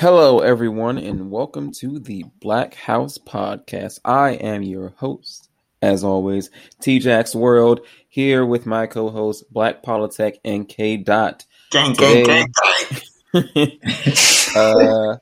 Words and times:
Hello, 0.00 0.38
everyone, 0.38 0.96
and 0.96 1.30
welcome 1.30 1.72
to 1.72 1.98
the 1.98 2.24
Black 2.40 2.72
House 2.72 3.18
Podcast. 3.18 4.00
I 4.02 4.30
am 4.30 4.62
your 4.62 4.94
host, 4.96 5.50
as 5.82 6.02
always, 6.02 6.48
TJax 6.80 7.34
World, 7.34 7.80
here 8.08 8.46
with 8.46 8.64
my 8.64 8.86
co-host, 8.86 9.52
Black 9.52 9.82
Politics 9.82 10.38
and 10.42 10.66
K. 10.66 10.96
Dot. 10.96 11.44
Gang, 11.70 11.92
gang, 11.92 12.24
gang, 12.24 12.48
gang. 13.34 13.78
uh, 14.56 15.16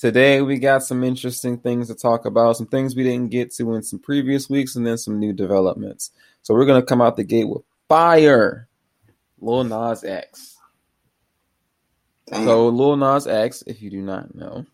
today 0.00 0.40
we 0.42 0.58
got 0.58 0.82
some 0.82 1.04
interesting 1.04 1.58
things 1.58 1.86
to 1.86 1.94
talk 1.94 2.24
about, 2.24 2.56
some 2.56 2.66
things 2.66 2.96
we 2.96 3.04
didn't 3.04 3.30
get 3.30 3.54
to 3.54 3.74
in 3.74 3.84
some 3.84 4.00
previous 4.00 4.50
weeks, 4.50 4.74
and 4.74 4.84
then 4.84 4.98
some 4.98 5.20
new 5.20 5.32
developments. 5.32 6.10
So 6.42 6.52
we're 6.54 6.66
gonna 6.66 6.82
come 6.82 7.00
out 7.00 7.16
the 7.16 7.22
gate 7.22 7.48
with 7.48 7.62
fire, 7.88 8.66
Lil 9.38 9.62
Nas 9.62 10.02
X. 10.02 10.56
Damn. 12.30 12.44
So 12.44 12.68
Lil 12.68 12.96
Nas 12.96 13.26
X, 13.26 13.62
if 13.66 13.82
you 13.82 13.90
do 13.90 14.00
not 14.00 14.34
know, 14.34 14.64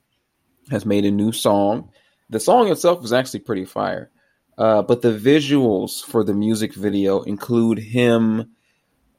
has 0.71 0.85
made 0.85 1.05
a 1.05 1.11
new 1.11 1.33
song. 1.33 1.91
The 2.29 2.41
song 2.41 2.71
itself 2.71 3.05
is 3.05 3.13
actually 3.13 3.41
pretty 3.41 3.65
fire, 3.65 4.11
uh, 4.59 4.83
but 4.83 5.01
the 5.03 5.17
visuals 5.17 6.05
for 6.05 6.25
the 6.25 6.35
music 6.35 6.75
video 6.75 7.23
include 7.23 7.79
him 7.79 8.51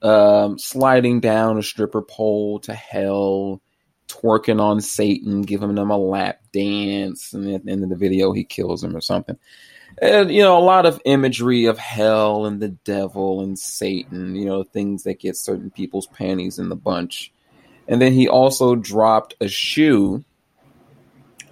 um, 0.01 0.59
sliding 0.59 1.19
down 1.19 1.57
a 1.57 1.63
stripper 1.63 2.01
pole 2.01 2.59
to 2.59 2.73
hell, 2.73 3.61
twerking 4.07 4.61
on 4.61 4.81
Satan, 4.81 5.41
giving 5.41 5.75
him 5.75 5.89
a 5.89 5.97
lap 5.97 6.41
dance, 6.51 7.33
and 7.33 7.49
at 7.53 7.65
the 7.65 7.71
end 7.71 7.83
of 7.83 7.89
the 7.89 7.95
video, 7.95 8.31
he 8.33 8.43
kills 8.43 8.83
him 8.83 8.95
or 8.95 9.01
something. 9.01 9.37
And 9.99 10.31
you 10.31 10.43
know, 10.43 10.57
a 10.57 10.59
lot 10.59 10.85
of 10.85 11.01
imagery 11.05 11.65
of 11.65 11.79
hell 11.79 12.45
and 12.45 12.61
the 12.61 12.69
devil 12.69 13.41
and 13.41 13.57
Satan. 13.57 14.35
You 14.35 14.45
know, 14.45 14.63
things 14.63 15.03
that 15.03 15.19
get 15.19 15.37
certain 15.37 15.71
people's 15.71 16.07
panties 16.07 16.59
in 16.59 16.69
the 16.69 16.75
bunch. 16.75 17.31
And 17.87 18.01
then 18.01 18.13
he 18.13 18.27
also 18.27 18.75
dropped 18.75 19.35
a 19.39 19.47
shoe 19.47 20.23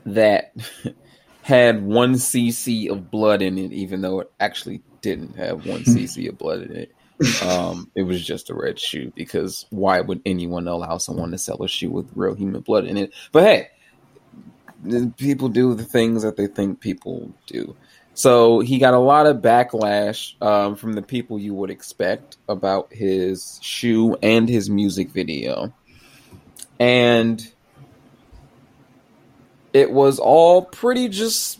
that 0.06 0.54
had 1.42 1.84
one 1.84 2.16
cc 2.16 2.90
of 2.90 3.10
blood 3.12 3.42
in 3.42 3.58
it, 3.58 3.72
even 3.72 4.02
though 4.02 4.22
it 4.22 4.32
actually 4.40 4.82
didn't 5.02 5.36
have 5.36 5.66
one 5.66 5.82
cc 5.82 6.28
of 6.28 6.38
blood 6.38 6.64
in 6.64 6.76
it. 6.76 6.92
Um, 7.44 7.90
it 7.96 8.04
was 8.04 8.26
just 8.26 8.50
a 8.50 8.54
red 8.54 8.78
shoe 8.78 9.12
because 9.16 9.66
why 9.70 10.02
would 10.02 10.22
anyone 10.26 10.68
allow 10.68 10.98
someone 10.98 11.32
to 11.32 11.38
sell 11.38 11.64
a 11.64 11.68
shoe 11.68 11.90
with 11.90 12.12
real 12.14 12.36
human 12.36 12.62
blood 12.62 12.86
in 12.86 12.98
it? 12.98 13.14
But 13.32 13.44
hey, 13.44 13.70
people 15.18 15.48
do 15.50 15.74
the 15.74 15.86
things 15.86 16.24
that 16.24 16.36
they 16.36 16.48
think 16.48 16.82
people 16.82 17.32
do. 17.48 17.76
So 18.16 18.60
he 18.60 18.80
got 18.80 18.94
a 18.94 19.00
lot 19.00 19.28
of 19.28 19.38
backlash 19.38 20.42
um, 20.42 20.76
from 20.76 20.94
the 20.94 21.02
people 21.02 21.38
you 21.38 21.54
would 21.54 21.70
expect 21.70 22.38
about 22.48 22.92
his 22.92 23.60
shoe 23.62 24.16
and 24.22 24.48
his 24.48 24.70
music 24.70 25.10
video 25.10 25.74
and 26.80 27.46
it 29.74 29.92
was 29.92 30.20
all 30.20 30.62
pretty 30.64 31.10
just 31.10 31.60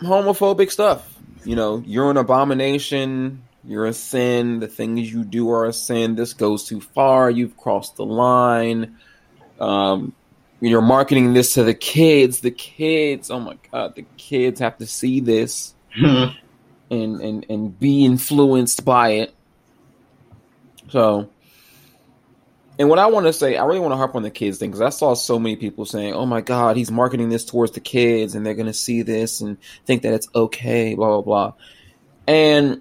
homophobic 0.00 0.70
stuff. 0.70 1.06
You 1.44 1.56
know, 1.56 1.82
you're 1.86 2.10
an 2.10 2.16
abomination, 2.16 3.44
you're 3.64 3.86
a 3.86 3.92
sin, 3.92 4.60
the 4.60 4.68
things 4.68 5.10
you 5.10 5.24
do 5.24 5.50
are 5.50 5.66
a 5.66 5.72
sin, 5.72 6.14
this 6.14 6.34
goes 6.34 6.64
too 6.64 6.80
far, 6.80 7.30
you've 7.30 7.56
crossed 7.56 7.96
the 7.96 8.04
line. 8.04 8.98
Um, 9.58 10.14
you're 10.60 10.82
marketing 10.82 11.32
this 11.32 11.54
to 11.54 11.64
the 11.64 11.74
kids, 11.74 12.40
the 12.40 12.50
kids, 12.50 13.30
oh 13.30 13.40
my 13.40 13.56
god, 13.72 13.94
the 13.94 14.04
kids 14.16 14.60
have 14.60 14.76
to 14.78 14.86
see 14.86 15.20
this 15.20 15.74
and, 15.96 16.34
and, 16.90 17.46
and 17.48 17.78
be 17.78 18.04
influenced 18.04 18.84
by 18.84 19.10
it. 19.12 19.34
So 20.88 21.30
and 22.80 22.88
what 22.88 22.98
I 22.98 23.08
want 23.08 23.26
to 23.26 23.32
say, 23.34 23.58
I 23.58 23.66
really 23.66 23.78
want 23.78 23.92
to 23.92 23.96
harp 23.98 24.14
on 24.14 24.22
the 24.22 24.30
kids 24.30 24.56
thing 24.56 24.70
because 24.70 24.80
I 24.80 24.88
saw 24.88 25.12
so 25.12 25.38
many 25.38 25.54
people 25.54 25.84
saying, 25.84 26.14
"Oh 26.14 26.24
my 26.24 26.40
God, 26.40 26.78
he's 26.78 26.90
marketing 26.90 27.28
this 27.28 27.44
towards 27.44 27.72
the 27.72 27.80
kids, 27.80 28.34
and 28.34 28.44
they're 28.44 28.54
going 28.54 28.68
to 28.68 28.72
see 28.72 29.02
this 29.02 29.42
and 29.42 29.58
think 29.84 30.00
that 30.00 30.14
it's 30.14 30.28
okay." 30.34 30.94
Blah 30.94 31.20
blah 31.20 31.20
blah. 31.20 31.52
And 32.26 32.80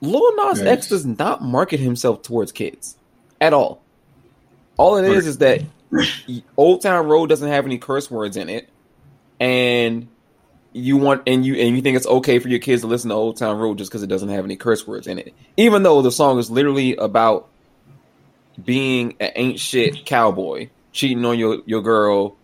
Lil 0.00 0.34
Nas 0.34 0.58
Yes. 0.58 0.66
X 0.66 0.88
does 0.88 1.06
not 1.06 1.44
market 1.44 1.78
himself 1.78 2.22
towards 2.22 2.50
kids 2.50 2.96
at 3.40 3.52
all. 3.52 3.80
All 4.76 4.96
it 4.96 5.04
is 5.04 5.28
is 5.28 5.38
that 5.38 5.62
Old 6.56 6.82
Town 6.82 7.06
Road 7.06 7.28
doesn't 7.28 7.48
have 7.48 7.66
any 7.66 7.78
curse 7.78 8.10
words 8.10 8.36
in 8.36 8.48
it, 8.48 8.68
and 9.38 10.08
you 10.72 10.96
want 10.96 11.22
and 11.28 11.46
you 11.46 11.54
and 11.54 11.76
you 11.76 11.82
think 11.82 11.96
it's 11.96 12.08
okay 12.08 12.40
for 12.40 12.48
your 12.48 12.58
kids 12.58 12.82
to 12.82 12.88
listen 12.88 13.10
to 13.10 13.14
Old 13.14 13.36
Town 13.36 13.58
Road 13.58 13.78
just 13.78 13.92
because 13.92 14.02
it 14.02 14.08
doesn't 14.08 14.30
have 14.30 14.44
any 14.44 14.56
curse 14.56 14.84
words 14.88 15.06
in 15.06 15.20
it, 15.20 15.34
even 15.56 15.84
though 15.84 16.02
the 16.02 16.10
song 16.10 16.40
is 16.40 16.50
literally 16.50 16.96
about 16.96 17.48
being 18.62 19.16
an 19.20 19.30
ain't 19.34 19.60
shit 19.60 20.04
cowboy, 20.06 20.68
cheating 20.92 21.24
on 21.24 21.38
your 21.38 21.58
your 21.66 21.82
girl, 21.82 22.36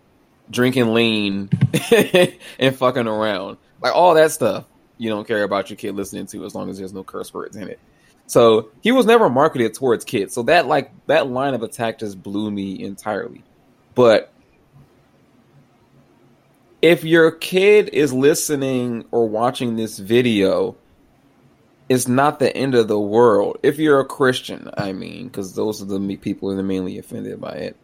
drinking 0.51 0.95
lean, 0.95 1.51
and 2.59 2.77
fucking 2.77 3.07
around, 3.07 3.59
like 3.81 3.95
all 3.95 4.15
that 4.15 4.33
stuff. 4.33 4.65
You 4.99 5.09
don't 5.09 5.27
care 5.27 5.45
about 5.45 5.71
your 5.71 5.77
kid 5.77 5.95
listening 5.95 6.27
to 6.27 6.45
as 6.45 6.55
long 6.55 6.69
as 6.69 6.79
there's 6.79 6.93
no 6.93 7.03
curse 7.03 7.33
words 7.33 7.57
in 7.57 7.69
it. 7.69 7.79
So 8.27 8.71
he 8.81 8.93
was 8.93 9.07
never 9.07 9.29
marketed 9.29 9.75
towards 9.75 10.05
kids. 10.05 10.35
So 10.35 10.45
that 10.45 10.67
like 10.67 10.93
that 11.07 11.29
line 11.29 11.55
of 11.55 11.63
attack 11.63 11.99
just 11.99 12.23
blew 12.23 12.51
me 12.51 12.83
entirely. 12.83 13.43
But 13.95 14.33
if 16.83 17.05
your 17.05 17.31
kid 17.31 17.91
is 17.93 18.13
listening 18.13 19.05
or 19.11 19.29
watching 19.29 19.77
this 19.77 19.99
video, 19.99 20.77
it's 21.91 22.07
not 22.07 22.39
the 22.39 22.57
end 22.57 22.77
of 22.77 22.87
the 22.87 23.01
world. 23.01 23.59
If 23.65 23.81
you're 23.81 23.99
a 23.99 24.05
Christian, 24.05 24.71
I 24.77 24.93
mean, 24.93 25.27
because 25.27 25.57
those 25.57 25.83
are 25.83 25.87
the 25.87 26.17
people 26.17 26.49
that 26.49 26.61
are 26.61 26.63
mainly 26.63 26.99
offended 26.99 27.41
by 27.41 27.55
it. 27.55 27.77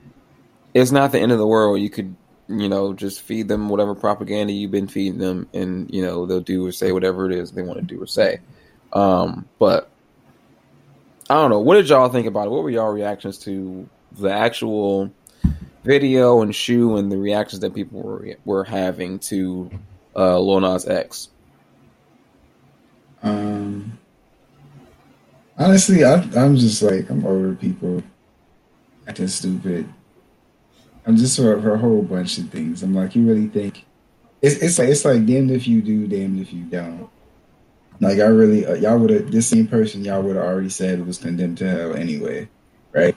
It's 0.74 0.92
not 0.92 1.10
the 1.10 1.18
end 1.18 1.32
of 1.32 1.38
the 1.38 1.46
world. 1.46 1.80
You 1.80 1.90
could, 1.90 2.14
you 2.48 2.68
know, 2.68 2.92
just 2.92 3.20
feed 3.20 3.48
them 3.48 3.68
whatever 3.68 3.96
propaganda 3.96 4.52
you've 4.52 4.70
been 4.70 4.86
feeding 4.86 5.18
them, 5.18 5.48
and 5.52 5.92
you 5.92 6.02
know 6.02 6.24
they'll 6.24 6.38
do 6.38 6.64
or 6.64 6.70
say 6.70 6.92
whatever 6.92 7.28
it 7.28 7.36
is 7.36 7.50
they 7.50 7.62
want 7.62 7.80
to 7.80 7.84
do 7.84 8.00
or 8.00 8.06
say. 8.06 8.38
Um, 8.92 9.48
but 9.58 9.90
I 11.28 11.34
don't 11.34 11.50
know. 11.50 11.58
What 11.58 11.74
did 11.74 11.88
y'all 11.88 12.08
think 12.08 12.28
about 12.28 12.46
it? 12.46 12.50
What 12.50 12.62
were 12.62 12.70
y'all 12.70 12.92
reactions 12.92 13.38
to 13.38 13.88
the 14.12 14.30
actual 14.30 15.10
video 15.82 16.42
and 16.42 16.54
shoe 16.54 16.96
and 16.96 17.10
the 17.10 17.18
reactions 17.18 17.58
that 17.60 17.74
people 17.74 18.02
were 18.02 18.36
were 18.44 18.62
having 18.62 19.18
to 19.18 19.68
uh, 20.14 20.38
Nas 20.40 20.86
X? 20.86 21.30
Um, 23.22 23.98
honestly, 25.58 26.04
I, 26.04 26.14
I'm 26.36 26.56
just 26.56 26.82
like 26.82 27.10
I'm 27.10 27.24
over 27.26 27.54
people 27.54 28.02
acting 29.06 29.28
stupid. 29.28 29.88
I'm 31.06 31.16
just 31.16 31.36
for, 31.36 31.60
for 31.60 31.74
a 31.74 31.78
whole 31.78 32.02
bunch 32.02 32.38
of 32.38 32.50
things. 32.50 32.82
I'm 32.82 32.94
like, 32.94 33.14
you 33.14 33.26
really 33.26 33.46
think 33.46 33.84
it's 34.42 34.56
it's 34.56 34.78
like 34.78 34.88
it's 34.88 35.04
like 35.04 35.26
damned 35.26 35.50
if 35.50 35.66
you 35.66 35.82
do, 35.82 36.06
damned 36.06 36.40
if 36.40 36.52
you 36.52 36.64
don't. 36.64 37.08
Like 38.00 38.18
I 38.18 38.26
really, 38.26 38.66
uh, 38.66 38.74
y'all 38.74 38.98
would 38.98 39.10
have 39.10 39.30
this 39.30 39.48
same 39.48 39.66
person 39.66 40.04
y'all 40.04 40.22
would 40.22 40.36
have 40.36 40.44
already 40.44 40.68
said 40.68 41.06
was 41.06 41.18
condemned 41.18 41.58
to 41.58 41.68
hell 41.68 41.94
anyway, 41.94 42.48
right? 42.92 43.16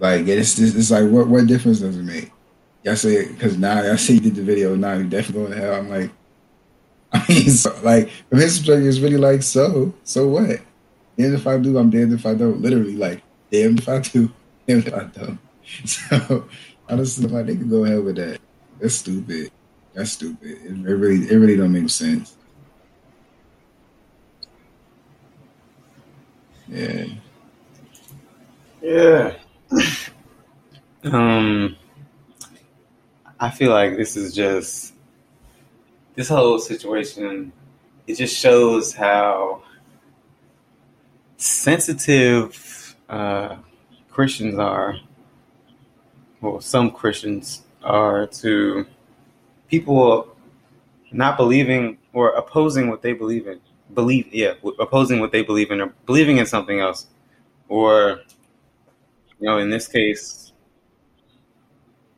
Like 0.00 0.26
it's 0.26 0.56
just 0.56 0.76
it's 0.76 0.90
like 0.90 1.08
what 1.08 1.28
what 1.28 1.46
difference 1.46 1.80
does 1.80 1.96
it 1.96 2.02
make? 2.02 2.32
Y'all 2.82 2.96
say 2.96 3.28
because 3.28 3.56
now 3.56 3.82
y'all 3.82 3.96
see 3.96 4.18
did 4.18 4.34
the 4.34 4.42
video 4.42 4.74
now 4.74 4.94
you 4.94 5.04
definitely 5.04 5.46
going 5.46 5.52
to 5.52 5.64
hell. 5.64 5.74
I'm 5.74 5.88
like, 5.88 6.10
I 7.12 7.24
mean, 7.28 7.48
so, 7.48 7.74
like 7.82 8.10
from 8.28 8.38
his 8.38 8.58
perspective, 8.58 8.86
it's 8.86 8.98
really 9.00 9.16
like 9.16 9.42
so 9.42 9.94
so 10.04 10.28
what? 10.28 10.60
Damned 11.16 11.34
if 11.34 11.46
I 11.46 11.58
do, 11.58 11.78
I'm 11.78 11.90
damned 11.90 12.12
if 12.12 12.26
I 12.26 12.34
don't. 12.34 12.60
Literally, 12.60 12.96
like 12.96 13.22
damned 13.50 13.80
if 13.80 13.88
I 13.88 14.00
do, 14.00 14.30
damned 14.66 14.86
if 14.86 14.94
I 14.94 15.04
don't. 15.04 15.38
So 15.84 16.16
I 16.16 16.18
don't 16.18 16.50
honestly, 16.88 17.26
like 17.26 17.46
they 17.46 17.56
could 17.56 17.70
go 17.70 17.84
ahead 17.84 18.02
with 18.02 18.16
that. 18.16 18.40
That's 18.80 18.94
stupid. 18.94 19.50
That's 19.94 20.12
stupid. 20.12 20.48
It, 20.64 20.70
it 20.70 20.94
really 20.94 21.30
it 21.30 21.36
really 21.36 21.56
don't 21.56 21.72
make 21.72 21.90
sense. 21.90 22.36
Yeah. 26.68 27.06
Yeah. 28.82 29.34
um, 31.04 31.76
I 33.40 33.50
feel 33.50 33.70
like 33.70 33.96
this 33.96 34.16
is 34.16 34.34
just 34.34 34.94
this 36.18 36.28
whole 36.28 36.58
situation. 36.58 37.52
It 38.08 38.16
just 38.16 38.36
shows 38.36 38.92
how 38.92 39.62
sensitive 41.36 42.96
uh, 43.08 43.58
Christians 44.10 44.58
are. 44.58 44.96
Well, 46.40 46.60
some 46.60 46.90
Christians 46.90 47.62
are 47.84 48.26
to 48.42 48.84
people 49.68 50.36
not 51.12 51.36
believing 51.36 51.98
or 52.12 52.30
opposing 52.30 52.90
what 52.90 53.00
they 53.00 53.12
believe 53.12 53.46
in. 53.46 53.60
Believe, 53.94 54.34
yeah, 54.34 54.54
opposing 54.80 55.20
what 55.20 55.30
they 55.30 55.42
believe 55.42 55.70
in 55.70 55.80
or 55.80 55.94
believing 56.04 56.38
in 56.38 56.46
something 56.46 56.80
else, 56.80 57.06
or 57.68 58.22
you 59.38 59.46
know, 59.46 59.58
in 59.58 59.70
this 59.70 59.86
case, 59.86 60.52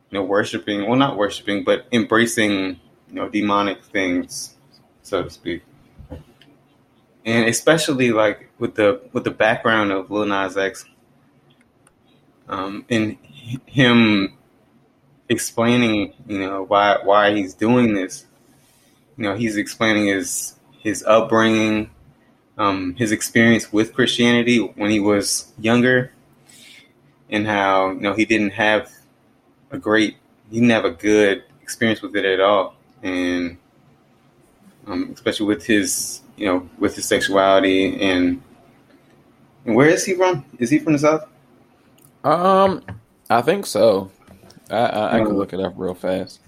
you 0.09 0.17
know, 0.17 0.23
worshiping, 0.23 0.87
well, 0.87 0.97
not 0.97 1.17
worshiping, 1.17 1.63
but 1.63 1.85
embracing, 1.91 2.79
you 3.11 3.19
know, 3.19 3.29
demonic 3.29 3.83
things, 3.83 4.55
so 5.01 5.23
to 5.23 5.29
speak. 5.29 5.63
And 7.25 7.47
especially 7.47 8.11
like 8.11 8.49
with 8.57 8.75
the 8.75 9.01
with 9.13 9.25
the 9.25 9.31
background 9.31 9.91
of 9.91 10.09
Lil 10.09 10.25
Nas 10.25 10.57
X, 10.57 10.85
um, 12.47 12.85
and 12.89 13.17
him 13.65 14.37
explaining, 15.29 16.13
you 16.27 16.39
know, 16.39 16.63
why 16.63 16.97
why 17.03 17.35
he's 17.35 17.53
doing 17.53 17.93
this. 17.93 18.25
You 19.17 19.23
know, 19.23 19.35
he's 19.35 19.57
explaining 19.57 20.07
his 20.07 20.55
his 20.79 21.03
upbringing, 21.03 21.91
um, 22.57 22.95
his 22.95 23.11
experience 23.11 23.71
with 23.71 23.93
Christianity 23.93 24.57
when 24.59 24.89
he 24.89 24.99
was 24.99 25.51
younger, 25.59 26.11
and 27.29 27.45
how 27.45 27.91
you 27.91 27.99
know 27.99 28.13
he 28.13 28.25
didn't 28.25 28.51
have 28.51 28.89
a 29.69 29.77
great, 29.77 30.17
he 30.49 30.55
didn't 30.55 30.71
have 30.71 30.85
a 30.85 30.91
good 30.91 31.43
experience 31.61 32.01
with 32.01 32.15
it 32.15 32.25
at 32.25 32.39
all, 32.39 32.75
and 33.03 33.57
um, 34.87 35.11
especially 35.13 35.47
with 35.47 35.65
his, 35.65 36.21
you 36.37 36.45
know, 36.45 36.69
with 36.79 36.95
his 36.95 37.07
sexuality 37.07 38.01
and, 38.01 38.41
and 39.65 39.75
where 39.75 39.89
is 39.89 40.05
he 40.05 40.15
from? 40.15 40.45
Is 40.59 40.69
he 40.69 40.79
from 40.79 40.93
the 40.93 40.99
south? 40.99 41.27
Um, 42.23 42.83
I 43.29 43.41
think 43.41 43.65
so. 43.65 44.11
I 44.69 44.75
I, 44.75 45.15
I 45.15 45.23
can 45.23 45.37
look 45.37 45.53
it 45.53 45.59
up 45.59 45.73
real 45.75 45.93
fast. 45.93 46.39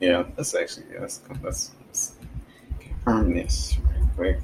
Yeah, 0.00 0.24
let's 0.36 0.54
actually 0.54 0.86
yeah, 0.92 1.00
let's, 1.00 1.20
let's, 1.42 1.70
let's 1.86 2.14
confirm 2.80 3.34
this 3.34 3.76
real 3.78 4.08
quick. 4.16 4.40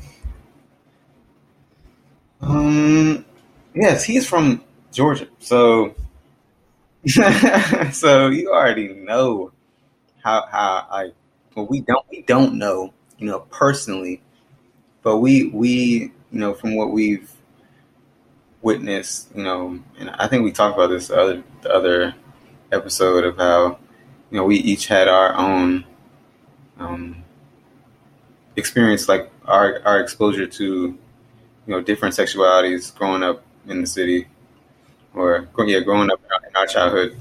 Um, 2.41 3.25
yes, 3.75 4.05
he's 4.05 4.27
from 4.27 4.65
Georgia, 4.93 5.29
so 5.39 5.95
so 7.93 8.29
you 8.29 8.51
already 8.51 8.89
know 8.89 9.53
how 10.23 10.47
how 10.47 10.87
I 10.91 11.13
well 11.55 11.67
we 11.67 11.81
don't 11.81 12.05
we 12.11 12.23
don't 12.23 12.55
know 12.55 12.93
you 13.19 13.27
know 13.27 13.41
personally, 13.51 14.23
but 15.03 15.19
we 15.19 15.49
we 15.49 16.13
you 16.33 16.41
know 16.41 16.55
from 16.55 16.77
what 16.77 16.93
we've 16.93 17.33
witnessed 18.63 19.29
you 19.35 19.43
know 19.43 19.79
and 19.99 20.11
I 20.11 20.29
think 20.29 20.45
we 20.45 20.53
talked 20.53 20.77
about 20.77 20.89
this 20.89 21.09
the 21.09 21.17
other 21.19 21.43
the 21.63 21.73
other 21.73 22.15
episode 22.73 23.25
of 23.25 23.37
how 23.39 23.79
you 24.31 24.39
know 24.39 24.45
we 24.45 24.57
each 24.57 24.87
had 24.89 25.09
our 25.09 25.35
own 25.35 25.85
um, 26.79 27.25
experience 28.57 29.09
like 29.09 29.31
our 29.47 29.81
our 29.85 30.01
exposure 30.01 30.47
to 30.47 30.65
you 30.65 30.99
know 31.69 31.83
different 31.83 32.15
sexualities 32.15 32.95
growing 32.97 33.23
up 33.25 33.45
in 33.69 33.81
the 33.81 33.89
city 33.89 34.27
or 35.15 35.49
yeah 35.67 35.81
growing 35.81 36.11
up 36.11 36.21
in 36.51 36.57
our 36.57 36.67
childhood. 36.67 37.19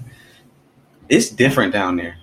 It's 1.10 1.30
different 1.30 1.74
down 1.74 1.98
there 1.98 2.19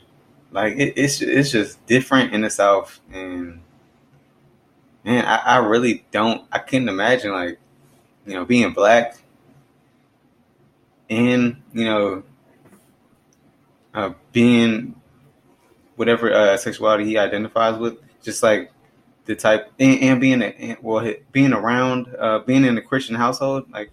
like 0.57 0.75
it, 0.77 0.95
it's 0.97 1.23
it's 1.23 1.53
just 1.53 1.85
different 1.87 2.35
in 2.35 2.41
the 2.41 2.51
south 2.51 3.01
and 3.13 3.61
man 5.05 5.25
I, 5.25 5.37
I 5.37 5.57
really 5.59 6.05
don't 6.11 6.45
i 6.51 6.59
couldn't 6.59 6.89
imagine 6.89 7.33
like 7.33 7.59
you 8.27 8.35
know 8.35 8.45
being 8.45 8.73
black 8.73 9.19
and 11.09 11.63
you 11.73 11.85
know 11.85 12.23
uh, 13.97 14.13
being 14.33 14.95
whatever 15.97 16.33
uh, 16.33 16.57
sexuality 16.57 17.05
he 17.07 17.19
identifies 17.19 17.79
with, 17.79 17.99
just 18.23 18.43
like 18.43 18.71
the 19.25 19.35
type 19.35 19.73
and, 19.81 20.01
and 20.01 20.21
being 20.21 20.43
a, 20.43 20.77
well 20.83 21.13
being 21.33 21.53
around 21.53 22.15
uh, 22.19 22.41
being 22.41 22.65
in 22.65 22.79
a 22.79 22.83
Christian 22.83 23.17
household, 23.17 23.71
like 23.73 23.91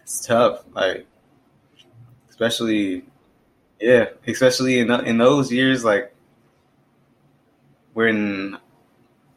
it's 0.00 0.24
tough. 0.24 0.64
Like 0.72 1.06
especially 2.30 3.04
yeah, 3.80 4.06
especially 4.26 4.78
in 4.80 4.90
in 4.90 5.18
those 5.18 5.52
years, 5.52 5.84
like 5.84 6.14
when 7.94 8.52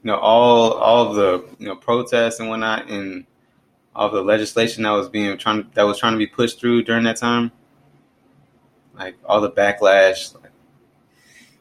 you 0.04 0.08
know 0.08 0.18
all 0.18 0.74
all 0.74 1.14
the 1.14 1.46
you 1.60 1.68
know 1.68 1.76
protests 1.76 2.40
and 2.40 2.50
whatnot 2.50 2.90
and 2.90 3.26
all 3.96 4.10
the 4.10 4.22
legislation 4.22 4.84
that 4.84 4.92
was 4.92 5.10
being 5.10 5.38
trying 5.38 5.70
that 5.74 5.84
was 5.84 5.98
trying 5.98 6.14
to 6.14 6.18
be 6.18 6.28
pushed 6.28 6.60
through 6.60 6.84
during 6.84 7.04
that 7.04 7.18
time 7.18 7.52
like 8.96 9.18
all 9.26 9.42
the 9.42 9.52
backlash. 9.52 10.34
Like, 10.36 10.52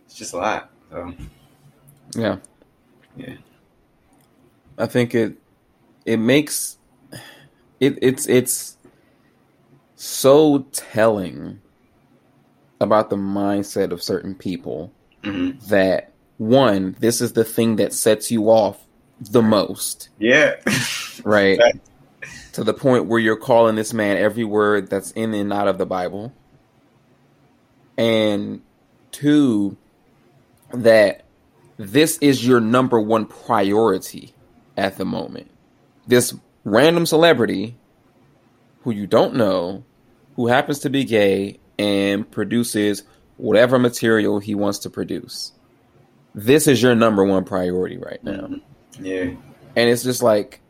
it's 0.06 0.14
just 0.14 0.35
a 0.35 0.37
lot. 0.37 0.70
So 0.90 1.14
Yeah. 2.14 2.38
yeah, 3.17 3.37
I 4.78 4.87
think 4.87 5.14
it 5.14 5.37
it 6.05 6.19
makes 6.19 6.78
it 7.81 7.99
it's 8.02 8.28
it's 8.28 8.76
so 9.96 10.67
telling 10.73 11.62
about 12.82 13.11
the 13.11 13.17
mindset 13.17 13.93
of 13.93 14.02
certain 14.02 14.34
people 14.34 14.93
hmm 15.25 15.52
that 15.69 16.12
one, 16.38 16.96
this 16.99 17.20
is 17.20 17.34
the 17.34 17.44
thing 17.44 17.76
that 17.76 17.93
sets 17.93 18.31
you 18.31 18.50
off 18.50 18.84
the 19.20 19.43
most, 19.43 20.08
yeah, 20.19 20.56
right? 21.25 21.61
To 22.55 22.64
the 22.64 22.75
point 22.75 23.06
where 23.06 23.20
you're 23.20 23.37
calling 23.37 23.76
this 23.76 23.94
man 23.94 24.17
every 24.17 24.44
word 24.44 24.90
that's 24.90 25.12
in 25.12 25.34
and 25.34 25.52
out 25.52 25.69
of 25.69 25.79
the 25.79 25.87
Bible. 25.87 26.32
And 27.96 28.62
two, 29.12 29.76
that 30.73 31.25
this 31.76 32.19
is 32.19 32.46
your 32.46 32.61
number 32.61 33.00
one 33.00 33.26
priority 33.26 34.35
at 34.76 34.99
the 34.99 35.05
moment. 35.05 35.50
This 36.06 36.35
random 36.64 37.06
celebrity 37.06 37.76
who 38.82 38.90
you 38.90 39.06
don't 39.06 39.35
know, 39.35 39.85
who 40.35 40.49
happens 40.49 40.81
to 40.81 40.90
be 40.90 41.05
gay 41.05 41.61
and 41.82 42.31
produces 42.31 43.02
whatever 43.37 43.79
material 43.79 44.38
he 44.38 44.55
wants 44.55 44.79
to 44.81 44.90
produce. 44.90 45.52
This 46.34 46.67
is 46.69 46.81
your 46.81 46.94
number 46.94 47.25
one 47.25 47.44
priority 47.44 47.99
right 47.99 48.23
now. 48.23 48.50
yeah, 49.00 49.25
And 49.76 49.90
it's 49.90 50.05
just 50.05 50.23
like, 50.23 50.61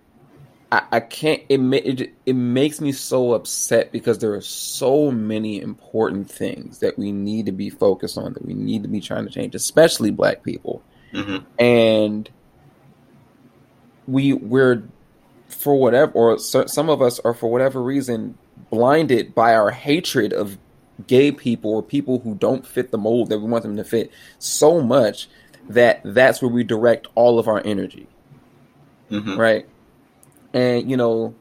I, 0.73 0.83
I 0.91 1.01
can't, 1.01 1.43
it, 1.51 1.61
it, 1.61 2.15
it 2.25 2.33
makes 2.33 2.81
me 2.81 2.93
so 2.93 3.35
upset 3.35 3.93
because 3.93 4.19
there 4.19 4.33
are 4.33 4.41
so 4.41 5.11
many 5.11 5.61
important 5.61 6.31
things 6.31 6.79
that 6.79 6.99
we 6.99 7.13
need 7.13 7.47
to 7.47 7.53
be 7.53 7.69
focused 7.69 8.17
on, 8.17 8.33
that 8.33 8.45
we 8.45 8.55
need 8.55 8.83
to 8.83 8.89
be 8.89 9.01
trying 9.01 9.27
to 9.27 9.31
change, 9.31 9.55
especially 9.55 10.11
black 10.11 10.43
people 10.43 10.83
hmm 11.13 11.37
and 11.59 12.31
we 14.07 14.33
we're 14.33 14.83
for 15.49 15.79
whatever 15.79 16.11
or 16.13 16.39
so- 16.39 16.65
some 16.65 16.89
of 16.89 17.03
us 17.03 17.21
are 17.21 17.35
for 17.35 17.51
whatever 17.51 17.83
reason 17.83 18.39
blinded 18.71 19.35
by 19.35 19.55
our 19.55 19.71
hatred 19.71 20.33
of 20.33 20.57
gay 21.07 21.33
people 21.33 21.73
or 21.75 21.83
people 21.83 22.19
who 22.21 22.35
don't 22.35 22.67
fit 22.67 22.91
the 22.91 22.99
mold 22.99 23.29
that 23.31 23.39
we 23.39 23.49
want 23.49 23.63
them 23.63 23.77
to 23.77 23.85
fit 23.85 24.11
so 24.39 24.81
much 24.81 25.29
that 25.69 26.01
that's 26.05 26.43
where 26.43 26.51
we 26.51 26.63
direct 26.65 27.07
all 27.15 27.39
of 27.39 27.49
our 27.49 27.63
energy. 27.65 28.07
Hmm 29.09 29.39
right? 29.39 29.67
And 30.55 30.91
you 30.91 30.97
know 30.97 31.35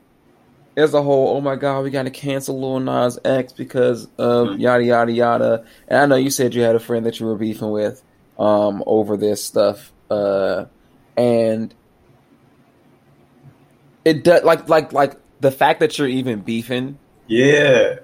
there's 0.76 0.94
a 0.94 1.02
whole 1.04 1.36
oh 1.36 1.42
my 1.42 1.56
god 1.58 1.84
we 1.84 1.90
got 1.90 2.04
to 2.04 2.10
cancel 2.10 2.60
Lil 2.60 2.80
Nas 2.80 3.20
X 3.26 3.52
because 3.52 4.06
of 4.18 4.48
Mhm. 4.50 4.60
yada 4.62 4.84
yada 4.84 5.12
yada. 5.12 5.66
And 5.88 6.00
I 6.00 6.06
know 6.06 6.16
you 6.16 6.30
said 6.30 6.56
you 6.56 6.62
had 6.62 6.76
a 6.76 6.80
friend 6.80 7.06
that 7.06 7.20
you 7.20 7.26
were 7.26 7.36
beefing 7.36 7.72
with 7.72 8.02
um 8.40 8.84
over 8.88 9.18
this 9.18 9.44
stuff 9.44 9.92
uh 10.10 10.66
and 11.18 11.74
it 14.06 14.24
does 14.24 14.44
like 14.44 14.68
like 14.70 14.94
like 14.94 15.18
the 15.42 15.52
fact 15.52 15.80
that 15.82 15.98
you're 15.98 16.08
even 16.08 16.40
beefing 16.42 16.98
yeah. 17.32 17.96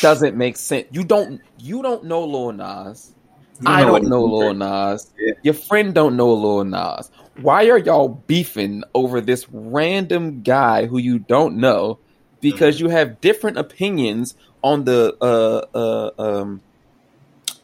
doesn't 0.00 0.36
make 0.36 0.56
sense 0.56 0.86
you 0.90 1.04
don't 1.04 1.40
you 1.58 1.82
don't 1.82 2.04
know 2.04 2.24
Lil 2.24 2.52
Nas 2.52 3.12
You 3.60 3.68
I 3.68 3.84
what 3.88 4.02
don't 4.02 4.10
know 4.10 4.24
Lil. 4.24 4.54
Nas. 4.54 5.12
Yeah. 5.18 5.34
Your 5.42 5.54
friend 5.54 5.94
don't 5.94 6.16
know 6.16 6.32
Lil 6.34 6.64
Nas. 6.64 7.10
Why 7.36 7.68
are 7.70 7.78
y'all 7.78 8.08
beefing 8.26 8.82
over 8.94 9.20
this 9.20 9.46
random 9.52 10.42
guy 10.42 10.86
who 10.86 10.98
you 10.98 11.18
don't 11.20 11.56
know 11.56 12.00
because 12.40 12.76
Mm-hmm. 12.76 12.86
you 12.86 12.90
have 12.90 13.20
different 13.20 13.58
opinions 13.58 14.34
on 14.62 14.84
the 14.84 15.16
uh 15.22 15.64
uh 15.78 16.10
um 16.18 16.60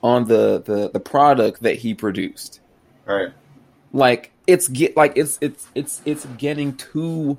on 0.02 0.26
the 0.26 0.62
the 0.62 0.90
the 0.92 1.00
product 1.00 1.62
that 1.62 1.76
he 1.76 1.94
produced? 1.94 2.60
Right. 3.04 3.32
Like 3.92 4.30
it's 4.46 4.68
get 4.68 4.96
like 4.96 5.14
it's 5.16 5.38
it's 5.40 5.66
it's 5.74 6.00
it's 6.04 6.26
getting 6.38 6.76
to 6.94 7.36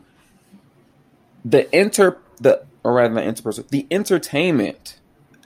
the 1.46 1.74
inter 1.78 2.18
the 2.42 2.66
or 2.84 2.94
rather 2.94 3.14
not 3.14 3.24
interpersonal 3.24 3.68
the 3.70 3.88
entertainment 3.92 5.00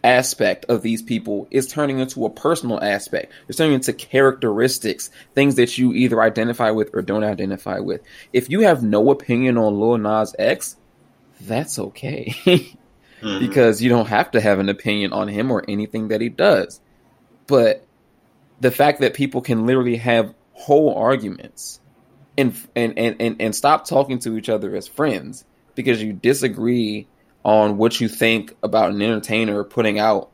aspect 0.03 0.65
of 0.65 0.81
these 0.81 1.01
people 1.01 1.47
is 1.49 1.67
turning 1.67 1.99
into 1.99 2.25
a 2.25 2.29
personal 2.29 2.83
aspect. 2.83 3.31
It's 3.47 3.57
turning 3.57 3.75
into 3.75 3.93
characteristics, 3.93 5.09
things 5.33 5.55
that 5.55 5.77
you 5.77 5.93
either 5.93 6.21
identify 6.21 6.71
with 6.71 6.89
or 6.93 7.01
don't 7.01 7.23
identify 7.23 7.79
with. 7.79 8.01
If 8.33 8.49
you 8.49 8.61
have 8.61 8.83
no 8.83 9.11
opinion 9.11 9.57
on 9.57 9.79
Lil 9.79 9.97
Nas 9.97 10.35
X, 10.37 10.75
that's 11.41 11.79
okay. 11.79 12.35
Mhm. 13.23 13.39
because 13.39 13.81
you 13.81 13.87
don't 13.87 14.09
have 14.09 14.31
to 14.31 14.41
have 14.41 14.59
an 14.59 14.67
opinion 14.67 15.13
on 15.13 15.29
him 15.29 15.49
or 15.49 15.63
anything 15.65 16.09
that 16.09 16.19
he 16.19 16.27
does. 16.27 16.81
But 17.47 17.85
the 18.59 18.69
fact 18.69 18.99
that 18.99 19.13
people 19.13 19.39
can 19.39 19.65
literally 19.65 19.95
have 19.95 20.33
whole 20.51 20.93
arguments 20.93 21.79
and 22.37 22.53
and 22.75 22.97
and 22.99 23.15
and, 23.21 23.35
and 23.41 23.55
stop 23.55 23.87
talking 23.87 24.19
to 24.19 24.37
each 24.37 24.49
other 24.49 24.75
as 24.75 24.89
friends 24.89 25.45
because 25.73 26.03
you 26.03 26.11
disagree 26.11 27.07
on 27.43 27.77
what 27.77 27.99
you 27.99 28.07
think 28.07 28.53
about 28.63 28.91
an 28.91 29.01
entertainer 29.01 29.63
putting 29.63 29.99
out 29.99 30.29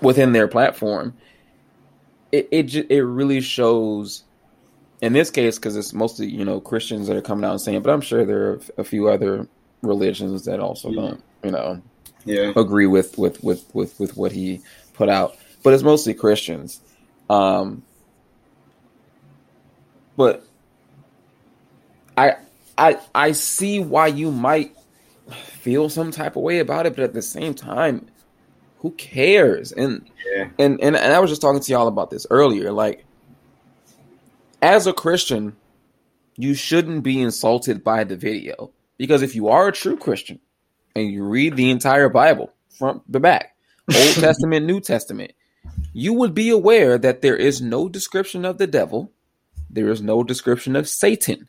within 0.00 0.32
their 0.32 0.48
platform 0.48 1.14
it 2.32 2.48
it, 2.50 2.74
it 2.90 3.02
really 3.02 3.40
shows 3.40 4.22
in 5.02 5.12
this 5.12 5.30
case 5.30 5.58
because 5.58 5.76
it's 5.76 5.92
mostly 5.92 6.26
you 6.28 6.44
know 6.44 6.60
christians 6.60 7.06
that 7.06 7.16
are 7.16 7.22
coming 7.22 7.44
out 7.44 7.52
and 7.52 7.60
saying 7.60 7.82
but 7.82 7.92
i'm 7.92 8.00
sure 8.00 8.24
there 8.24 8.52
are 8.52 8.60
a 8.78 8.84
few 8.84 9.08
other 9.08 9.46
religions 9.82 10.44
that 10.44 10.60
also 10.60 10.90
Yeah. 10.90 11.00
don't 11.00 11.24
you 11.42 11.50
know 11.50 11.82
yeah. 12.24 12.52
agree 12.56 12.86
with 12.86 13.18
with 13.18 13.42
with 13.42 13.64
with 13.74 13.98
with 13.98 14.16
what 14.16 14.32
he 14.32 14.60
put 14.94 15.08
out 15.08 15.36
but 15.62 15.74
it's 15.74 15.82
mostly 15.82 16.14
Christians. 16.14 16.80
Um, 17.28 17.82
but 20.16 20.44
I 22.16 22.36
I 22.76 22.98
I 23.14 23.32
see 23.32 23.80
why 23.80 24.08
you 24.08 24.30
might 24.30 24.74
feel 25.34 25.88
some 25.88 26.10
type 26.10 26.36
of 26.36 26.42
way 26.42 26.58
about 26.58 26.86
it, 26.86 26.94
but 26.94 27.04
at 27.04 27.14
the 27.14 27.22
same 27.22 27.54
time, 27.54 28.06
who 28.78 28.92
cares? 28.92 29.72
And 29.72 30.08
Yeah. 30.34 30.48
and 30.58 30.80
and, 30.80 30.96
and 30.96 31.12
I 31.12 31.18
was 31.20 31.30
just 31.30 31.42
talking 31.42 31.60
to 31.60 31.72
y'all 31.72 31.88
about 31.88 32.10
this 32.10 32.26
earlier. 32.30 32.72
Like, 32.72 33.04
as 34.62 34.86
a 34.86 34.92
Christian, 34.92 35.56
you 36.36 36.54
shouldn't 36.54 37.02
be 37.02 37.20
insulted 37.20 37.84
by 37.84 38.04
the 38.04 38.16
video 38.16 38.72
because 38.96 39.22
if 39.22 39.34
you 39.34 39.48
are 39.48 39.68
a 39.68 39.72
true 39.72 39.96
Christian 39.96 40.40
and 40.96 41.10
you 41.10 41.24
read 41.24 41.56
the 41.56 41.70
entire 41.70 42.08
Bible 42.08 42.52
front 42.78 43.10
to 43.12 43.20
back, 43.20 43.54
Old 43.88 44.14
Testament, 44.14 44.66
New 44.66 44.80
Testament, 44.80 45.32
you 45.92 46.14
would 46.14 46.34
be 46.34 46.50
aware 46.50 46.96
that 46.98 47.20
there 47.20 47.36
is 47.36 47.60
no 47.60 47.88
description 47.88 48.44
of 48.44 48.58
the 48.58 48.66
devil, 48.66 49.12
there 49.68 49.88
is 49.88 50.00
no 50.00 50.22
description 50.22 50.76
of 50.76 50.88
Satan. 50.88 51.48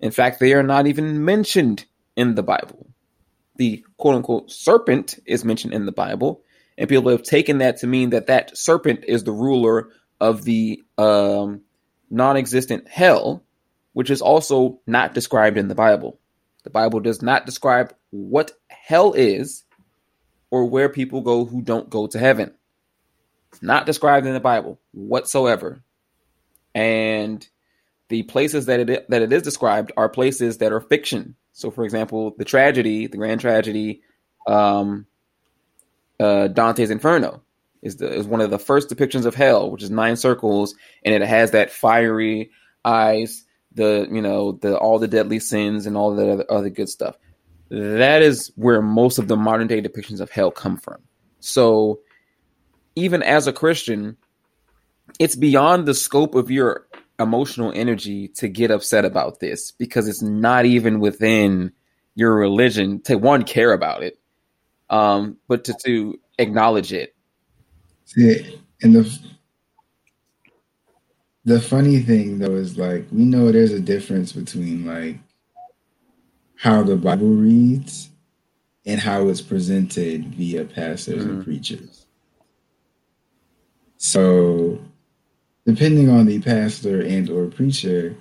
In 0.00 0.10
fact, 0.10 0.40
they 0.40 0.52
are 0.52 0.62
not 0.62 0.86
even 0.86 1.24
mentioned 1.24 1.86
in 2.16 2.34
the 2.34 2.42
Bible. 2.42 2.88
The 3.56 3.84
quote 3.96 4.16
unquote 4.16 4.50
serpent 4.50 5.18
is 5.26 5.44
mentioned 5.44 5.74
in 5.74 5.86
the 5.86 5.92
Bible, 5.92 6.42
and 6.76 6.88
people 6.88 7.10
have 7.10 7.22
taken 7.22 7.58
that 7.58 7.78
to 7.78 7.86
mean 7.86 8.10
that 8.10 8.26
that 8.26 8.56
serpent 8.56 9.04
is 9.06 9.24
the 9.24 9.32
ruler 9.32 9.90
of 10.20 10.44
the 10.44 10.82
um, 10.98 11.62
non 12.10 12.36
existent 12.36 12.88
hell, 12.88 13.42
which 13.92 14.10
is 14.10 14.20
also 14.20 14.80
not 14.86 15.14
described 15.14 15.58
in 15.58 15.68
the 15.68 15.74
Bible. 15.74 16.18
The 16.64 16.70
Bible 16.70 17.00
does 17.00 17.22
not 17.22 17.46
describe 17.46 17.94
what 18.10 18.52
hell 18.68 19.12
is 19.12 19.64
or 20.50 20.64
where 20.64 20.88
people 20.88 21.20
go 21.20 21.44
who 21.44 21.62
don't 21.62 21.88
go 21.88 22.06
to 22.08 22.18
heaven. 22.18 22.52
It's 23.52 23.62
not 23.62 23.86
described 23.86 24.26
in 24.26 24.34
the 24.34 24.40
Bible 24.40 24.80
whatsoever. 24.92 25.82
And 26.74 27.46
the 28.08 28.22
places 28.24 28.66
that 28.66 28.80
it 28.80 29.08
that 29.08 29.22
it 29.22 29.32
is 29.32 29.42
described 29.42 29.92
are 29.96 30.08
places 30.08 30.58
that 30.58 30.72
are 30.72 30.80
fiction. 30.80 31.36
So, 31.56 31.70
for 31.70 31.84
example, 31.84 32.34
the 32.36 32.44
tragedy, 32.44 33.06
the 33.06 33.16
grand 33.16 33.40
tragedy, 33.40 34.02
um, 34.46 35.06
uh, 36.20 36.48
Dante's 36.48 36.90
Inferno 36.90 37.40
is 37.80 37.96
the 37.96 38.12
is 38.12 38.26
one 38.26 38.42
of 38.42 38.50
the 38.50 38.58
first 38.58 38.90
depictions 38.90 39.24
of 39.24 39.34
hell, 39.34 39.70
which 39.70 39.82
is 39.82 39.90
nine 39.90 40.16
circles, 40.16 40.74
and 41.02 41.14
it 41.14 41.26
has 41.26 41.52
that 41.52 41.70
fiery 41.70 42.50
eyes, 42.84 43.42
the 43.72 44.06
you 44.12 44.20
know 44.20 44.52
the 44.52 44.76
all 44.76 44.98
the 44.98 45.08
deadly 45.08 45.38
sins 45.38 45.86
and 45.86 45.96
all 45.96 46.14
the 46.14 46.30
other, 46.30 46.44
other 46.50 46.68
good 46.68 46.90
stuff. 46.90 47.16
That 47.70 48.20
is 48.20 48.52
where 48.56 48.82
most 48.82 49.16
of 49.16 49.26
the 49.26 49.36
modern 49.36 49.66
day 49.66 49.80
depictions 49.80 50.20
of 50.20 50.30
hell 50.30 50.50
come 50.50 50.76
from. 50.76 50.98
So, 51.40 52.00
even 52.96 53.22
as 53.22 53.46
a 53.46 53.52
Christian, 53.54 54.18
it's 55.18 55.36
beyond 55.36 55.86
the 55.86 55.94
scope 55.94 56.34
of 56.34 56.50
your 56.50 56.85
emotional 57.18 57.72
energy 57.74 58.28
to 58.28 58.48
get 58.48 58.70
upset 58.70 59.04
about 59.04 59.40
this 59.40 59.72
because 59.72 60.06
it's 60.08 60.22
not 60.22 60.66
even 60.66 61.00
within 61.00 61.72
your 62.14 62.34
religion 62.34 63.00
to 63.02 63.16
one 63.16 63.42
care 63.44 63.72
about 63.72 64.02
it 64.02 64.18
um 64.90 65.36
but 65.48 65.64
to, 65.64 65.74
to 65.74 66.18
acknowledge 66.38 66.92
it 66.92 67.14
See, 68.04 68.60
and 68.82 68.94
the 68.94 69.18
the 71.44 71.60
funny 71.60 72.00
thing 72.00 72.38
though 72.38 72.54
is 72.54 72.76
like 72.78 73.06
we 73.10 73.24
know 73.24 73.50
there's 73.50 73.72
a 73.72 73.80
difference 73.80 74.32
between 74.32 74.84
like 74.86 75.18
how 76.56 76.82
the 76.82 76.96
Bible 76.96 77.28
reads 77.28 78.10
and 78.84 79.00
how 79.00 79.28
it's 79.28 79.40
presented 79.42 80.34
via 80.34 80.64
pastors 80.64 81.24
and 81.24 81.40
Mhm. 81.40 81.44
preachers. 81.44 82.06
So, 83.98 84.78
depending 85.66 86.08
on 86.08 86.26
the 86.26 86.40
pastor 86.40 87.02
and 87.02 87.28
or 87.28 87.46
preacher, 87.46 88.16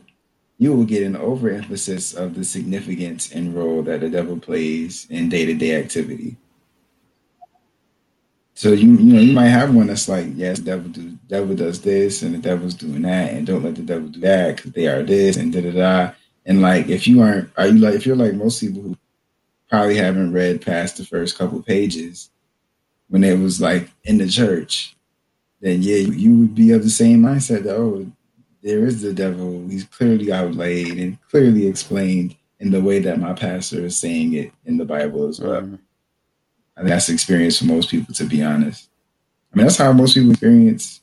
you 0.58 0.74
will 0.74 0.86
get 0.86 1.04
an 1.04 1.16
overemphasis 1.16 2.14
of 2.14 2.34
the 2.34 2.44
significance 2.44 3.32
and 3.32 3.54
role 3.54 3.84
that 3.84 4.00
the 4.00 4.10
devil 4.10 4.38
plays 4.38 5.06
in 5.10 5.30
day-to-day 5.30 5.76
activity. 5.76 6.38
So 8.58 8.72
you 8.72 8.94
you 8.94 9.14
know 9.14 9.20
you 9.20 9.34
might 9.34 9.50
have 9.50 9.76
one 9.76 9.88
that's 9.88 10.08
like 10.08 10.28
yes, 10.34 10.60
devil 10.60 10.90
do 10.90 11.18
devil 11.28 11.56
does 11.56 11.82
this 11.82 12.22
and 12.22 12.34
the 12.34 12.38
devil's 12.38 12.74
doing 12.74 13.02
that 13.02 13.34
and 13.34 13.46
don't 13.46 13.64
let 13.64 13.76
the 13.76 13.82
devil 13.82 14.08
do 14.08 14.22
that 14.22 14.56
because 14.56 14.72
they 14.72 14.88
are 14.88 15.04
this 15.04 15.36
and 15.36 15.52
da 15.52 15.60
da 15.62 15.72
da. 15.72 16.14
And 16.46 16.62
like 16.62 16.88
if 16.88 17.06
you 17.06 17.22
aren't, 17.22 17.50
are 17.58 17.68
you 17.68 17.80
like 17.80 17.96
if 17.96 18.06
you're 18.06 18.16
like 18.16 18.34
most 18.34 18.62
people 18.62 18.82
who 18.82 18.98
probably 19.70 19.98
haven't 19.98 20.32
read 20.32 20.62
past 20.62 20.96
the 20.96 21.04
first 21.04 21.38
couple 21.38 21.62
pages 21.62 22.30
when 23.10 23.26
it 23.26 23.38
was 23.38 23.60
like 23.60 23.92
in 24.06 24.20
the 24.20 24.28
church, 24.28 24.95
then 25.66 25.82
yeah, 25.82 25.96
you, 25.96 26.38
would 26.38 26.54
be 26.54 26.72
of 26.74 26.84
the 26.84 26.92
same 26.92 27.24
mindset 27.24 27.64
that 27.64 27.76
oh, 27.76 28.06
there 28.62 28.86
is 28.86 29.02
the 29.02 29.12
devil. 29.12 29.68
He's 29.68 29.84
clearly 29.84 30.32
outlaid 30.32 31.00
and 31.00 31.18
clearly 31.32 31.66
explained 31.66 32.36
in 32.60 32.70
the 32.70 32.82
way 32.82 33.00
that 33.00 33.20
my 33.20 33.34
pastor 33.34 33.84
is 33.86 33.98
saying 33.98 34.34
it 34.34 34.52
in 34.66 34.78
the 34.78 34.86
Bible 34.86 35.28
as 35.28 35.40
well. 35.40 35.64
Mhm. 35.64 35.80
I 36.78 36.82
think 36.82 36.90
that's 36.90 37.08
the 37.08 37.14
experience 37.14 37.58
for 37.58 37.66
most 37.66 37.90
people, 37.90 38.14
to 38.14 38.26
be 38.26 38.44
honest. 38.44 38.90
I 39.52 39.58
mean, 39.58 39.66
that's 39.66 39.78
how 39.78 39.92
most 39.92 40.14
people 40.14 40.32
experience 40.32 41.02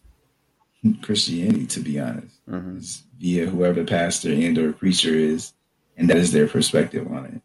Christianity, 1.00 1.66
to 1.66 1.80
be 1.80 1.98
honest, 1.98 2.36
Mhm. 2.48 2.78
is 2.78 3.02
via 3.18 3.46
whoever 3.46 3.82
the 3.82 3.90
pastor 3.90 4.32
and 4.32 4.56
or 4.58 4.72
preacher 4.72 5.12
is, 5.12 5.54
and 5.96 6.08
that 6.08 6.18
is 6.18 6.30
their 6.30 6.46
perspective 6.46 7.10
on 7.10 7.24
it. 7.26 7.40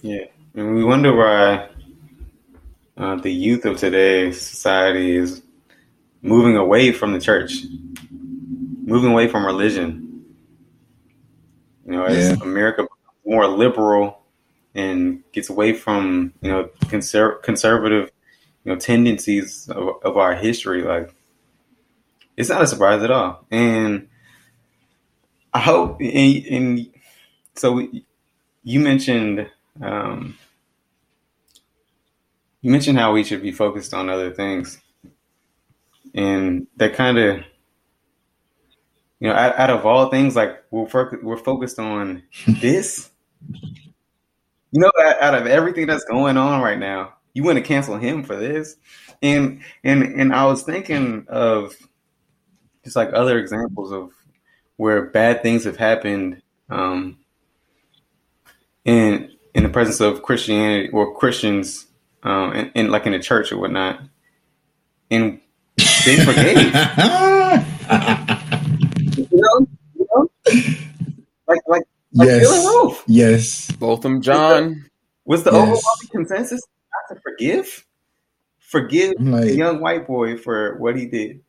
Yeah, 0.00 0.24
and 0.54 0.74
we 0.74 0.82
wonder 0.82 1.14
why 1.14 1.68
uh, 2.96 3.16
the 3.16 3.32
youth 3.32 3.64
of 3.64 3.78
today's 3.78 4.40
society 4.40 5.16
is 5.16 5.42
moving 6.22 6.56
away 6.56 6.92
from 6.92 7.12
the 7.12 7.20
church, 7.20 7.64
moving 8.84 9.10
away 9.10 9.28
from 9.28 9.44
religion. 9.46 10.24
You 11.86 11.92
know, 11.92 12.04
as 12.04 12.30
Yeah. 12.30 12.36
America 12.42 12.86
more 13.24 13.46
liberal 13.46 14.20
and 14.74 15.22
gets 15.32 15.48
away 15.50 15.72
from 15.72 16.32
you 16.42 16.50
know 16.50 16.68
conser- 16.86 17.42
conservative 17.42 18.10
you 18.64 18.72
know 18.72 18.78
tendencies 18.78 19.68
of, 19.68 20.02
of 20.04 20.16
our 20.16 20.34
history, 20.34 20.82
like 20.82 21.14
it's 22.36 22.48
not 22.48 22.62
a 22.62 22.66
surprise 22.66 23.02
at 23.02 23.10
all. 23.10 23.44
And 23.50 24.08
I 25.54 25.60
hope, 25.60 26.00
and, 26.00 26.46
and 26.46 26.90
so 27.54 27.86
you 28.64 28.80
mentioned 28.80 29.50
um, 29.82 30.38
you 32.62 32.70
mentioned 32.70 32.98
how 32.98 33.12
we 33.12 33.24
should 33.24 33.42
be 33.42 33.52
focused 33.52 33.92
on 33.92 34.08
other 34.08 34.30
things, 34.30 34.80
and 36.14 36.66
that 36.76 36.94
kind 36.94 37.18
of, 37.18 37.38
you 39.20 39.28
know, 39.28 39.34
out, 39.34 39.58
out 39.58 39.70
of 39.70 39.84
all 39.84 40.10
things, 40.10 40.34
like 40.34 40.62
we're 40.70 40.88
fo- 40.88 41.18
we're 41.22 41.36
focused 41.36 41.78
on 41.78 42.22
this. 42.46 43.10
You 44.74 44.80
know, 44.80 44.90
out, 45.02 45.20
out 45.20 45.34
of 45.34 45.46
everything 45.46 45.86
that's 45.86 46.04
going 46.04 46.38
on 46.38 46.62
right 46.62 46.78
now, 46.78 47.14
you 47.34 47.42
want 47.42 47.58
to 47.58 47.62
cancel 47.62 47.98
him 47.98 48.22
for 48.22 48.36
this, 48.36 48.76
and 49.20 49.60
and 49.84 50.02
and 50.02 50.32
I 50.32 50.46
was 50.46 50.62
thinking 50.62 51.26
of 51.28 51.74
just 52.84 52.96
like 52.96 53.10
other 53.12 53.38
examples 53.38 53.92
of 53.92 54.12
where 54.76 55.06
bad 55.10 55.42
things 55.42 55.64
have 55.64 55.76
happened 55.76 56.42
um, 56.70 57.18
in 58.84 59.30
in 59.54 59.62
the 59.62 59.68
presence 59.68 60.00
of 60.00 60.22
Christianity 60.22 60.88
or 60.90 61.14
Christians, 61.14 61.86
um, 62.22 62.52
and, 62.52 62.70
and 62.74 62.90
like 62.90 63.06
in 63.06 63.12
the 63.12 63.18
church 63.18 63.52
or 63.52 63.58
whatnot, 63.58 64.00
and 65.10 65.40
they 66.04 66.16
forgave. 66.24 66.56
you 69.16 69.28
know, 69.32 69.66
you 69.94 70.06
know, 70.14 70.28
like 71.48 71.60
like 71.66 71.82
like 72.14 72.28
Yes. 72.28 72.40
Bill 72.40 72.52
and 72.54 72.64
Ruth. 72.66 73.02
yes. 73.06 73.70
Botham 73.72 74.20
Jean 74.20 74.84
Was 75.24 75.44
the 75.44 75.50
Yes. 75.50 75.58
overwhelming 75.60 76.08
consensus 76.12 76.60
not 76.92 77.14
to 77.14 77.20
forgive? 77.22 77.86
Forgive 78.58 79.14
I'm 79.18 79.30
the 79.32 79.54
young 79.54 79.80
white 79.80 80.06
boy 80.06 80.36
for 80.36 80.76
what 80.78 80.96
he 80.96 81.06
did. 81.06 81.40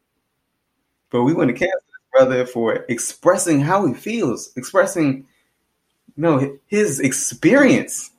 But 1.10 1.24
we 1.24 1.34
want 1.34 1.50
to 1.50 1.53
cancel 1.53 1.80
his 1.80 2.12
brother 2.12 2.46
for 2.46 2.86
expressing 2.89 3.62
how 3.62 3.86
he 3.86 3.94
feels, 3.94 4.51
expressing, 4.56 5.25
you 6.15 6.24
know, 6.24 6.58
his 6.68 7.00
experience 7.00 8.12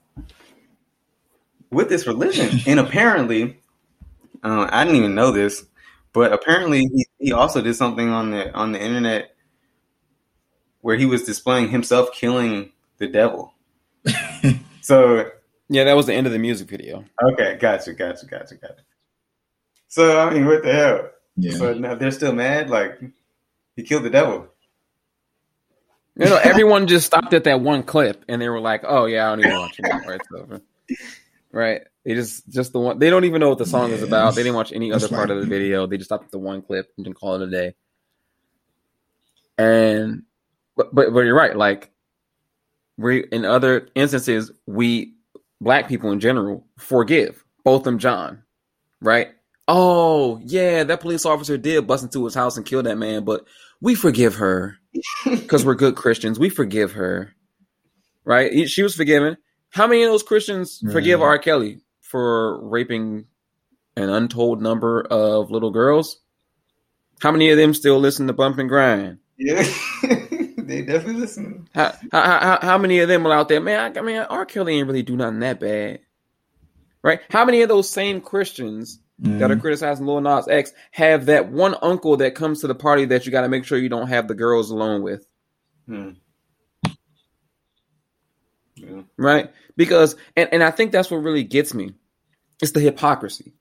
with 1.75 1.89
this 1.89 2.07
religion. 2.07 2.61
and 2.67 2.81
apparently, 2.81 3.59
uh, 4.43 4.69
I 4.71 4.85
didn't 4.85 4.99
even 4.99 5.15
know 5.15 5.31
this, 5.31 5.65
but 6.13 6.33
apparently 6.33 6.81
he, 6.81 7.07
he 7.19 7.33
also 7.33 7.61
did 7.61 7.75
something 7.75 8.09
on 8.09 8.31
the 8.31 8.53
on 8.55 8.73
the 8.73 8.81
internet 8.81 9.35
where 10.81 10.97
he 10.97 11.07
was 11.07 11.25
displaying 11.25 11.69
himself 11.69 12.11
killing 12.13 12.73
the 12.99 13.09
devil. 13.09 13.55
so 14.83 15.31
yeah 15.71 15.85
that 15.85 15.97
was 15.97 16.05
the 16.05 16.13
end 16.13 16.27
of 16.27 16.33
the 16.35 16.39
music 16.39 16.69
video 16.69 17.03
Okay, 17.23 17.57
gotcha, 17.59 17.95
gotcha, 17.95 18.27
gotcha, 18.27 18.55
gotcha. 18.57 18.83
So 19.89 20.21
I 20.21 20.33
mean, 20.33 20.45
what 20.47 20.63
the 20.63 20.73
hell? 20.73 21.11
yeah. 21.37 21.57
So 21.57 21.73
now 21.73 21.95
they're 21.95 22.11
still 22.11 22.35
mad? 22.35 22.69
Like 22.69 23.01
he 23.77 23.83
killed 23.83 24.03
the 24.05 24.11
devil? 24.11 24.49
you 26.17 26.27
know 26.27 26.39
everyone 26.45 26.87
just 26.87 27.07
stopped 27.07 27.33
at 27.35 27.45
that 27.45 27.61
one 27.61 27.83
clip 27.83 28.25
and 28.29 28.41
they 28.41 28.49
were 28.49 28.61
like 28.61 28.83
oh 28.87 29.07
yeah 29.07 29.27
i 29.27 29.31
don't 29.31 29.41
even 29.41 29.59
watch 29.59 29.79
it 29.79 29.85
anymore 29.85 30.15
it's 30.15 30.29
over 30.37 30.61
right 31.55 31.83
They 32.05 32.15
just 32.15 32.49
just 32.51 32.73
the 32.73 32.81
one. 32.81 32.99
They 32.99 33.09
don't 33.09 33.25
even 33.25 33.41
know 33.41 33.49
what 33.49 33.59
the 33.59 33.65
song 33.67 33.91
is 33.93 34.03
about. 34.03 34.35
They 34.35 34.43
didn't 34.43 34.57
watch 34.57 34.73
any 34.73 34.93
other 34.93 35.09
part 35.09 35.29
like- 35.31 35.37
of 35.39 35.43
the 35.43 35.49
video. 35.49 35.87
They 35.87 35.97
just 35.97 36.09
stopped 36.09 36.25
at 36.25 36.31
the 36.33 36.39
one 36.39 36.61
clip 36.63 36.93
and 36.97 37.07
then 37.07 37.15
call 37.15 37.37
it 37.37 37.49
a 37.49 37.51
day. 37.51 37.75
And 39.57 40.25
but 40.77 40.95
but, 40.95 41.13
but 41.13 41.21
you're 41.21 41.37
right. 41.37 41.57
Like 41.57 41.93
we 42.99 43.25
in 43.31 43.45
other 43.45 43.89
instances, 43.95 44.51
we 44.67 45.15
black 45.61 45.89
people 45.89 46.11
in 46.13 46.21
general 46.21 46.67
forgive 46.79 47.45
Botham 47.65 47.99
Jean, 47.99 48.43
right? 49.01 49.29
Oh 49.69 50.41
yeah, 50.45 50.85
that 50.85 51.01
police 51.01 51.25
officer 51.25 51.57
did 51.57 51.87
bust 51.87 52.03
into 52.05 52.25
his 52.25 52.35
house 52.35 52.57
and 52.57 52.67
kill 52.67 52.83
that 52.83 52.99
man, 52.99 53.25
but 53.25 53.47
we 53.81 53.95
forgive 53.95 54.35
her 54.37 54.77
because 55.25 55.65
we're 55.65 55.75
good 55.75 55.95
Christians. 55.97 56.39
We 56.39 56.51
forgive 56.51 56.93
her, 56.93 57.33
right? 58.25 58.69
She 58.69 58.83
was 58.83 58.95
forgiven. 58.95 59.37
How 59.75 59.89
many 59.89 60.05
of 60.05 60.11
those 60.13 60.23
Christians 60.23 60.81
forgive 60.93 61.21
R. 61.21 61.37
Kelly 61.37 61.81
for 62.01 62.65
raping 62.65 63.25
an 63.97 64.09
untold 64.09 64.63
number 64.63 65.01
of 65.03 65.51
little 65.51 65.73
girls? 65.73 66.21
How 67.21 67.33
many 67.33 67.51
of 67.51 67.57
them 67.57 67.75
still 67.75 67.99
listen 67.99 68.29
to 68.29 68.33
Bump 68.33 68.59
and 68.59 68.69
Grind? 68.69 69.19
Yeah, 69.37 69.65
they 70.05 70.83
definitely 70.83 71.15
listen. 71.15 71.69
How, 71.75 71.93
how, 72.13 72.39
how, 72.39 72.59
how 72.63 72.79
many 72.79 73.01
of 73.01 73.09
them 73.09 73.27
are 73.27 73.33
out 73.33 73.49
there? 73.49 73.61
Man, 73.61 73.97
I, 73.97 73.99
I 73.99 74.03
mean, 74.03 74.17
R. 74.19 74.47
Kelly 74.47 74.79
ain't 74.79 74.87
really 74.87 75.03
do 75.03 75.17
nothing 75.17 75.41
that 75.41 75.59
bad, 75.59 75.99
right? 77.03 77.21
How 77.31 77.45
many 77.45 77.63
of 77.63 77.69
those 77.69 77.91
same 77.91 78.21
Christians 78.21 79.01
that 79.19 79.51
are 79.51 79.57
Mhm. 79.57 79.61
criticizing 79.61 80.07
Lil 80.07 80.21
Nas 80.21 80.47
X 80.47 80.73
have 80.93 81.27
that 81.27 81.51
one 81.51 81.75
uncle 81.83 82.17
that 82.19 82.37
comes 82.37 82.61
to 82.61 82.69
the 82.69 82.75
party 82.77 83.07
that 83.07 83.27
you 83.27 83.33
got 83.33 83.41
to 83.43 83.49
make 83.49 83.65
sure 83.65 83.77
you 83.79 83.89
don't 83.89 84.09
have 84.09 84.29
the 84.29 84.35
girls 84.35 84.71
alone 84.71 85.03
with, 85.03 85.27
Hmm. 85.89 86.11
Yeah. 88.77 89.03
right? 89.17 89.51
Because 89.77 90.17
and, 90.37 90.49
and 90.53 90.63
I 90.63 90.71
think 90.71 90.93
that's 90.93 91.11
what 91.11 91.19
really 91.19 91.45
gets 91.45 91.75
me. 91.75 91.95
It's 92.63 92.73
the 92.73 92.81
hypocrisy. 92.81 93.55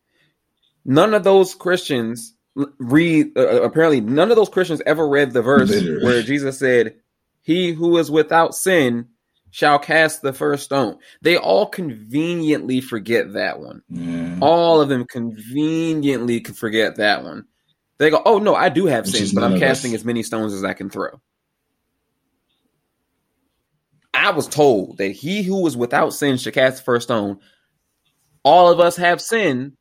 None 0.85 1.13
of 1.13 1.23
those 1.23 1.55
Christians 1.55 2.33
read. 2.77 3.37
Uh, 3.37 3.63
apparently, 3.63 4.01
none 4.01 4.29
of 4.29 4.37
those 4.37 4.49
Christians 4.49 4.81
ever 4.85 5.07
read 5.07 5.31
the 5.31 5.41
verse 5.41 5.69
Literally. 5.69 6.03
where 6.03 6.21
Jesus 6.21 6.59
said, 6.59 6.95
"He 7.41 7.71
who 7.71 7.97
is 7.97 8.11
without 8.11 8.53
sin 8.53 9.07
shall 9.49 9.79
cast 9.79 10.21
the 10.21 10.33
first 10.33 10.65
stone." 10.65 10.97
They 11.21 11.37
all 11.37 11.65
conveniently 11.65 12.81
forget 12.81 13.33
that 13.33 13.59
one. 13.59 14.37
All 14.41 14.81
of 14.81 14.89
them 14.89 15.05
conveniently 15.05 16.41
can 16.41 16.53
forget 16.53 16.97
that 16.97 17.23
one. 17.23 17.45
They 17.97 18.09
go, 18.09 18.21
"Oh 18.25 18.39
no, 18.39 18.53
I 18.53 18.69
do 18.69 18.85
have 18.87 19.05
Which 19.05 19.15
sins, 19.15 19.33
but 19.33 19.43
I'm 19.43 19.59
casting 19.59 19.91
us. 19.91 20.01
as 20.01 20.05
many 20.05 20.21
stones 20.21 20.53
as 20.53 20.63
I 20.63 20.73
can 20.73 20.89
throw." 20.89 21.21
I 24.23 24.31
was 24.31 24.47
told 24.47 24.99
that 24.99 25.11
he 25.11 25.43
who 25.43 25.61
was 25.61 25.75
without 25.75 26.13
sin 26.13 26.37
should 26.37 26.53
cast 26.53 26.77
the 26.77 26.83
first 26.83 27.07
stone. 27.07 27.39
All 28.41 28.71
of 28.71 28.79
us 28.79 28.95
have 28.95 29.19
sin, 29.19 29.75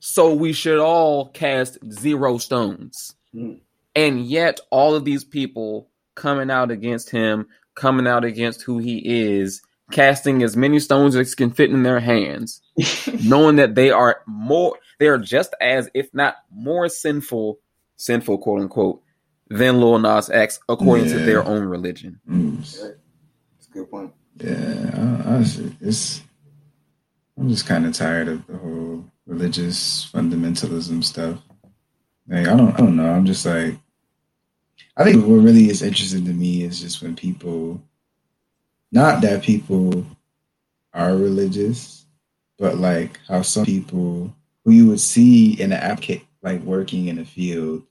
so 0.00 0.34
we 0.34 0.52
should 0.52 0.80
all 0.80 1.28
cast 1.28 1.78
zero 1.92 2.38
stones. 2.38 3.14
Hmm. 3.32 3.54
And 3.94 4.26
yet, 4.26 4.58
all 4.70 4.96
of 4.96 5.04
these 5.04 5.22
people 5.22 5.90
coming 6.16 6.50
out 6.50 6.72
against 6.72 7.10
him, 7.10 7.46
coming 7.76 8.08
out 8.08 8.24
against 8.24 8.62
who 8.62 8.78
he 8.78 9.00
is, 9.04 9.62
casting 9.92 10.42
as 10.42 10.56
many 10.56 10.80
stones 10.80 11.14
as 11.14 11.36
can 11.36 11.52
fit 11.52 11.70
in 11.70 11.84
their 11.84 12.00
hands, 12.00 12.62
knowing 13.24 13.56
that 13.56 13.76
they 13.76 13.92
are 13.92 14.22
more, 14.26 14.76
they 14.98 15.06
are 15.06 15.18
just 15.18 15.54
as, 15.60 15.88
if 15.94 16.12
not 16.12 16.34
more 16.52 16.88
sinful, 16.88 17.60
sinful, 17.94 18.38
quote 18.38 18.60
unquote, 18.60 19.02
than 19.50 19.78
Lil 19.78 20.00
Nas 20.00 20.30
X, 20.30 20.58
according 20.68 21.06
to 21.10 21.18
their 21.20 21.44
own 21.44 21.62
religion. 21.62 22.18
Oops. 22.28 22.82
Good 23.74 23.90
point. 23.90 24.14
Yeah, 24.38 24.90
I- 24.94 25.28
honestly, 25.34 25.76
it's. 25.82 26.22
I'm 27.38 27.48
just 27.50 27.66
kind 27.66 27.86
of 27.86 27.94
tired 27.94 28.28
of 28.28 28.46
the 28.46 28.56
whole 28.56 29.04
religious 29.26 30.08
fundamentalism 30.12 31.02
stuff. 31.04 31.40
Like, 32.28 32.46
I 32.48 32.56
don't, 32.56 32.72
I 32.74 32.78
don't 32.78 32.96
know. 32.96 33.10
I'm 33.12 33.26
just 33.26 33.44
like, 33.44 33.76
I 34.96 35.04
think 35.04 35.26
what 35.26 35.42
really 35.42 35.68
is 35.68 35.82
interesting 35.82 36.24
to 36.26 36.32
me 36.32 36.62
is 36.62 36.80
just 36.80 37.02
when 37.02 37.16
people, 37.16 37.82
not 38.92 39.20
that 39.22 39.42
people 39.42 40.06
are 40.92 41.16
religious, 41.16 42.06
but 42.58 42.78
like 42.78 43.18
how 43.28 43.42
some 43.42 43.64
people 43.66 44.34
who 44.64 44.70
you 44.70 44.88
would 44.88 45.00
see 45.00 45.60
in 45.60 45.70
the 45.70 45.84
app, 45.84 46.04
like 46.42 46.62
working 46.62 47.08
in 47.08 47.18
a 47.18 47.24
field 47.24 47.82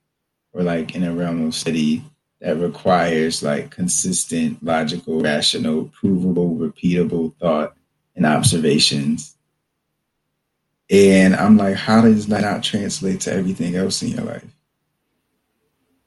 or 0.53 0.63
like 0.63 0.95
in 0.95 1.03
a 1.03 1.13
realm 1.13 1.45
of 1.45 1.53
study 1.53 2.03
that 2.43 2.57
requires 2.57 3.41
like 3.41 3.71
consistent, 3.71 4.61
logical, 4.61 5.21
rational, 5.21 5.85
provable, 5.85 6.57
repeatable 6.57 7.33
thought 7.37 7.73
and 8.17 8.25
observations. 8.25 9.37
And 10.89 11.35
I'm 11.35 11.55
like, 11.55 11.75
how 11.75 12.01
does 12.01 12.27
that 12.27 12.41
not 12.41 12.61
translate 12.61 13.21
to 13.21 13.33
everything 13.33 13.77
else 13.77 14.03
in 14.03 14.09
your 14.09 14.25
life? 14.25 14.45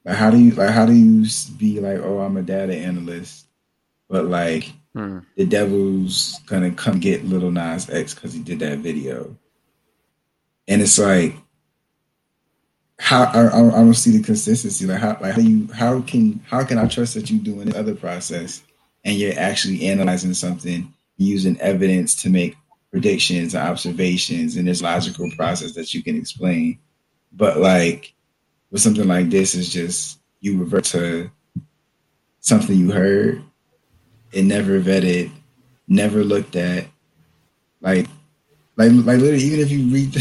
Like, 0.04 0.16
how 0.16 0.30
do 0.30 0.38
you 0.38 0.50
like? 0.50 0.70
How 0.70 0.84
do 0.84 0.92
you 0.92 1.26
be 1.56 1.80
like, 1.80 2.00
oh, 2.00 2.18
I'm 2.20 2.36
a 2.36 2.42
data 2.42 2.74
analyst, 2.76 3.46
but 4.08 4.26
like 4.26 4.72
Hmm. 4.94 5.18
the 5.36 5.44
devil's 5.44 6.38
gonna 6.46 6.70
come 6.70 7.00
get 7.00 7.24
Little 7.26 7.50
Nas 7.50 7.90
X 7.90 8.14
because 8.14 8.32
he 8.32 8.40
did 8.42 8.60
that 8.60 8.78
video, 8.78 9.36
and 10.68 10.80
it's 10.80 10.98
like, 10.98 11.34
how 13.06 13.22
I, 13.22 13.46
I 13.46 13.70
don't 13.70 13.94
see 13.94 14.18
the 14.18 14.22
consistency. 14.24 14.84
Like, 14.84 14.98
how 14.98 15.16
like 15.20 15.34
how 15.34 15.40
you 15.40 15.68
how 15.72 16.00
can 16.00 16.40
how 16.44 16.64
can 16.64 16.76
I 16.76 16.88
trust 16.88 17.14
that 17.14 17.30
you're 17.30 17.38
doing 17.38 17.68
the 17.68 17.78
other 17.78 17.94
process 17.94 18.62
and 19.04 19.14
you're 19.14 19.38
actually 19.38 19.86
analyzing 19.86 20.34
something 20.34 20.92
using 21.16 21.56
evidence 21.60 22.16
to 22.22 22.30
make 22.30 22.56
predictions 22.90 23.54
and 23.54 23.62
observations 23.62 24.56
and 24.56 24.66
this 24.66 24.82
logical 24.82 25.30
process 25.36 25.72
that 25.74 25.94
you 25.94 26.02
can 26.02 26.16
explain, 26.16 26.80
but 27.32 27.58
like 27.58 28.12
with 28.72 28.82
something 28.82 29.06
like 29.06 29.30
this 29.30 29.54
is 29.54 29.72
just 29.72 30.18
you 30.40 30.58
revert 30.58 30.82
to 30.86 31.30
something 32.40 32.76
you 32.76 32.90
heard 32.90 33.40
and 34.34 34.48
never 34.48 34.80
vetted, 34.80 35.30
never 35.86 36.24
looked 36.24 36.56
at. 36.56 36.86
Like, 37.80 38.08
like, 38.74 38.90
like 38.90 39.20
literally, 39.20 39.44
even 39.44 39.60
if 39.60 39.70
you 39.70 39.94
read, 39.94 40.16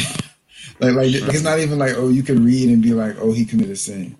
like, 0.79 0.95
like 0.95 1.07
it's 1.13 1.43
not 1.43 1.59
even 1.59 1.79
like, 1.79 1.93
oh, 1.95 2.09
you 2.09 2.23
can 2.23 2.43
read 2.45 2.69
and 2.69 2.81
be 2.81 2.93
like, 2.93 3.15
oh, 3.19 3.31
he 3.31 3.45
committed 3.45 3.71
a 3.71 3.75
sin. 3.75 4.15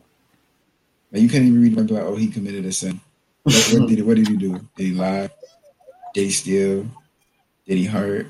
Like, 1.11 1.21
you 1.21 1.29
can't 1.29 1.45
even 1.45 1.61
read 1.61 1.77
and 1.77 1.87
be 1.87 1.93
like, 1.93 2.03
oh, 2.03 2.15
he 2.15 2.27
committed 2.27 2.65
a 2.65 2.71
sin. 2.71 2.99
What, 3.43 3.53
what 3.73 3.87
did 3.89 3.97
he, 3.97 4.01
what 4.01 4.15
did 4.17 4.27
he 4.27 4.37
do? 4.37 4.59
Did 4.75 4.83
he 4.83 4.91
lie? 4.91 5.29
Did 6.13 6.23
he 6.23 6.29
steal? 6.31 6.87
Did 7.67 7.77
he 7.77 7.85
hurt? 7.85 8.27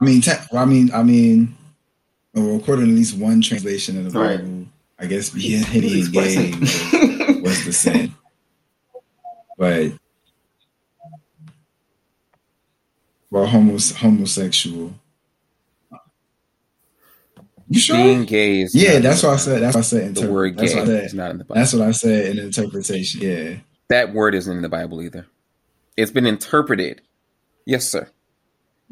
I 0.00 0.04
mean, 0.04 0.20
te- 0.20 0.32
well, 0.52 0.62
I 0.62 0.66
mean, 0.66 0.92
I 0.92 1.02
mean, 1.02 1.56
oh, 2.36 2.46
well, 2.46 2.56
according 2.56 2.86
to 2.86 2.90
at 2.92 2.96
least 2.96 3.16
one 3.18 3.40
translation 3.40 3.98
of 3.98 4.12
the 4.12 4.18
Right. 4.18 4.38
Bible, 4.38 4.66
I 4.98 5.06
guess 5.06 5.30
being 5.30 5.62
hitting 5.64 6.10
gay 6.12 6.50
was, 6.52 7.42
was 7.42 7.64
the 7.64 7.72
sin. 7.72 8.14
But 9.58 9.90
well, 13.30 13.46
homos- 13.46 13.92
homosexual. 13.92 14.94
You 17.70 17.80
sure? 17.80 17.96
Being 17.96 18.24
gay 18.24 18.62
is 18.62 18.74
yeah, 18.74 18.98
that's 18.98 19.22
what 19.22 19.34
I 19.34 19.36
said. 19.36 19.62
That's 19.62 19.74
what 19.74 19.80
I 19.80 19.82
said. 19.82 20.14
The 20.14 20.30
word 20.32 20.56
that's 20.56 20.72
gay 20.72 20.80
what 20.80 20.88
I 20.88 20.92
is 20.92 21.12
not 21.14 21.30
in 21.32 21.38
the 21.38 21.44
Bible. 21.44 21.60
That's 21.60 21.72
what 21.74 21.86
I 21.86 21.90
said 21.90 22.26
in 22.36 22.38
interpretation. 22.44 23.20
Yeah. 23.20 23.56
that 23.88 24.14
word 24.14 24.34
isn't 24.34 24.54
in 24.56 24.62
the 24.62 24.68
Bible 24.70 25.02
either. 25.02 25.26
It's 25.96 26.10
been 26.10 26.26
interpreted. 26.26 27.02
Yes, 27.66 27.86
sir. 27.86 28.08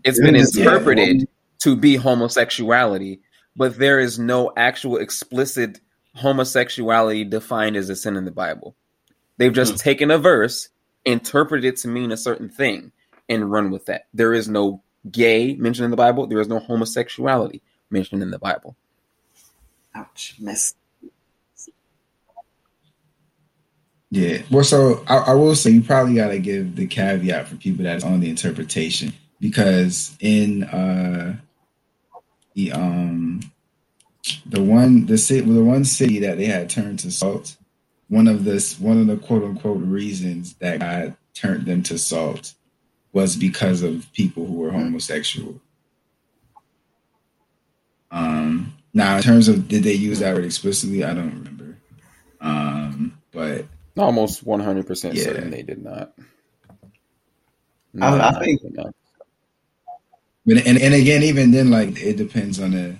It's 0.04 0.20
been 0.20 0.34
It 0.34 0.42
is, 0.42 0.54
yeah. 0.56 0.64
interpreted 0.64 1.26
to 1.62 1.74
be 1.76 1.96
homosexuality, 1.96 3.20
but 3.56 3.78
there 3.78 3.98
is 3.98 4.18
no 4.18 4.52
actual 4.56 4.98
explicit 4.98 5.80
homosexuality 6.14 7.24
defined 7.24 7.76
as 7.76 7.88
a 7.88 7.96
sin 7.96 8.16
in 8.16 8.26
the 8.26 8.30
Bible. 8.30 8.76
They've 9.38 9.52
just 9.54 9.72
Hmm. 9.72 9.78
taken 9.78 10.10
a 10.10 10.18
verse, 10.18 10.68
interpreted 11.06 11.64
it 11.64 11.76
to 11.78 11.88
mean 11.88 12.12
a 12.12 12.16
certain 12.18 12.50
thing, 12.50 12.92
and 13.28 13.50
run 13.50 13.70
with 13.70 13.86
that. 13.86 14.06
There 14.14 14.32
is 14.34 14.48
no 14.48 14.82
gay 15.10 15.54
mentioned 15.56 15.84
in 15.86 15.90
the 15.90 15.96
Bible. 15.96 16.26
There 16.26 16.40
is 16.40 16.48
no 16.48 16.58
homosexuality 16.58 17.62
mentioned 17.90 18.22
in 18.22 18.30
the 18.30 18.38
Bible. 18.38 18.76
Ouch, 19.94 20.36
mess. 20.38 20.74
Yeah. 24.10 24.42
Well, 24.50 24.64
so 24.64 25.04
I, 25.08 25.16
I 25.16 25.34
will 25.34 25.54
say 25.54 25.70
you 25.70 25.82
probably 25.82 26.14
got 26.14 26.28
to 26.28 26.38
give 26.38 26.76
the 26.76 26.86
caveat 26.86 27.48
for 27.48 27.56
people 27.56 27.84
that's 27.84 28.04
on 28.04 28.20
the 28.20 28.30
interpretation 28.30 29.12
because 29.40 30.16
in 30.20 30.64
uh 30.64 31.36
the 32.54 32.72
um 32.72 33.40
the 34.46 34.62
one 34.62 35.06
the 35.06 35.18
city 35.18 35.42
the 35.42 35.64
one 35.64 35.84
city 35.84 36.20
that 36.20 36.38
they 36.38 36.46
had 36.46 36.70
turned 36.70 36.98
to 37.00 37.10
salt 37.10 37.56
one 38.08 38.28
of 38.28 38.44
this 38.44 38.78
one 38.80 39.00
of 39.00 39.06
the 39.06 39.16
quote 39.16 39.44
unquote 39.44 39.82
reasons 39.82 40.54
that 40.54 40.80
God 40.80 41.16
turned 41.34 41.66
them 41.66 41.82
to 41.84 41.98
salt 41.98 42.54
was 43.16 43.34
because 43.34 43.82
of 43.82 44.12
people 44.12 44.44
who 44.46 44.52
were 44.52 44.70
homosexual. 44.70 45.58
Um 48.10 48.74
now 48.92 49.16
in 49.16 49.22
terms 49.22 49.48
of 49.48 49.68
did 49.68 49.82
they 49.84 49.94
use 49.94 50.18
that 50.18 50.34
word 50.34 50.44
explicitly, 50.44 51.02
I 51.02 51.14
don't 51.14 51.32
remember. 51.32 51.78
Um 52.42 53.16
but 53.32 53.64
Almost 53.96 54.44
100% 54.44 55.16
certain 55.16 55.50
they 55.50 55.62
did 55.62 55.82
not. 55.82 56.12
No, 57.94 58.06
I 58.06 58.30
no, 58.32 58.38
think- 58.40 58.60
no. 58.64 58.92
But 60.44 60.58
and 60.66 60.78
and 60.78 60.94
again, 60.94 61.22
even 61.24 61.50
then, 61.50 61.70
like 61.70 61.98
it 62.00 62.16
depends 62.18 62.60
on 62.60 62.70
the 62.72 62.94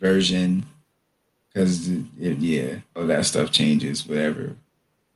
version, 0.00 0.64
because 1.52 1.86
yeah, 2.16 2.76
all 2.96 3.06
that 3.08 3.26
stuff 3.26 3.50
changes, 3.50 4.06
whatever, 4.06 4.54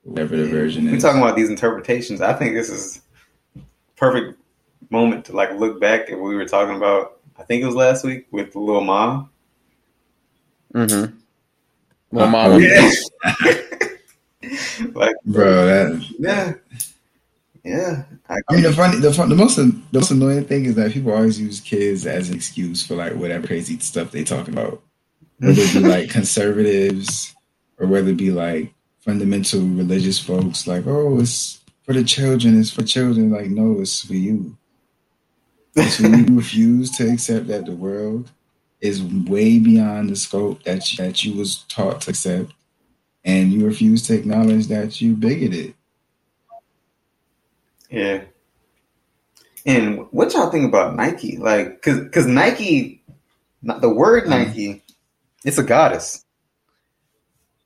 whatever 0.03 0.37
the 0.37 0.45
version 0.49 0.85
is. 0.87 0.91
We're 0.91 0.97
is. 0.99 1.03
talking 1.03 1.23
about 1.23 1.35
these 1.37 1.49
interpretations. 1.49 2.21
I 2.21 2.35
think 2.35 2.53
this 2.53 2.69
is 2.69 3.01
perfect 4.03 4.37
moment 4.91 5.25
to 5.25 5.33
like 5.33 5.53
look 5.53 5.81
back 5.81 6.11
at 6.11 6.19
what 6.19 6.29
we 6.29 6.35
were 6.35 6.45
talking 6.45 6.77
about. 6.77 7.21
I 7.39 7.45
think 7.45 7.63
it 7.63 7.67
was 7.67 7.77
last 7.77 8.05
week 8.05 8.27
with 8.33 8.55
Lil 8.57 8.81
Ma. 8.81 9.27
Mm-hmm. 10.75 11.17
Well, 12.11 12.27
Uh, 12.27 12.31
mom, 12.31 12.61
Yeah. 12.61 12.91
like 14.95 15.15
Bro, 15.25 15.67
that 15.67 16.11
yeah, 16.19 16.53
yeah. 17.63 18.03
I, 18.29 18.39
I 18.51 18.55
mean, 18.55 18.65
the 18.65 18.73
funny, 18.73 18.99
the 18.99 19.13
fun, 19.13 19.29
the 19.29 19.37
most, 19.37 19.55
the 19.55 19.81
most 19.93 20.11
annoying 20.11 20.47
thing 20.47 20.65
is 20.65 20.75
that 20.75 20.91
people 20.91 21.13
always 21.13 21.41
use 21.41 21.61
kids 21.61 22.05
as 22.05 22.29
an 22.29 22.35
excuse 22.35 22.85
for 22.85 22.97
like 22.97 23.15
whatever 23.15 23.47
crazy 23.47 23.79
stuff 23.79 24.11
they 24.11 24.25
talk 24.25 24.49
about, 24.49 24.83
whether 25.39 25.63
it 25.63 25.73
be 25.73 25.79
like 25.79 26.11
conservatives 26.19 27.37
or 27.79 27.87
whether 27.87 28.11
it 28.11 28.17
be 28.17 28.33
like 28.33 28.75
fundamental 28.99 29.61
religious 29.61 30.19
folks. 30.19 30.67
Like, 30.67 30.89
oh, 30.89 31.21
it's 31.21 31.62
for 31.85 31.93
the 31.93 32.05
children. 32.05 32.59
It's 32.59 32.71
for 32.71 32.83
children. 32.83 33.31
Like, 33.31 33.47
no, 33.47 33.81
it's 33.81 34.05
for 34.05 34.15
you. 34.15 34.57
It's 35.75 36.01
when 36.01 36.27
you 36.27 36.37
refuse 36.37 36.91
to 36.99 37.11
accept 37.11 37.47
that 37.49 37.67
the 37.67 37.73
world 37.73 38.31
is 38.81 39.03
way 39.03 39.59
beyond 39.59 40.11
the 40.11 40.17
scope 40.17 40.63
that 40.65 40.93
you, 40.93 41.05
that 41.05 41.25
you 41.25 41.35
was 41.35 41.63
taught 41.69 42.03
to 42.03 42.11
accept, 42.11 42.53
and 43.25 43.53
you 43.53 43.65
refuse 43.65 44.03
to 44.03 44.15
acknowledge 44.15 44.67
that 44.67 45.01
you 45.01 45.15
bigoted. 45.15 45.75
yeah. 47.91 48.25
And 49.65 50.09
what 50.11 50.35
y'all 50.35 50.51
think 50.51 50.69
about 50.69 50.97
Nike? 50.97 51.37
Like, 51.37 51.81
cause, 51.83 52.01
cause 52.13 52.27
Nike, 52.27 53.05
the 53.63 53.89
word 53.89 54.27
uh-huh. 54.27 54.39
Nike, 54.45 54.83
it's 55.45 55.59
a 55.59 55.63
goddess. 55.63 56.25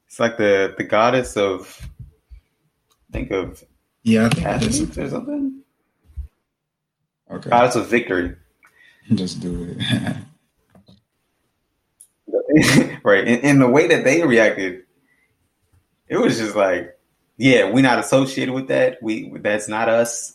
It's 0.06 0.20
like 0.20 0.36
the 0.36 0.74
the 0.76 0.84
goddess 0.84 1.36
of, 1.36 1.88
think 3.12 3.30
of 3.30 3.64
Yeah, 4.06 4.26
I 4.26 4.28
think 4.28 4.44
that's 4.44 4.80
athletes 4.80 4.98
or 4.98 5.10
something. 5.10 5.62
okay. 7.28 7.50
Goddess 7.50 7.74
of 7.74 7.88
victory. 7.88 8.36
Just 9.14 9.40
do 9.40 9.76
it. 9.76 10.16
right. 13.04 13.26
And, 13.26 13.42
and 13.44 13.60
the 13.60 13.68
way 13.68 13.88
that 13.88 14.04
they 14.04 14.22
reacted, 14.22 14.84
it 16.06 16.18
was 16.18 16.38
just 16.38 16.54
like, 16.54 16.96
yeah, 17.36 17.68
we're 17.68 17.82
not 17.82 17.98
associated 17.98 18.54
with 18.54 18.68
that. 18.68 19.02
We 19.02 19.30
that's 19.38 19.68
not 19.68 19.88
us. 19.88 20.34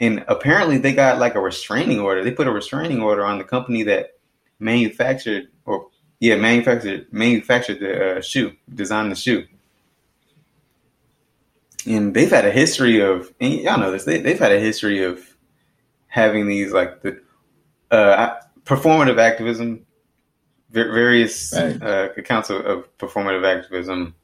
And 0.00 0.24
apparently 0.26 0.78
they 0.78 0.92
got 0.92 1.18
like 1.18 1.36
a 1.36 1.40
restraining 1.40 2.00
order. 2.00 2.24
They 2.24 2.32
put 2.32 2.48
a 2.48 2.52
restraining 2.52 3.02
order 3.02 3.24
on 3.24 3.38
the 3.38 3.44
company 3.44 3.84
that 3.84 4.18
manufactured 4.58 5.48
or 5.64 5.86
yeah, 6.18 6.36
manufactured 6.36 7.06
manufactured 7.12 7.78
the 7.78 8.16
uh, 8.16 8.20
shoe, 8.20 8.52
designed 8.74 9.12
the 9.12 9.16
shoe. 9.16 9.46
And 11.96 12.14
they've 12.14 12.30
had 12.30 12.44
a 12.44 12.50
history 12.52 13.00
of, 13.00 13.32
and 13.40 13.54
y'all 13.54 13.78
know 13.78 13.90
this. 13.90 14.04
They, 14.04 14.20
they've 14.20 14.38
had 14.38 14.52
a 14.52 14.60
history 14.60 15.02
of 15.02 15.36
having 16.06 16.46
these 16.46 16.72
like 16.72 17.02
the 17.02 17.20
uh, 17.90 18.36
performative 18.64 19.18
activism, 19.18 19.84
various 20.70 21.52
Right. 21.52 21.82
uh, 21.82 22.08
accounts 22.16 22.48
of, 22.50 22.64
of 22.64 22.98
performative 22.98 23.44
activism, 23.44 24.14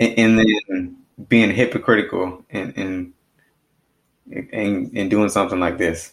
and, 0.00 0.18
and 0.18 0.38
then 0.38 0.96
being 1.28 1.50
hypocritical 1.50 2.44
and 2.50 2.72
and 2.78 3.12
and 4.52 4.96
and 4.96 5.10
doing 5.10 5.28
something 5.28 5.60
like 5.60 5.76
this, 5.78 6.12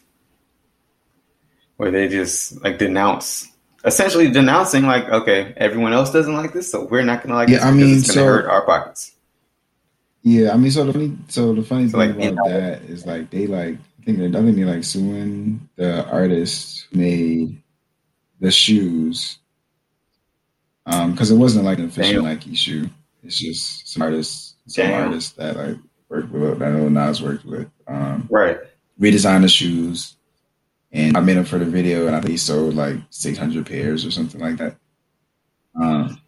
where 1.78 1.92
they 1.92 2.08
just 2.10 2.62
like 2.64 2.78
denounce, 2.80 3.48
essentially 3.86 4.30
denouncing 4.30 4.84
like, 4.86 5.08
okay, 5.10 5.54
everyone 5.58 5.94
else 5.94 6.12
doesn't 6.12 6.34
like 6.34 6.52
this, 6.54 6.70
so 6.72 6.86
we're 6.86 7.04
not 7.04 7.22
gonna 7.24 7.36
like 7.36 7.48
Yeah, 7.50 7.58
this 7.58 7.66
I 7.66 7.72
mean, 7.72 7.98
it's 7.98 8.08
gonna 8.08 8.14
so- 8.14 8.26
hurt 8.26 8.46
our 8.48 8.66
pockets. 8.66 9.12
Yeah, 10.26 10.52
I 10.54 10.58
mean, 10.58 10.72
so 10.72 10.84
the 10.86 10.94
funny, 10.94 11.18
so 11.30 11.54
the 11.54 11.62
funny 11.62 11.88
So, 11.88 12.00
thing 12.00 12.18
like, 12.18 12.32
about 12.34 12.48
you 12.48 12.52
that 12.54 12.82
is 12.90 13.06
like 13.06 13.30
they 13.30 13.46
like 13.46 13.76
I 13.78 14.04
think 14.06 14.18
they're 14.18 14.30
I 14.30 14.44
think 14.44 14.56
they're 14.58 14.66
like 14.66 14.84
suing 14.84 15.70
the 15.78 16.04
artist 16.10 16.88
made 16.94 17.62
the 18.42 18.50
shoes, 18.52 19.38
um, 20.88 21.12
because 21.12 21.30
it 21.32 21.38
wasn't 21.38 21.66
like 21.66 21.78
an 21.80 21.86
official 21.86 22.24
Damn. 22.24 22.26
Nike 22.26 22.56
shoe. 22.56 22.90
It's 23.24 23.38
just 23.40 23.88
some 23.88 24.02
artists, 24.02 24.56
some 24.68 24.88
Damn. 24.88 25.08
artists 25.08 25.32
that 25.34 25.56
like 25.58 25.78
worked 26.10 26.32
with, 26.32 26.60
that 26.60 26.68
I 26.68 26.72
know 26.72 26.90
Nas 26.90 27.22
worked 27.22 27.46
with, 27.46 27.70
um, 27.88 28.28
Right. 28.30 28.58
redesigned 29.00 29.44
the 29.44 29.48
shoes, 29.48 30.18
and 30.92 31.16
I 31.18 31.20
made 31.22 31.38
them 31.38 31.46
for 31.46 31.60
the 31.60 31.66
video, 31.66 32.08
and 32.08 32.16
I 32.16 32.20
think 32.20 32.32
he 32.32 32.38
sold 32.38 32.76
like 32.76 32.98
six 33.12 33.38
hundred 33.38 33.66
pairs 33.68 34.06
or 34.06 34.12
something 34.12 34.42
like 34.42 34.58
that. 34.58 34.76
Um, 35.82 36.20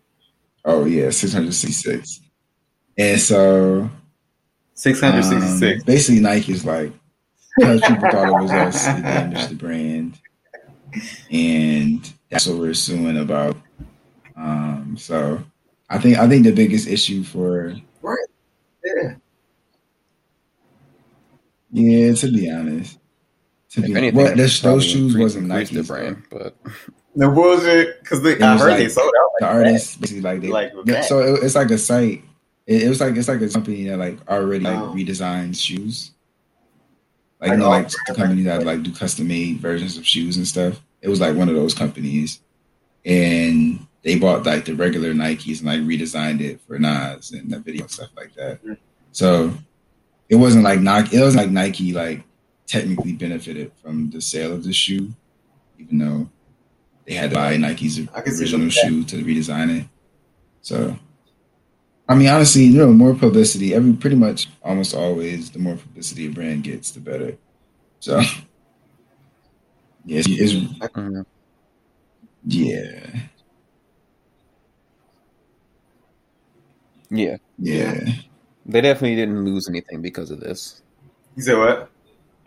oh 0.66 0.86
yeah, 0.86 1.10
six 1.12 1.34
hundred 1.34 1.54
sixty-six, 1.54 2.22
and 2.98 3.20
so 3.20 3.90
Six 4.74 5.02
hundred 5.02 5.24
sixty-six. 5.24 5.82
um, 5.82 5.86
basically, 5.86 6.20
Nike's 6.22 6.64
like 6.66 6.92
because 7.58 7.82
people 7.82 8.10
thought 8.12 8.28
it 8.30 8.42
was 8.44 8.52
us, 8.52 8.88
it 8.88 9.02
damaged 9.02 9.50
the 9.50 9.56
brand, 9.56 10.20
and 11.32 12.14
that's 12.30 12.46
what 12.46 12.60
we're 12.60 12.74
suing 12.76 13.18
about. 13.18 13.58
Um, 14.36 14.96
so 15.00 15.44
I 15.90 15.98
think 15.98 16.20
I 16.20 16.28
think 16.30 16.44
the 16.46 16.52
biggest 16.52 16.88
issue 16.88 17.24
for 17.24 17.74
right, 18.04 18.18
yeah. 18.86 19.16
yeah, 21.72 22.14
to 22.14 22.32
be 22.32 22.52
honest, 22.52 23.00
to 23.72 23.80
if 23.80 23.86
be 23.88 23.96
anything, 23.96 24.16
well, 24.16 24.28
it 24.32 24.38
those, 24.38 24.62
those 24.62 24.86
shoes 24.86 25.18
wasn't 25.18 25.46
increased 25.46 25.74
Nike's 25.74 25.88
the 25.88 25.94
brand, 25.94 26.30
brand. 26.30 26.54
but 26.64 26.72
The 27.16 27.30
bullshit 27.30 28.00
because 28.04 28.24
It 28.24 28.42
I 28.42 28.58
heard 28.58 28.70
like- 28.70 28.78
they 28.78 28.90
sold 28.90 29.08
out. 29.20 29.30
The 29.40 29.46
Like 29.46 29.56
artists 29.56 29.96
basically 29.98 30.22
like 30.22 30.42
they 30.42 30.48
Like, 30.50 30.74
with 30.74 30.88
yeah, 30.88 31.02
so 31.02 31.20
it, 31.20 31.44
it's 31.44 31.56
like 31.56 31.72
a 31.72 31.78
site. 31.78 32.24
It, 32.68 32.84
it 32.84 32.90
was 32.90 33.02
like 33.02 33.16
it's 33.16 33.28
like 33.28 33.42
a 33.42 33.50
company 33.50 33.86
that 33.88 33.98
like 33.98 34.20
already 34.30 34.66
like 34.66 34.78
Oh. 34.78 34.94
redesigns 34.94 35.62
shoes. 35.64 36.12
Like 37.40 37.50
Like 37.50 37.58
you 37.58 37.64
know, 37.64 37.70
like 37.70 37.90
the 37.90 38.14
company 38.16 38.44
that 38.44 38.64
like 38.66 38.84
do 38.84 38.92
custom 38.94 39.28
made 39.28 39.58
versions 39.60 39.98
of 39.98 40.06
shoes 40.06 40.38
and 40.38 40.48
stuff. 40.48 40.82
It 41.02 41.10
was 41.10 41.22
like 41.22 41.36
one 41.36 41.50
of 41.50 41.56
those 41.56 41.74
companies, 41.74 42.42
and 43.06 43.86
they 44.04 44.18
bought 44.18 44.46
like 44.46 44.66
the 44.66 44.74
regular 44.74 45.14
Nikes 45.14 45.60
and 45.60 45.68
like 45.68 45.82
redesigned 45.82 46.42
it 46.42 46.60
for 46.68 46.80
Nas 46.80 47.32
and 47.32 47.50
the 47.52 47.60
video 47.60 47.84
and 47.84 47.92
stuff 47.92 48.10
like 48.18 48.34
that. 48.36 48.60
So 49.12 49.54
it 50.30 50.36
wasn't 50.36 50.64
like 50.64 50.82
Nike. 50.82 51.18
It 51.18 51.22
was 51.22 51.36
like 51.36 51.52
Nike 51.52 51.94
like 51.94 52.24
technically 52.66 53.14
benefited 53.14 53.72
from 53.82 54.10
the 54.10 54.20
sale 54.22 54.54
of 54.54 54.64
the 54.64 54.74
shoe, 54.74 55.14
even 55.78 56.00
though 56.00 56.30
they 57.06 57.14
had 57.14 57.30
to 57.30 57.36
buy 57.36 57.56
Nike's 57.58 58.00
I 58.14 58.22
original 58.22 58.70
shoe 58.70 59.04
to 59.06 59.24
redesign 59.24 59.82
it. 59.82 59.88
So, 60.62 60.98
I 62.10 62.16
mean, 62.16 62.30
honestly, 62.30 62.64
you 62.64 62.78
know, 62.78 62.92
more 62.94 63.14
publicity. 63.14 63.74
Every 63.74 63.94
pretty 63.94 64.16
much 64.16 64.48
almost 64.64 64.96
always, 64.96 65.52
the 65.52 65.60
more 65.60 65.76
publicity 65.76 66.28
a 66.28 66.30
brand 66.30 66.64
gets, 66.64 66.92
the 66.92 67.00
better. 67.02 67.38
So, 68.00 68.20
yeah, 70.06 70.20
it's, 70.20 70.28
it's 70.28 70.54
mhm. 70.54 71.26
yeah, 72.46 73.28
yeah, 77.10 77.38
yeah. 77.58 78.06
they 78.66 78.82
definitely 78.82 79.16
didn't 79.16 79.44
lose 79.46 79.68
anything 79.70 80.02
because 80.02 80.32
of 80.32 80.40
this. 80.40 80.82
You 81.36 81.44
said 81.44 81.58
what? 81.58 81.90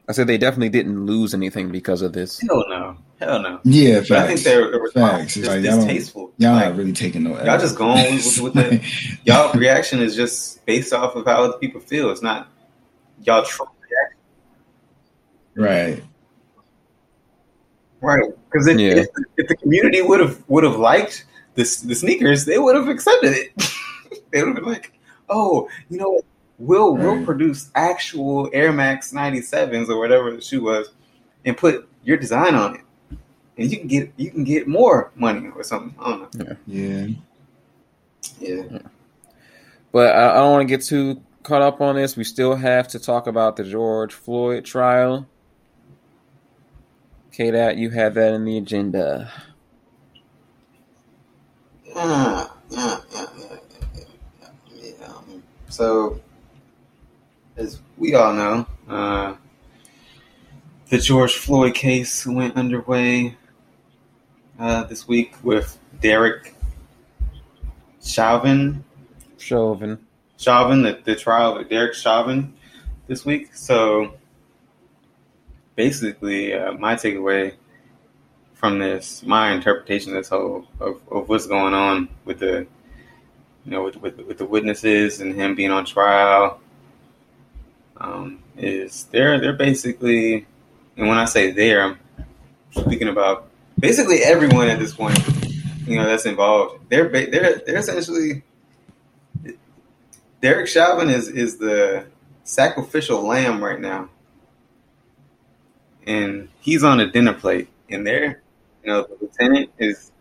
I 0.08 0.12
said 0.12 0.26
they 0.26 0.38
definitely 0.38 0.70
didn't 0.70 1.06
lose 1.06 1.34
anything 1.34 1.70
because 1.70 2.02
of 2.02 2.12
this. 2.12 2.40
Hell 2.40 2.64
no. 2.68 2.96
Hell 3.20 3.42
no. 3.42 3.60
Yeah, 3.64 4.00
But 4.08 4.12
I 4.12 4.26
think 4.26 4.38
facts. 4.38 4.44
they're, 4.44 4.70
they're 4.70 4.86
Facts. 4.88 5.22
It's 5.24 5.34
just 5.34 5.46
like, 5.48 5.62
y'all 5.62 5.76
don't- 5.76 5.86
distasteful. 5.86 6.32
Y'all 6.38 6.54
Like, 6.54 6.68
not 6.70 6.76
really 6.76 6.92
taking 6.92 7.22
no. 7.22 7.30
y'all 7.44 7.58
just 7.58 7.76
going 7.76 8.14
with- 8.16 8.40
with 8.40 8.54
the- 8.54 8.80
y'all 9.24 9.52
reaction 9.52 10.00
is 10.00 10.16
just 10.16 10.64
based 10.64 10.92
off 10.94 11.14
of 11.16 11.26
how 11.26 11.44
other 11.44 11.58
people 11.58 11.80
feel. 11.80 12.10
It's 12.10 12.22
not 12.22 12.48
y'all 13.22 13.44
true 13.44 13.66
reaction. 13.66 14.16
right. 15.54 16.02
Right. 18.00 18.32
Because 18.50 18.66
if, 18.66 18.78
Yeah. 18.80 18.92
if, 19.02 19.06
if 19.36 19.48
the 19.48 19.56
community 19.56 20.00
would 20.00 20.20
have 20.20 20.42
would 20.48 20.64
have 20.64 20.76
liked 20.76 21.26
this 21.54 21.80
the 21.82 21.94
sneakers, 21.94 22.46
they 22.46 22.58
would 22.58 22.74
have 22.74 22.88
accepted 22.88 23.32
it. 23.34 23.52
they 24.32 24.40
would 24.42 24.48
have 24.48 24.56
been 24.56 24.64
like, 24.64 24.92
oh, 25.28 25.68
you 25.90 25.98
know? 25.98 26.20
We'll 26.62 26.94
we'll 26.94 27.24
produce 27.24 27.70
actual 27.74 28.50
Air 28.52 28.70
Max 28.70 29.12
97s 29.14 29.88
or 29.88 29.98
whatever 29.98 30.30
the 30.30 30.42
shoe 30.42 30.62
was 30.62 30.90
and 31.46 31.56
put 31.56 31.88
your 32.04 32.18
design 32.18 32.54
on 32.54 32.74
it. 32.74 32.80
And 33.60 33.70
you 33.70 33.76
can 33.76 33.88
get 33.88 34.12
you 34.16 34.30
can 34.30 34.42
get 34.42 34.66
more 34.66 35.10
money 35.14 35.50
or 35.54 35.62
something. 35.62 35.94
I 36.00 36.10
don't 36.10 36.34
know. 36.34 36.56
Yeah. 36.66 37.08
Yeah. 38.40 38.78
But 39.92 40.16
I, 40.16 40.30
I 40.30 40.34
don't 40.36 40.52
want 40.52 40.66
to 40.66 40.74
get 40.74 40.82
too 40.82 41.20
caught 41.42 41.60
up 41.60 41.82
on 41.82 41.96
this. 41.96 42.16
We 42.16 42.24
still 42.24 42.56
have 42.56 42.88
to 42.88 42.98
talk 42.98 43.26
about 43.26 43.56
the 43.56 43.64
George 43.64 44.14
Floyd 44.14 44.64
trial. 44.64 45.28
Okay, 47.28 47.50
that 47.50 47.76
you 47.76 47.90
have 47.90 48.14
that 48.14 48.32
in 48.32 48.46
the 48.46 48.56
agenda. 48.56 49.30
Yeah, 51.84 51.94
yeah, 51.94 52.46
yeah, 52.70 52.96
yeah, 53.12 53.26
yeah, 53.36 54.06
yeah, 54.74 54.90
yeah. 55.00 55.06
Um, 55.06 55.42
So, 55.68 56.18
as 57.58 57.78
we 57.98 58.14
all 58.14 58.32
know, 58.32 58.66
uh, 58.88 59.34
the 60.88 60.96
George 60.96 61.34
Floyd 61.34 61.74
case 61.74 62.26
went 62.26 62.56
underway 62.56 63.36
uh, 64.60 64.84
this 64.84 65.08
week 65.08 65.34
with 65.42 65.78
Derek 66.00 66.54
Chauvin. 68.02 68.84
Chauvin. 69.38 69.98
Chauvin, 70.36 70.82
the, 70.82 71.00
the 71.02 71.16
trial 71.16 71.56
of 71.56 71.68
Derek 71.68 71.94
Chauvin 71.94 72.52
this 73.06 73.24
week. 73.24 73.54
So 73.54 74.14
basically, 75.76 76.52
uh, 76.52 76.72
my 76.72 76.94
takeaway 76.94 77.54
from 78.52 78.78
this, 78.78 79.22
my 79.22 79.52
interpretation 79.52 80.12
of 80.12 80.18
this 80.18 80.28
whole 80.28 80.66
of, 80.78 81.00
of 81.10 81.28
what's 81.28 81.46
going 81.46 81.72
on 81.72 82.08
with 82.26 82.40
the, 82.40 82.66
you 83.64 83.70
know, 83.70 83.84
with, 83.84 83.96
with, 83.96 84.18
with 84.18 84.38
the 84.38 84.44
witnesses 84.44 85.20
and 85.20 85.34
him 85.34 85.54
being 85.54 85.70
on 85.70 85.86
trial, 85.86 86.60
um, 87.96 88.42
is 88.56 89.04
they're 89.10 89.40
they're 89.40 89.54
basically, 89.54 90.46
and 90.96 91.08
when 91.08 91.16
I 91.16 91.24
say 91.24 91.50
they're, 91.50 91.82
I'm 91.82 91.98
speaking 92.72 93.08
about 93.08 93.49
basically 93.80 94.18
everyone 94.22 94.68
at 94.68 94.78
this 94.78 94.94
point, 94.94 95.18
you 95.86 95.96
know, 95.96 96.06
that's 96.06 96.26
involved. 96.26 96.84
They're 96.90 97.08
they're 97.08 97.60
they're 97.66 97.78
essentially 97.78 98.42
Derek 100.40 100.68
Chauvin 100.68 101.10
is 101.10 101.28
is 101.28 101.58
the 101.58 102.06
sacrificial 102.44 103.26
lamb 103.26 103.62
right 103.62 103.80
now, 103.80 104.08
and 106.06 106.48
he's 106.60 106.84
on 106.84 107.00
a 107.00 107.10
dinner 107.10 107.34
plate, 107.34 107.68
and 107.90 108.06
there, 108.06 108.42
you 108.82 108.90
know, 108.90 109.02
the 109.02 109.16
lieutenant 109.20 109.70
is 109.78 110.12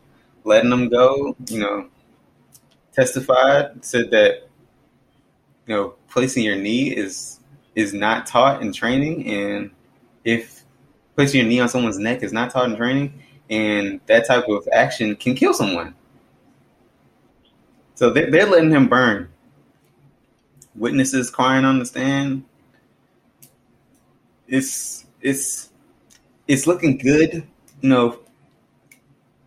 letting 0.43 0.71
him 0.71 0.89
go. 0.89 1.35
You 1.47 1.59
know, 1.59 1.89
testified 2.93 3.83
said 3.85 4.11
that 4.11 4.49
you 5.67 5.75
know 5.75 5.93
placing 6.09 6.43
your 6.43 6.57
knee 6.57 6.89
is 6.95 7.39
is 7.75 7.93
not 7.93 8.25
taught 8.25 8.61
in 8.61 8.73
training, 8.73 9.25
and 9.27 9.71
if 10.25 10.65
placing 11.15 11.39
your 11.39 11.49
knee 11.49 11.61
on 11.61 11.69
someone's 11.69 11.99
neck 11.99 12.23
is 12.23 12.33
not 12.33 12.49
taught 12.51 12.69
in 12.69 12.75
training, 12.75 13.13
and 13.49 13.99
that 14.05 14.27
type 14.27 14.47
of 14.47 14.67
action 14.71 15.15
can 15.15 15.33
kill 15.35 15.53
someone. 15.53 15.95
So 17.95 18.09
they're, 18.09 18.29
they're 18.29 18.45
letting 18.45 18.71
him 18.71 18.87
burn. 18.87 19.29
Witnesses 20.75 21.29
crying 21.29 21.65
on 21.65 21.79
the 21.79 21.85
stand. 21.85 22.45
It's 24.47 25.05
it's 25.21 25.69
it's 26.47 26.65
looking 26.65 26.97
good, 26.97 27.47
you 27.81 27.89
know, 27.89 28.19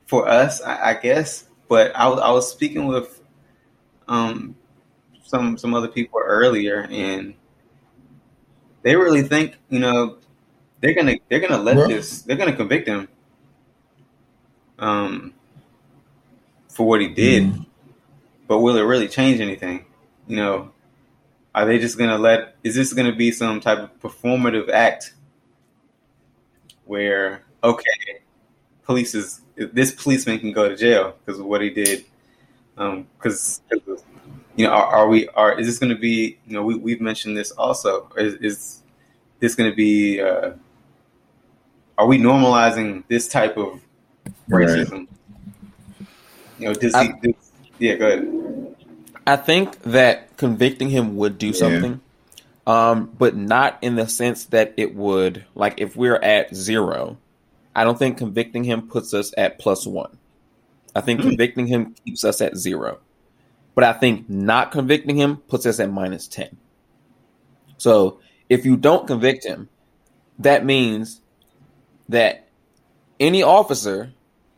for 0.06 0.28
us, 0.28 0.60
I, 0.60 0.90
I 0.90 0.94
guess. 0.94 1.48
But 1.68 1.92
I, 1.96 2.06
I 2.08 2.30
was 2.30 2.50
speaking 2.50 2.86
with 2.86 3.22
um, 4.08 4.54
some 5.24 5.56
some 5.56 5.74
other 5.74 5.88
people 5.88 6.20
earlier, 6.22 6.86
and 6.90 7.34
they 8.82 8.94
really 8.94 9.22
think, 9.22 9.56
you 9.70 9.78
know, 9.78 10.18
they're 10.80 10.94
gonna 10.94 11.14
they're 11.28 11.40
gonna 11.40 11.62
let 11.62 11.76
Well- 11.76 11.88
this 11.88 12.22
they're 12.22 12.36
gonna 12.36 12.54
convict 12.54 12.86
him 12.86 13.08
um, 14.82 15.32
for 16.68 16.86
what 16.86 17.00
he 17.00 17.08
did. 17.08 17.44
Mhm. 17.44 17.66
But 18.48 18.58
will 18.60 18.76
it 18.76 18.82
really 18.82 19.08
change 19.08 19.40
anything? 19.40 19.86
You 20.28 20.36
know, 20.36 20.72
are 21.54 21.66
they 21.66 21.78
just 21.78 21.98
gonna 21.98 22.18
let? 22.18 22.56
Is 22.64 22.74
this 22.74 22.92
gonna 22.92 23.14
be 23.14 23.32
some 23.32 23.60
type 23.60 23.78
of 23.78 24.00
performative 24.00 24.70
act 24.70 25.14
where 26.84 27.42
okay, 27.62 28.20
police 28.84 29.14
is 29.14 29.42
this 29.56 29.92
policeman 29.92 30.38
can 30.38 30.52
go 30.52 30.68
to 30.68 30.76
jail 30.76 31.14
because 31.24 31.40
of 31.40 31.46
what 31.46 31.60
he 31.62 31.70
did? 31.70 32.04
Because 32.76 33.60
you 34.56 34.66
know, 34.66 34.72
are, 34.72 34.86
are 34.86 35.08
we 35.08 35.28
are 35.30 35.58
is 35.58 35.66
this 35.66 35.78
gonna 35.78 35.96
be? 35.98 36.38
You 36.46 36.54
know, 36.54 36.62
we 36.64 36.76
we've 36.76 37.00
mentioned 37.00 37.36
this 37.36 37.50
also. 37.52 38.08
Is, 38.16 38.34
is 38.36 38.82
this 39.40 39.54
gonna 39.54 39.74
be? 39.74 40.20
Uh, 40.20 40.52
are 41.98 42.06
we 42.06 42.18
normalizing 42.18 43.04
this 43.08 43.28
type 43.28 43.56
of 43.56 43.80
Right. 44.52 44.68
racism? 44.68 45.08
You 46.58 46.68
know, 46.68 46.74
does 46.74 46.94
I- 46.94 47.04
he? 47.04 47.32
Does, 47.32 47.52
yeah, 47.78 47.94
go 47.96 48.06
ahead. 48.06 48.76
I 49.26 49.36
think 49.36 49.80
that 49.82 50.36
convicting 50.36 50.90
him 50.90 51.16
would 51.16 51.38
do 51.38 51.48
Yeah. 51.48 51.52
something, 51.52 52.00
um, 52.66 53.10
but 53.18 53.36
not 53.36 53.78
in 53.80 53.94
the 53.96 54.08
sense 54.08 54.46
that 54.46 54.74
it 54.76 54.94
would 54.94 55.44
like 55.54 55.74
if 55.80 55.96
we're 55.96 56.16
at 56.16 56.54
zero. 56.54 57.16
I 57.74 57.84
don't 57.84 57.98
think 57.98 58.18
convicting 58.18 58.64
him 58.64 58.82
puts 58.88 59.14
us 59.14 59.32
at 59.38 59.58
plus 59.58 59.86
one. 59.86 60.18
I 60.94 61.00
think 61.00 61.20
convicting 61.22 61.68
him 61.68 61.94
keeps 62.04 62.24
us 62.24 62.40
at 62.42 62.56
zero, 62.56 62.98
but 63.74 63.84
I 63.84 63.92
think 63.94 64.28
not 64.28 64.72
convicting 64.72 65.16
him 65.16 65.38
puts 65.48 65.64
us 65.66 65.80
at 65.80 65.90
minus 65.90 66.26
ten. 66.28 66.56
So 67.78 68.18
if 68.50 68.66
you 68.66 68.76
don't 68.76 69.06
convict 69.06 69.44
him, 69.46 69.68
that 70.38 70.64
means 70.66 71.20
that 72.08 72.48
any 73.18 73.42
officer 73.42 74.12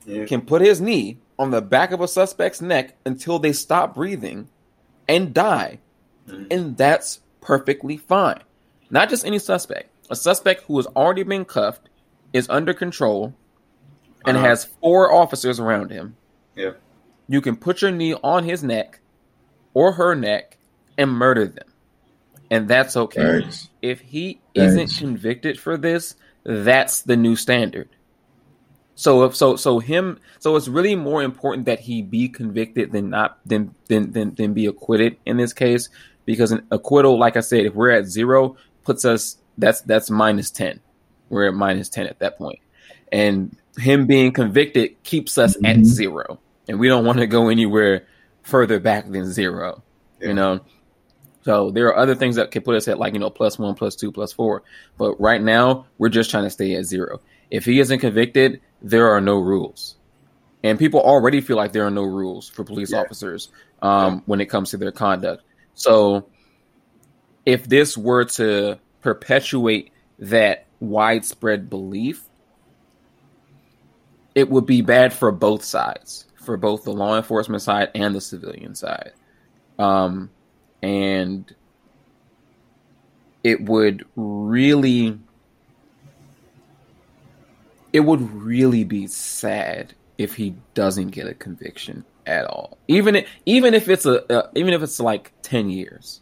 Yeah. 0.07 0.25
can 0.27 0.43
put 0.43 0.61
his 0.63 0.81
knee 0.81 1.19
on 1.39 1.51
the 1.51 1.63
back 1.63 1.93
of 1.93 2.01
a 2.01 2.09
suspect's 2.09 2.61
neck 2.61 2.97
until 3.07 3.39
they 3.39 3.53
stop 3.53 3.95
breathing 3.95 4.49
and 5.09 5.33
die. 5.35 5.79
Mhm. 6.29 6.47
And 6.51 6.77
that's 6.77 7.21
perfectly 7.41 7.97
fine. 7.97 8.41
Not 8.91 9.09
just 9.09 9.27
any 9.27 9.39
suspect, 9.39 9.91
a 10.11 10.17
suspect 10.17 10.63
who 10.67 10.77
has 10.77 10.87
already 10.89 11.23
been 11.23 11.45
cuffed, 11.45 11.89
is 12.33 12.49
under 12.49 12.75
control, 12.75 13.33
and 14.27 14.37
Uh-huh. 14.37 14.47
has 14.47 14.65
four 14.81 15.13
officers 15.13 15.59
around 15.61 15.91
him. 15.91 16.17
Yeah. 16.57 16.73
You 17.29 17.41
can 17.41 17.57
put 17.57 17.81
your 17.83 17.91
knee 17.91 18.15
on 18.23 18.45
his 18.45 18.63
neck 18.63 19.01
or 19.73 19.93
her 19.93 20.15
neck 20.15 20.59
and 20.99 21.11
murder 21.11 21.47
them. 21.47 21.67
And 22.51 22.69
that's 22.69 22.97
okay. 22.97 23.41
Facts. 23.43 23.69
If 23.83 24.01
he 24.01 24.41
isn't 24.55 24.97
convicted 24.99 25.59
for 25.59 25.77
this, 25.77 26.15
that's 26.45 27.01
the 27.03 27.17
new 27.17 27.37
standard. 27.37 27.89
So 28.97 29.25
if 29.25 29.35
so 29.35 29.57
so 29.57 29.79
him 29.81 30.19
so 30.39 30.55
it's 30.57 30.69
really 30.69 30.95
more 30.95 31.23
important 31.23 31.67
that 31.67 31.81
he 31.81 32.01
be 32.03 32.29
convicted 32.29 32.93
than 32.93 33.11
not 33.11 33.39
than 33.45 33.75
than 33.89 34.13
than, 34.13 34.35
than 34.35 34.55
be 34.55 34.67
acquitted 34.67 35.17
in 35.27 35.37
this 35.37 35.53
case 35.53 35.89
because 36.27 36.53
an 36.53 36.65
acquittal 36.71 37.19
like 37.19 37.37
I 37.37 37.41
said 37.41 37.67
if 37.67 37.75
we're 37.75 37.91
at 37.91 38.07
0 38.07 38.57
puts 38.85 39.05
us 39.05 39.37
that's 39.59 39.81
that's 39.83 40.11
minus 40.11 40.51
10. 40.51 40.81
We're 41.29 41.49
at 41.49 41.55
minus 41.55 41.89
10 41.89 42.07
at 42.07 42.19
that 42.21 42.39
point. 42.39 42.61
And 43.11 43.57
him 43.79 44.07
being 44.07 44.33
convicted 44.33 45.03
keeps 45.03 45.39
us 45.39 45.57
at 45.57 45.77
Mhm. 45.79 45.85
0 45.85 46.39
and 46.69 46.79
we 46.79 46.87
don't 46.89 47.05
want 47.05 47.19
to 47.19 47.27
go 47.27 47.49
anywhere 47.49 48.07
further 48.43 48.79
back 48.79 49.11
than 49.11 49.33
0 49.33 49.83
Yeah. 50.21 50.29
you 50.29 50.35
know 50.35 50.61
so 51.45 51.71
there 51.71 51.89
are 51.89 51.97
other 51.97 52.15
things 52.15 52.37
that 52.37 52.51
can 52.53 52.63
put 52.63 52.77
us 52.77 52.87
at 52.89 52.99
like 52.99 53.13
you 53.15 53.19
know 53.19 53.29
plus 53.31 53.59
one 53.59 53.75
plus 53.75 53.97
two 53.97 54.13
plus 54.13 54.33
four 54.33 54.63
but 54.97 55.21
right 55.21 55.43
now 55.43 55.87
we're 55.99 56.09
just 56.09 56.31
trying 56.31 56.45
to 56.45 56.51
stay 56.51 56.75
at 56.75 56.85
zero 56.85 57.21
if 57.51 57.65
he 57.65 57.81
isn't 57.81 57.99
convicted 57.99 58.61
there 58.83 59.13
are 59.13 59.21
no 59.21 59.39
rules. 59.39 59.97
And 60.63 60.79
people 60.79 61.01
already 61.01 61.41
feel 61.41 61.57
like 61.57 61.73
there 61.73 61.87
are 61.87 61.91
no 61.91 62.03
rules 62.05 62.49
for 62.49 62.65
police 62.65 62.93
Yeah. 62.93 63.01
officers 63.01 63.49
um, 63.81 64.23
when 64.27 64.41
it 64.41 64.47
comes 64.47 64.71
to 64.71 64.77
their 64.77 64.93
conduct. 64.93 65.43
So 65.75 66.29
if 67.47 67.67
this 67.69 67.97
were 67.97 68.25
to 68.25 68.79
perpetuate 69.01 69.93
that 70.19 70.67
widespread 70.81 71.69
belief 71.71 72.23
it 74.35 74.51
would 74.51 74.67
be 74.67 74.83
bad 74.83 75.13
for 75.13 75.31
both 75.31 75.65
sides 75.65 76.27
for 76.45 76.57
both 76.57 76.85
the 76.85 76.93
law 76.93 77.17
enforcement 77.17 77.63
side 77.63 77.91
and 77.95 78.15
the 78.15 78.21
civilian 78.21 78.75
side. 78.75 79.13
Um, 79.79 80.31
and 80.83 81.53
it 83.43 83.61
would 83.65 84.05
really 84.15 85.19
it 87.95 88.01
would 88.01 88.21
really 88.33 88.85
be 88.85 89.07
sad 89.07 89.95
if 90.19 90.35
he 90.35 90.55
doesn't 90.75 91.09
get 91.09 91.27
a 91.27 91.35
conviction 91.35 92.05
at 92.27 92.45
all 92.45 92.77
even 92.89 93.15
if, 93.17 93.29
even 93.47 93.73
if 93.73 93.89
it's 93.89 94.05
a 94.05 94.17
uh, 94.33 94.51
even 94.55 94.75
if 94.75 94.83
it's 94.83 94.99
like 95.01 95.33
10 95.43 95.71
years 95.71 96.21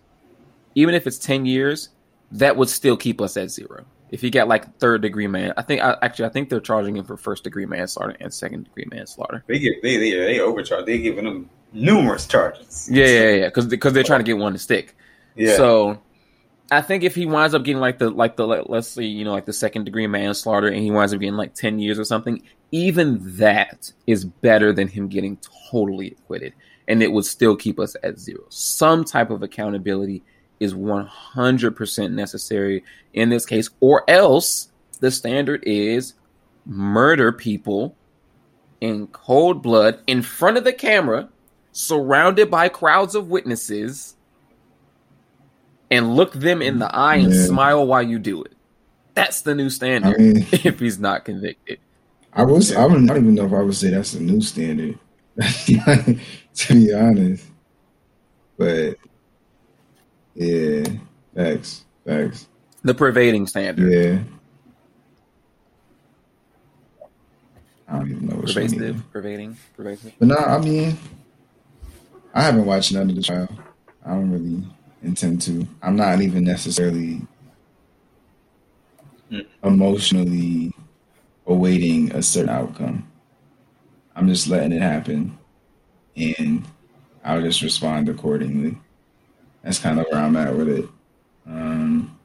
even 0.74 0.94
if 0.94 1.06
it's 1.06 1.18
10 1.18 1.46
years 1.46 1.88
that 2.30 2.56
would 2.56 2.68
still 2.68 2.96
keep 2.96 3.20
us 3.20 3.36
at 3.36 3.50
zero 3.50 3.84
if 4.10 4.20
he 4.20 4.30
got 4.30 4.48
like 4.48 4.76
third 4.78 5.00
degree 5.02 5.26
man 5.26 5.52
i 5.56 5.62
think 5.62 5.80
I, 5.82 5.96
actually 6.02 6.26
i 6.26 6.28
think 6.28 6.48
they're 6.50 6.60
charging 6.60 6.96
him 6.96 7.04
for 7.04 7.16
first 7.16 7.44
degree 7.44 7.66
manslaughter 7.66 8.16
and 8.20 8.32
second 8.32 8.64
degree 8.64 8.86
manslaughter 8.90 9.42
They 9.46 9.58
get 9.58 9.82
they 9.82 9.96
they 9.96 10.10
they 10.10 10.40
overcharge. 10.40 10.86
They 10.86 10.98
giving 10.98 11.24
them 11.24 11.48
numerous 11.72 12.26
charges. 12.26 12.88
yeah 12.90 13.06
yeah 13.06 13.30
yeah 13.30 13.46
because 13.46 13.66
because 13.66 13.92
they're 13.92 14.02
trying 14.02 14.20
to 14.20 14.24
get 14.24 14.36
one 14.36 14.52
to 14.52 14.58
stick 14.58 14.94
Yeah. 15.36 15.56
So 15.56 15.98
I 16.72 16.80
think 16.80 17.04
if 17.04 17.14
he 17.14 17.26
winds 17.26 17.54
up 17.54 17.64
getting 17.64 17.80
like 17.80 17.98
the 17.98 18.08
like 18.08 18.36
the 18.36 18.46
like, 18.46 18.64
let's 18.66 18.88
see, 18.88 19.04
you 19.04 19.24
know 19.24 19.32
like 19.32 19.44
the 19.44 19.52
second 19.52 19.84
degree 19.84 20.06
manslaughter 20.06 20.68
and 20.68 20.82
he 20.82 20.90
winds 20.90 21.12
up 21.12 21.20
getting 21.20 21.36
like 21.36 21.54
ten 21.54 21.78
years 21.78 21.98
or 21.98 22.04
something, 22.04 22.42
even 22.70 23.18
that 23.36 23.92
is 24.06 24.24
better 24.24 24.72
than 24.72 24.88
him 24.88 25.08
getting 25.08 25.38
totally 25.70 26.12
acquitted, 26.12 26.54
and 26.88 27.02
it 27.02 27.12
would 27.12 27.26
still 27.26 27.56
keep 27.56 27.78
us 27.78 27.94
at 28.02 28.18
zero. 28.18 28.44
Some 28.48 29.04
type 29.04 29.28
of 29.28 29.42
accountability 29.42 30.22
is 30.60 30.74
one 30.74 31.06
hundred 31.06 31.76
percent 31.76 32.14
necessary 32.14 32.84
in 33.12 33.28
this 33.28 33.44
case, 33.44 33.68
or 33.80 34.08
else 34.08 34.70
the 35.00 35.10
standard 35.10 35.62
is 35.66 36.14
murder 36.64 37.32
people 37.32 37.94
in 38.80 39.08
cold 39.08 39.62
blood 39.62 40.00
in 40.06 40.22
front 40.22 40.56
of 40.56 40.64
the 40.64 40.72
camera, 40.72 41.28
surrounded 41.72 42.50
by 42.50 42.70
crowds 42.70 43.14
of 43.14 43.28
witnesses 43.28 44.16
and 45.92 46.16
look 46.16 46.32
them 46.32 46.62
in 46.62 46.78
the 46.78 46.92
eye 46.92 47.16
and 47.16 47.32
Yeah. 47.32 47.44
smile 47.44 47.86
while 47.86 48.02
you 48.02 48.18
do 48.18 48.42
it. 48.42 48.52
That's 49.14 49.42
the 49.42 49.54
new 49.54 49.68
standard. 49.70 50.14
I 50.14 50.18
mean, 50.18 50.36
if 50.52 50.80
he's 50.80 50.98
not 50.98 51.24
convicted, 51.26 51.78
I 52.32 52.44
was. 52.44 52.74
I 52.74 52.88
don't, 52.88 53.06
don't 53.06 53.16
even 53.18 53.34
know 53.34 53.44
if 53.44 53.52
I 53.52 53.62
would 53.62 53.76
say 53.76 53.90
that's 53.90 54.12
the 54.12 54.20
new 54.20 54.40
standard. 54.40 54.98
to 55.66 56.74
be 56.74 56.92
honest, 56.94 57.46
but 58.58 58.96
yeah, 60.34 60.84
facts, 61.34 61.84
facts. 62.06 62.48
the 62.82 62.94
pervading 62.94 63.46
standard, 63.46 63.90
Yeah. 63.92 64.18
I 67.88 67.98
don't 67.98 68.10
even 68.10 68.26
know 68.28 68.36
what's 68.36 68.54
pervasive, 68.54 69.02
pervading, 69.12 69.56
pervasive. 69.76 70.12
But 70.18 70.28
no, 70.28 70.36
I 70.36 70.58
mean, 70.58 70.96
I 72.34 72.42
haven't 72.42 72.64
watched 72.64 72.92
none 72.92 73.10
of 73.10 73.16
the 73.16 73.22
trial. 73.22 73.48
I 74.04 74.10
don't 74.10 74.30
really 74.30 74.64
intend 75.02 75.42
to. 75.42 75.66
I'm 75.82 75.96
not 75.96 76.20
even 76.20 76.44
necessarily 76.44 77.22
emotionally 79.62 80.72
awaiting 81.46 82.12
a 82.12 82.22
certain 82.22 82.50
outcome. 82.50 83.08
I'm 84.14 84.28
just 84.28 84.48
letting 84.48 84.72
it 84.72 84.82
happen, 84.82 85.38
and 86.16 86.64
I'll 87.24 87.40
just 87.40 87.62
respond 87.62 88.08
accordingly. 88.08 88.76
That's 89.62 89.78
kind 89.78 89.98
of 90.00 90.06
where 90.10 90.20
I'm 90.20 90.36
at 90.36 90.54
with 90.56 90.68
it. 90.68 90.84
Um, 91.46 92.18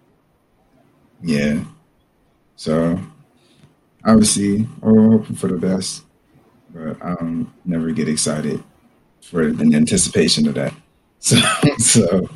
yeah. 1.22 1.64
So 2.56 3.00
obviously, 4.06 4.68
we're 4.82 5.12
hoping 5.12 5.36
for 5.36 5.48
the 5.48 5.58
best, 5.58 6.04
but 6.74 7.02
I 7.02 7.16
don't 7.16 7.52
never 7.66 7.92
get 7.92 8.10
excited 8.10 8.64
for 9.22 9.44
in 9.44 9.74
anticipation 9.76 10.48
of 10.48 10.56
that. 10.56 10.74
So, 11.20 11.36
so 11.80 12.30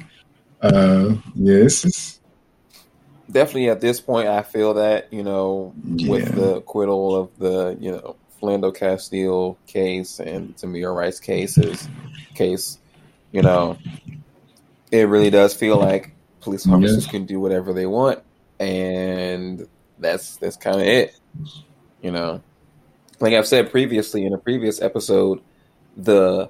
uh, 0.61 1.15
yeah, 1.35 1.63
just, 1.63 2.21
Definitely 3.29 3.69
at 3.69 3.79
this 3.79 4.01
point, 4.01 4.27
I 4.27 4.41
feel 4.41 4.73
that 4.75 5.11
you 5.13 5.23
know 5.23 5.73
with 5.83 6.35
the 6.35 6.57
acquittal 6.57 7.15
of 7.15 7.37
the 7.37 7.77
you 7.79 7.91
know 7.91 8.17
Philando 8.41 8.75
Castile 8.75 9.57
case 9.67 10.19
and 10.19 10.55
Tamir 10.57 10.93
Rice 10.93 11.19
cases 11.19 11.87
case, 12.35 12.77
you 13.31 13.41
know, 13.41 13.77
it 14.91 15.07
really 15.07 15.29
does 15.29 15.53
feel 15.53 15.77
like 15.77 16.13
police 16.41 16.67
officers 16.67 17.07
can 17.07 17.25
do 17.25 17.39
whatever 17.39 17.71
they 17.71 17.85
want, 17.85 18.19
and 18.59 19.67
that's 19.99 20.35
that's 20.37 20.57
kind 20.57 20.81
of 20.81 20.87
it. 20.87 21.17
You 22.01 22.11
know, 22.11 22.41
like 23.21 23.33
I've 23.33 23.47
said 23.47 23.71
previously 23.71 24.25
in 24.25 24.33
a 24.33 24.37
previous 24.37 24.81
episode, 24.81 25.39
the 25.95 26.49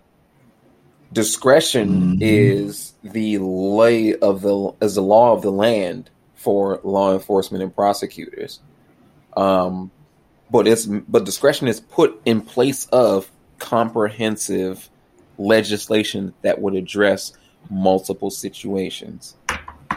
discretion 1.14 2.18
Mhm. 2.18 2.18
is 2.22 2.94
the 3.04 3.38
lay 3.40 4.16
of 4.16 4.42
the 4.42 4.74
is 4.82 4.96
the 4.96 5.02
law 5.02 5.34
of 5.34 5.42
the 5.42 5.52
land 5.52 6.10
for 6.36 6.80
law 6.84 7.14
enforcement 7.14 7.64
and 7.64 7.76
prosecutors. 7.76 8.60
Um, 9.36 9.92
but 10.50 10.68
it's 10.68 10.86
but 10.86 11.26
discretion 11.26 11.68
is 11.68 11.80
put 11.80 12.20
in 12.26 12.42
place 12.42 12.86
of 12.88 13.30
comprehensive 13.60 14.90
legislation 15.38 16.34
that 16.42 16.62
would 16.62 16.76
address 16.76 17.34
multiple 17.70 18.30
situations. 18.30 19.36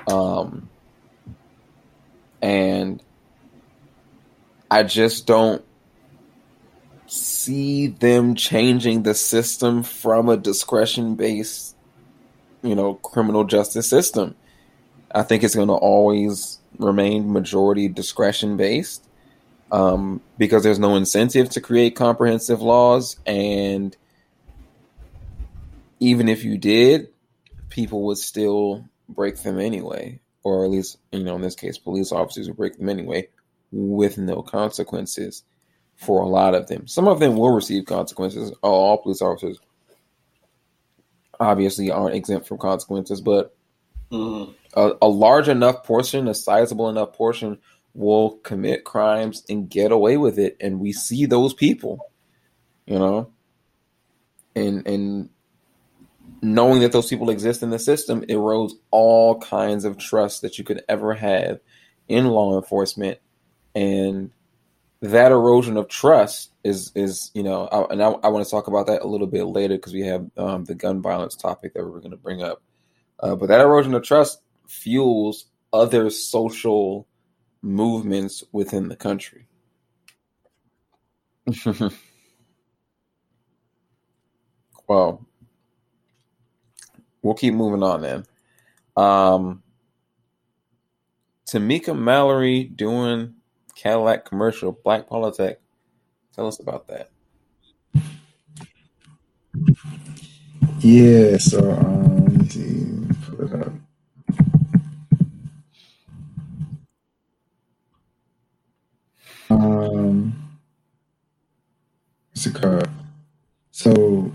Um, 0.07 0.69
and 2.43 3.03
I 4.71 4.83
just 4.83 5.27
don't 5.27 5.65
see 7.07 7.89
them 7.89 8.35
changing 8.35 9.03
the 9.03 9.15
system 9.15 9.83
from 9.83 10.29
a 10.29 10.37
discretion 10.37 11.15
based, 11.15 11.77
you 12.63 12.75
know, 12.75 12.95
criminal 12.95 13.45
justice 13.45 13.89
system. 13.89 14.35
I 15.15 15.23
think 15.23 15.45
it's 15.45 15.55
going 15.55 15.69
to 15.69 15.75
always 15.75 16.59
remain 16.79 17.33
majority 17.33 17.89
discretion 17.89 18.57
based 18.57 19.07
um, 19.71 20.21
because 20.39 20.63
there's 20.63 20.79
no 20.79 20.97
incentive 20.97 21.51
to 21.51 21.61
create 21.61 21.95
comprehensive 21.95 22.63
laws. 22.63 23.17
And 23.27 23.97
even 26.01 26.29
if 26.29 26.45
you 26.45 26.59
did, 26.59 27.09
people 27.69 28.03
would 28.07 28.19
still 28.19 28.89
break 29.09 29.43
them 29.43 29.61
anyway, 29.61 30.21
or 30.43 30.65
at 30.65 30.71
least, 30.71 30.99
you 31.13 31.23
know, 31.23 31.37
in 31.37 31.43
this 31.43 31.55
case, 31.55 31.79
police 31.79 32.13
officers 32.13 32.49
would 32.49 32.57
break 32.57 32.77
them 32.79 32.89
anyway 32.89 33.29
with 33.71 34.19
no 34.19 34.43
consequences 34.43 35.43
for 35.97 36.23
a 36.23 36.29
lot 36.29 36.55
of 36.55 36.67
them. 36.67 36.87
Some 36.87 37.09
of 37.09 37.21
them 37.21 37.37
will 37.37 37.51
receive 37.51 37.87
consequences. 37.87 38.53
All 38.63 38.99
police 38.99 39.23
officers 39.23 39.59
obviously 41.39 41.91
aren't 41.91 42.15
exempt 42.15 42.47
from 42.47 42.59
consequences, 42.59 43.21
but 43.21 43.55
Mhm. 44.11 44.55
a, 44.75 44.93
a 45.03 45.09
large 45.09 45.49
enough 45.49 45.85
portion, 45.85 46.29
a 46.29 46.35
sizable 46.35 46.89
enough 46.89 47.13
portion, 47.15 47.59
will 47.95 48.33
commit 48.39 48.85
crimes 48.85 49.45
and 49.49 49.69
get 49.69 49.93
away 49.93 50.17
with 50.17 50.39
it, 50.39 50.57
and 50.61 50.81
we 50.81 50.93
see 50.93 51.27
those 51.27 51.55
people, 51.55 52.11
you 52.87 52.99
know, 52.99 53.29
and 54.55 54.87
and 54.87 55.29
knowing 56.43 56.81
that 56.81 56.93
those 56.93 57.09
people 57.09 57.31
exist 57.31 57.63
in 57.63 57.71
the 57.71 57.79
system 57.79 58.23
erodes 58.27 58.73
all 58.91 59.39
kinds 59.39 59.85
of 59.85 59.97
trust 59.97 60.43
that 60.43 60.59
you 60.59 60.65
could 60.65 60.83
ever 60.89 61.15
have 61.15 61.59
in 62.09 62.27
law 62.27 62.57
enforcement, 62.57 63.19
and 63.75 64.31
that 65.05 65.33
erosion 65.33 65.77
of 65.77 65.89
trust 65.89 66.51
is 66.65 66.91
is 66.95 67.31
you 67.35 67.43
know, 67.43 67.67
I, 67.67 67.93
and 67.93 68.03
I, 68.03 68.09
I 68.09 68.29
want 68.29 68.45
to 68.45 68.51
talk 68.51 68.69
about 68.69 68.87
that 68.87 69.03
a 69.03 69.07
little 69.07 69.27
bit 69.27 69.45
later 69.45 69.77
because 69.77 69.93
we 69.93 70.01
have 70.03 70.31
um, 70.37 70.65
the 70.65 70.75
gun 70.75 71.03
violence 71.03 71.37
topic 71.37 71.75
that 71.75 71.85
we're 71.85 72.01
going 72.01 72.11
to 72.13 72.17
bring 72.17 72.43
up. 72.43 72.63
Uh, 73.21 73.37
but 73.37 73.49
that 73.49 73.61
erosion 73.61 73.93
of 73.95 74.03
trust 74.03 74.41
fuels 74.67 75.47
other 75.73 76.09
social 76.09 77.07
movements 77.61 78.43
within 78.53 78.89
the 78.89 78.97
country. 78.97 79.47
well, 84.89 85.27
we'll 87.23 87.35
keep 87.35 87.53
moving 87.53 87.83
on 87.83 88.01
then. 88.01 88.25
Um, 88.97 89.63
Tamika 91.47 91.99
Mallory 91.99 92.65
doing 92.65 93.35
Cadillac 93.77 94.25
commercial, 94.25 94.73
Black 94.73 95.09
Politics. 95.09 95.61
Tell 96.35 96.47
us 96.47 96.59
about 96.61 96.89
that. 96.89 97.11
yeah. 100.81 101.37
So 101.39 101.71
um, 101.71 103.09
pull 103.27 103.47
it 103.47 103.53
up. 103.61 103.73
Um, 109.51 110.35
what's 112.33 112.47
it? 112.47 112.89
So, 113.71 114.33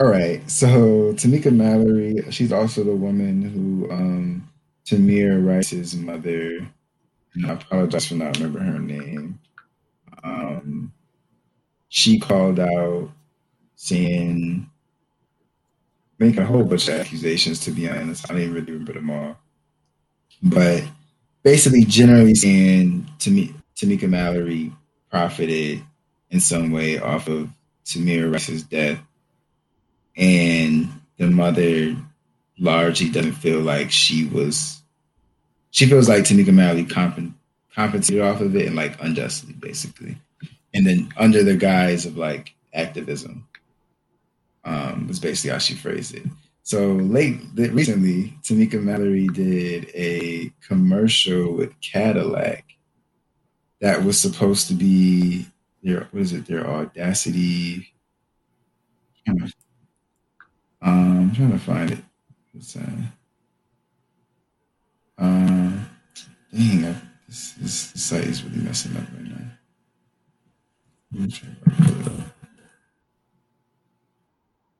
all 0.00 0.08
right. 0.08 0.48
So 0.50 1.12
Tamika 1.14 1.54
Mallory, 1.54 2.24
she's 2.30 2.52
also 2.52 2.84
the 2.84 2.94
woman 2.96 3.42
who 3.42 3.90
um, 3.90 4.48
Tamir 4.84 5.44
Rice's 5.46 5.94
mother. 5.96 6.66
And 7.34 7.46
I 7.46 7.54
apologize 7.54 8.06
for 8.08 8.14
not 8.14 8.36
remembering 8.36 8.66
her 8.66 8.78
name. 8.78 9.40
Um, 10.22 10.92
she 11.88 12.18
called 12.18 12.60
out 12.60 13.10
saying, 13.76 14.70
making 16.18 16.42
a 16.42 16.46
whole 16.46 16.64
bunch 16.64 16.88
of 16.88 16.94
accusations. 16.94 17.60
To 17.60 17.70
be 17.70 17.88
honest, 17.88 18.30
I 18.30 18.34
didn't 18.34 18.54
really 18.54 18.72
remember 18.72 18.92
them 18.94 19.10
all, 19.10 19.36
but 20.42 20.84
basically, 21.42 21.84
generally 21.84 22.34
saying, 22.34 23.08
Tami- 23.18 23.54
Tamika 23.76 24.08
Mallory 24.08 24.72
profited 25.10 25.82
in 26.30 26.40
some 26.40 26.70
way 26.72 26.98
off 26.98 27.28
of 27.28 27.50
Tamir 27.84 28.32
Rice's 28.32 28.62
death, 28.62 29.00
and 30.16 30.88
the 31.18 31.26
mother 31.26 31.96
largely 32.58 33.10
doesn't 33.10 33.32
feel 33.32 33.60
like 33.60 33.90
she 33.90 34.26
was. 34.26 34.80
She 35.74 35.86
feels 35.86 36.08
like 36.08 36.22
Tamika 36.22 36.54
Mallory 36.54 36.84
compen- 36.84 37.34
compensated 37.74 38.22
off 38.22 38.40
of 38.40 38.54
it 38.54 38.68
and 38.68 38.76
like 38.76 38.96
unjustly, 39.02 39.54
basically, 39.54 40.16
and 40.72 40.86
then 40.86 41.08
under 41.16 41.42
the 41.42 41.56
guise 41.56 42.06
of 42.06 42.16
like 42.16 42.54
activism. 42.72 43.48
Um, 44.64 45.08
was 45.08 45.18
basically 45.18 45.50
how 45.50 45.58
she 45.58 45.74
phrased 45.74 46.14
it. 46.14 46.22
So 46.62 46.92
late 46.92 47.40
recently, 47.56 48.38
Tamika 48.42 48.80
Mallory 48.80 49.26
did 49.26 49.90
a 49.94 50.52
commercial 50.66 51.52
with 51.52 51.78
Cadillac 51.80 52.64
that 53.80 54.04
was 54.04 54.18
supposed 54.18 54.68
to 54.68 54.74
be 54.74 55.48
their 55.82 56.06
what 56.12 56.22
is 56.22 56.32
it? 56.32 56.46
Their 56.46 56.70
audacity. 56.70 57.92
Um, 59.28 59.52
I'm 60.80 61.34
trying 61.34 61.50
to 61.50 61.58
find 61.58 61.90
it. 61.90 62.04
It's, 62.54 62.76
uh, 62.76 62.80
uh, 65.18 65.63
dang, 66.54 66.84
I, 66.84 66.94
this, 67.28 67.52
this, 67.52 67.90
this 67.92 68.02
site 68.02 68.24
is 68.24 68.44
really 68.44 68.64
messing 68.64 68.96
up 68.96 69.04
right 69.12 69.24
now. 69.24 69.50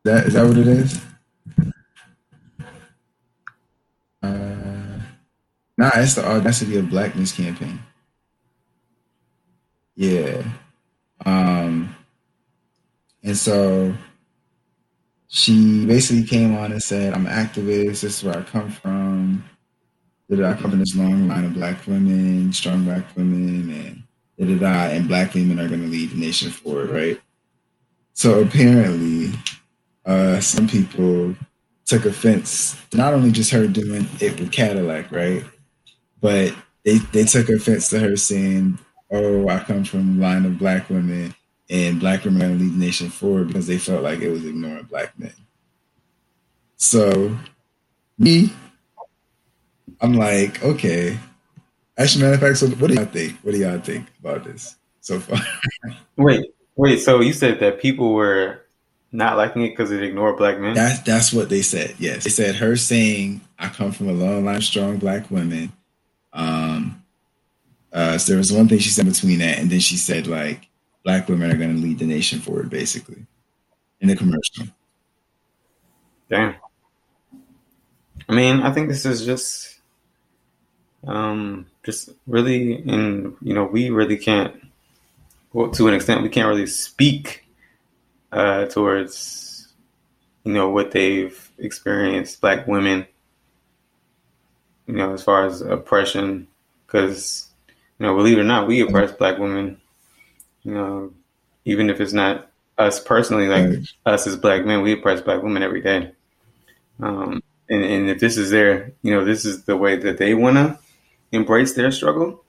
That 0.04 0.26
is 0.26 0.34
that 0.34 0.46
what 0.46 0.58
it 0.58 0.66
is? 0.66 1.00
Uh, 4.22 5.00
nah, 5.78 5.90
it's 5.94 6.14
the 6.14 6.26
Audacity 6.26 6.76
of 6.76 6.90
Blackness 6.90 7.32
campaign. 7.32 7.80
Yeah. 9.96 10.42
Um, 11.24 11.94
and 13.22 13.36
so 13.36 13.94
she 15.28 15.86
basically 15.86 16.24
came 16.24 16.56
on 16.56 16.72
and 16.72 16.82
said, 16.82 17.14
I'm 17.14 17.26
an 17.26 17.32
activist, 17.32 18.02
this 18.02 18.04
is 18.04 18.24
where 18.24 18.38
I 18.38 18.42
come 18.42 18.70
from. 18.70 19.44
I 20.40 20.54
come 20.54 20.70
from 20.70 20.80
this 20.80 20.96
long 20.96 21.28
line 21.28 21.44
of 21.44 21.54
black 21.54 21.86
women, 21.86 22.52
strong 22.52 22.84
black 22.84 23.04
women, 23.16 23.70
and 23.70 24.02
da 24.38 24.54
da 24.54 24.60
da, 24.60 24.94
and 24.94 25.08
black 25.08 25.34
women 25.34 25.60
are 25.60 25.68
gonna 25.68 25.84
lead 25.86 26.10
the 26.10 26.16
nation 26.16 26.50
forward, 26.50 26.90
right? 26.90 27.20
So 28.14 28.40
apparently, 28.40 29.32
uh, 30.06 30.40
some 30.40 30.68
people 30.68 31.34
took 31.86 32.04
offense, 32.06 32.80
not 32.92 33.12
only 33.12 33.30
just 33.30 33.50
her 33.50 33.66
doing 33.66 34.08
it 34.20 34.38
with 34.40 34.52
Cadillac, 34.52 35.12
right? 35.12 35.44
But 36.20 36.54
they, 36.84 36.98
they 36.98 37.24
took 37.24 37.48
offense 37.48 37.90
to 37.90 37.98
her 37.98 38.16
saying 38.16 38.78
oh, 39.10 39.48
I 39.48 39.60
come 39.60 39.84
from 39.84 40.18
a 40.18 40.22
line 40.22 40.44
of 40.44 40.58
black 40.58 40.90
women 40.90 41.34
and 41.70 42.00
black 42.00 42.24
women 42.24 42.42
are 42.42 42.46
going 42.46 42.58
to 42.58 42.64
lead 42.64 42.74
the 42.74 42.84
nation 42.84 43.08
forward 43.08 43.48
because 43.48 43.66
they 43.66 43.78
felt 43.78 44.02
like 44.02 44.20
it 44.20 44.30
was 44.30 44.44
ignoring 44.44 44.84
black 44.84 45.18
men. 45.18 45.34
So, 46.76 47.36
me, 48.18 48.52
I'm 50.00 50.14
like, 50.14 50.62
okay. 50.62 51.18
Actually, 51.96 52.22
matter 52.22 52.34
of 52.34 52.40
fact, 52.40 52.58
so 52.58 52.68
what 52.68 52.88
do 52.88 52.94
y'all 52.94 53.04
think? 53.04 53.38
What 53.42 53.52
do 53.52 53.58
y'all 53.58 53.78
think 53.78 54.06
about 54.20 54.44
this 54.44 54.76
so 55.00 55.20
far? 55.20 55.38
wait, 56.16 56.46
wait. 56.76 57.00
So 57.00 57.20
you 57.20 57.32
said 57.32 57.60
that 57.60 57.80
people 57.80 58.12
were 58.14 58.62
not 59.12 59.36
liking 59.36 59.62
it 59.62 59.70
because 59.70 59.92
it 59.92 60.02
ignored 60.02 60.36
black 60.36 60.58
men? 60.58 60.74
That's 60.74 61.00
that's 61.02 61.32
what 61.32 61.48
they 61.48 61.62
said. 61.62 61.94
Yes, 61.98 62.24
they 62.24 62.30
said 62.30 62.56
her 62.56 62.76
saying, 62.76 63.40
"I 63.58 63.68
come 63.68 63.92
from 63.92 64.08
a 64.08 64.12
long 64.12 64.44
line 64.44 64.56
of 64.56 64.64
strong 64.64 64.96
black 64.96 65.30
women." 65.30 65.72
Um, 66.32 67.04
uh, 67.92 68.18
so 68.18 68.32
there 68.32 68.38
was 68.38 68.52
one 68.52 68.66
thing 68.66 68.80
she 68.80 68.90
said 68.90 69.06
between 69.06 69.38
that, 69.38 69.58
and 69.58 69.70
then 69.70 69.78
she 69.78 69.96
said 69.96 70.26
like 70.26 70.68
black 71.04 71.28
women 71.28 71.52
are 71.52 71.56
going 71.56 71.76
to 71.76 71.80
lead 71.80 71.98
the 71.98 72.06
nation 72.06 72.40
forward, 72.40 72.70
basically, 72.70 73.24
in 74.00 74.08
the 74.08 74.16
commercial. 74.16 74.66
Damn. 76.28 76.56
I 78.28 78.34
mean, 78.34 78.60
I 78.60 78.72
think 78.72 78.88
this 78.88 79.04
is 79.04 79.24
just, 79.24 79.73
um, 81.06 81.66
just 81.84 82.10
really, 82.26 82.76
and 82.88 83.36
you 83.42 83.54
know, 83.54 83.64
we 83.64 83.90
really 83.90 84.16
can't, 84.16 84.54
well, 85.52 85.70
to 85.70 85.88
an 85.88 85.94
extent, 85.94 86.22
we 86.22 86.28
can't 86.28 86.48
really 86.48 86.66
speak 86.66 87.46
uh, 88.32 88.66
towards, 88.66 89.72
you 90.44 90.52
know, 90.52 90.70
what 90.70 90.90
they've 90.90 91.50
experienced, 91.58 92.40
black 92.40 92.66
women, 92.66 93.06
you 94.86 94.94
know, 94.94 95.12
as 95.12 95.22
far 95.22 95.46
as 95.46 95.60
oppression, 95.60 96.46
because 96.86 97.48
you 97.98 98.06
know, 98.06 98.14
believe 98.14 98.38
it 98.38 98.40
or 98.40 98.44
not, 98.44 98.66
we 98.66 98.80
oppress 98.80 99.12
black 99.12 99.38
women. 99.38 99.80
You 100.62 100.74
know, 100.74 101.12
even 101.64 101.90
if 101.90 102.00
it's 102.00 102.12
not 102.12 102.50
us 102.78 103.00
personally, 103.00 103.48
like 103.48 103.68
right. 103.68 103.92
us 104.06 104.26
as 104.26 104.36
black 104.36 104.64
men, 104.64 104.82
we 104.82 104.92
oppress 104.92 105.20
black 105.20 105.42
women 105.42 105.62
every 105.62 105.80
day. 105.80 106.12
Um, 107.00 107.42
and, 107.68 107.84
and 107.84 108.10
if 108.10 108.18
this 108.18 108.36
is 108.36 108.50
their, 108.50 108.92
you 109.02 109.14
know, 109.14 109.24
this 109.24 109.44
is 109.44 109.64
the 109.64 109.76
way 109.76 109.96
that 109.96 110.18
they 110.18 110.34
want 110.34 110.56
to 110.56 110.78
embrace 111.34 111.74
their 111.74 111.90
struggle, 111.90 112.44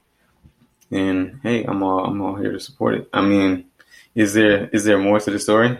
And 0.92 1.40
hey, 1.44 1.64
I'm 1.64 1.84
all 1.84 2.06
I'm 2.06 2.22
all 2.22 2.36
here 2.36 2.52
to 2.52 2.60
support 2.60 2.96
it. 2.96 3.10
I 3.14 3.22
mean, 3.22 3.66
is 4.14 4.34
there 4.34 4.70
is 4.72 4.86
there 4.86 4.98
more 4.98 5.20
to 5.20 5.32
the 5.32 5.40
story? 5.40 5.80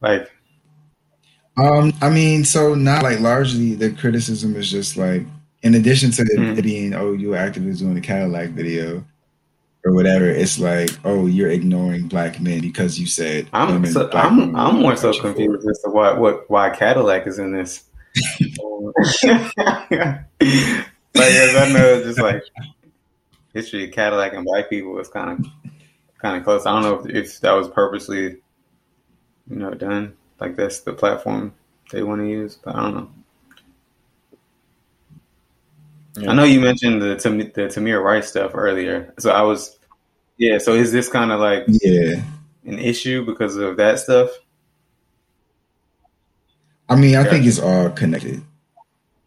Like, 0.00 0.30
um, 1.56 1.92
I 2.00 2.08
mean, 2.08 2.44
so 2.44 2.74
not 2.74 3.02
like 3.02 3.20
largely 3.20 3.74
the 3.74 3.90
criticism 3.90 4.56
is 4.56 4.70
just 4.70 4.96
like 4.96 5.22
in 5.62 5.74
addition 5.74 6.10
to 6.12 6.22
mm. 6.22 6.62
being, 6.62 6.94
oh, 6.94 7.12
you 7.12 7.30
activists 7.30 7.80
doing 7.80 7.98
a 7.98 8.00
Cadillac 8.00 8.50
video 8.50 9.04
or 9.84 9.92
whatever, 9.92 10.28
it's 10.28 10.58
like, 10.58 10.90
oh, 11.04 11.26
you're 11.26 11.50
ignoring 11.50 12.08
black 12.08 12.40
men 12.40 12.60
because 12.60 12.98
you 12.98 13.06
said 13.06 13.48
I'm 13.52 13.84
so, 13.86 14.10
I'm, 14.12 14.54
I'm 14.54 14.80
more 14.80 14.96
so 14.96 15.18
confused 15.18 15.68
as 15.68 15.80
to 15.82 15.90
why 15.90 16.12
what 16.12 16.48
why 16.48 16.70
Cadillac 16.70 17.26
is 17.26 17.38
in 17.38 17.52
this. 17.52 17.84
like 21.18 21.32
as 21.32 21.56
I 21.56 21.72
know, 21.72 21.94
it's 21.94 22.06
just 22.06 22.20
like 22.20 22.42
history 23.52 23.84
of 23.84 23.92
Cadillac 23.92 24.34
and 24.34 24.44
black 24.44 24.70
people 24.70 24.92
was 24.92 25.08
kind 25.08 25.30
of 25.30 25.46
kind 26.18 26.36
of 26.36 26.44
close. 26.44 26.66
I 26.66 26.72
don't 26.72 26.82
know 26.82 27.10
if, 27.10 27.14
if 27.14 27.40
that 27.40 27.52
was 27.52 27.68
purposely, 27.68 28.38
you 29.48 29.56
know, 29.56 29.72
done. 29.74 30.16
Like 30.40 30.56
that's 30.56 30.80
the 30.80 30.92
platform 30.92 31.54
they 31.90 32.02
want 32.02 32.20
to 32.20 32.28
use, 32.28 32.56
but 32.56 32.74
I 32.76 32.82
don't 32.82 32.94
know. 32.94 33.10
Yeah. 36.16 36.30
I 36.30 36.34
know 36.34 36.44
you 36.44 36.60
mentioned 36.60 37.00
the 37.02 37.14
the 37.14 37.62
Tamir 37.68 38.02
Rice 38.02 38.28
stuff 38.28 38.52
earlier, 38.54 39.14
so 39.18 39.30
I 39.30 39.42
was, 39.42 39.78
yeah. 40.36 40.58
So 40.58 40.74
is 40.74 40.90
this 40.90 41.08
kind 41.08 41.30
of 41.30 41.40
like 41.40 41.64
yeah 41.68 42.22
an 42.64 42.78
issue 42.78 43.24
because 43.24 43.56
of 43.56 43.76
that 43.76 43.98
stuff? 43.98 44.30
I 46.88 46.96
mean, 46.96 47.16
I 47.16 47.24
think 47.24 47.46
it's 47.46 47.58
all 47.58 47.90
connected. 47.90 48.42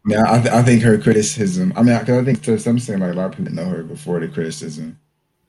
Yeah, 0.06 0.24
I, 0.26 0.40
th- 0.40 0.52
I 0.54 0.62
think 0.62 0.82
her 0.82 0.98
criticism. 0.98 1.72
I 1.76 1.82
mean, 1.82 1.94
I, 1.94 2.00
I 2.00 2.24
think 2.24 2.42
to 2.42 2.58
some 2.58 2.76
extent, 2.76 3.00
like 3.00 3.12
a 3.12 3.16
lot 3.16 3.26
of 3.26 3.36
people 3.36 3.52
know 3.52 3.66
her 3.66 3.82
before 3.84 4.18
the 4.18 4.28
criticism, 4.28 4.98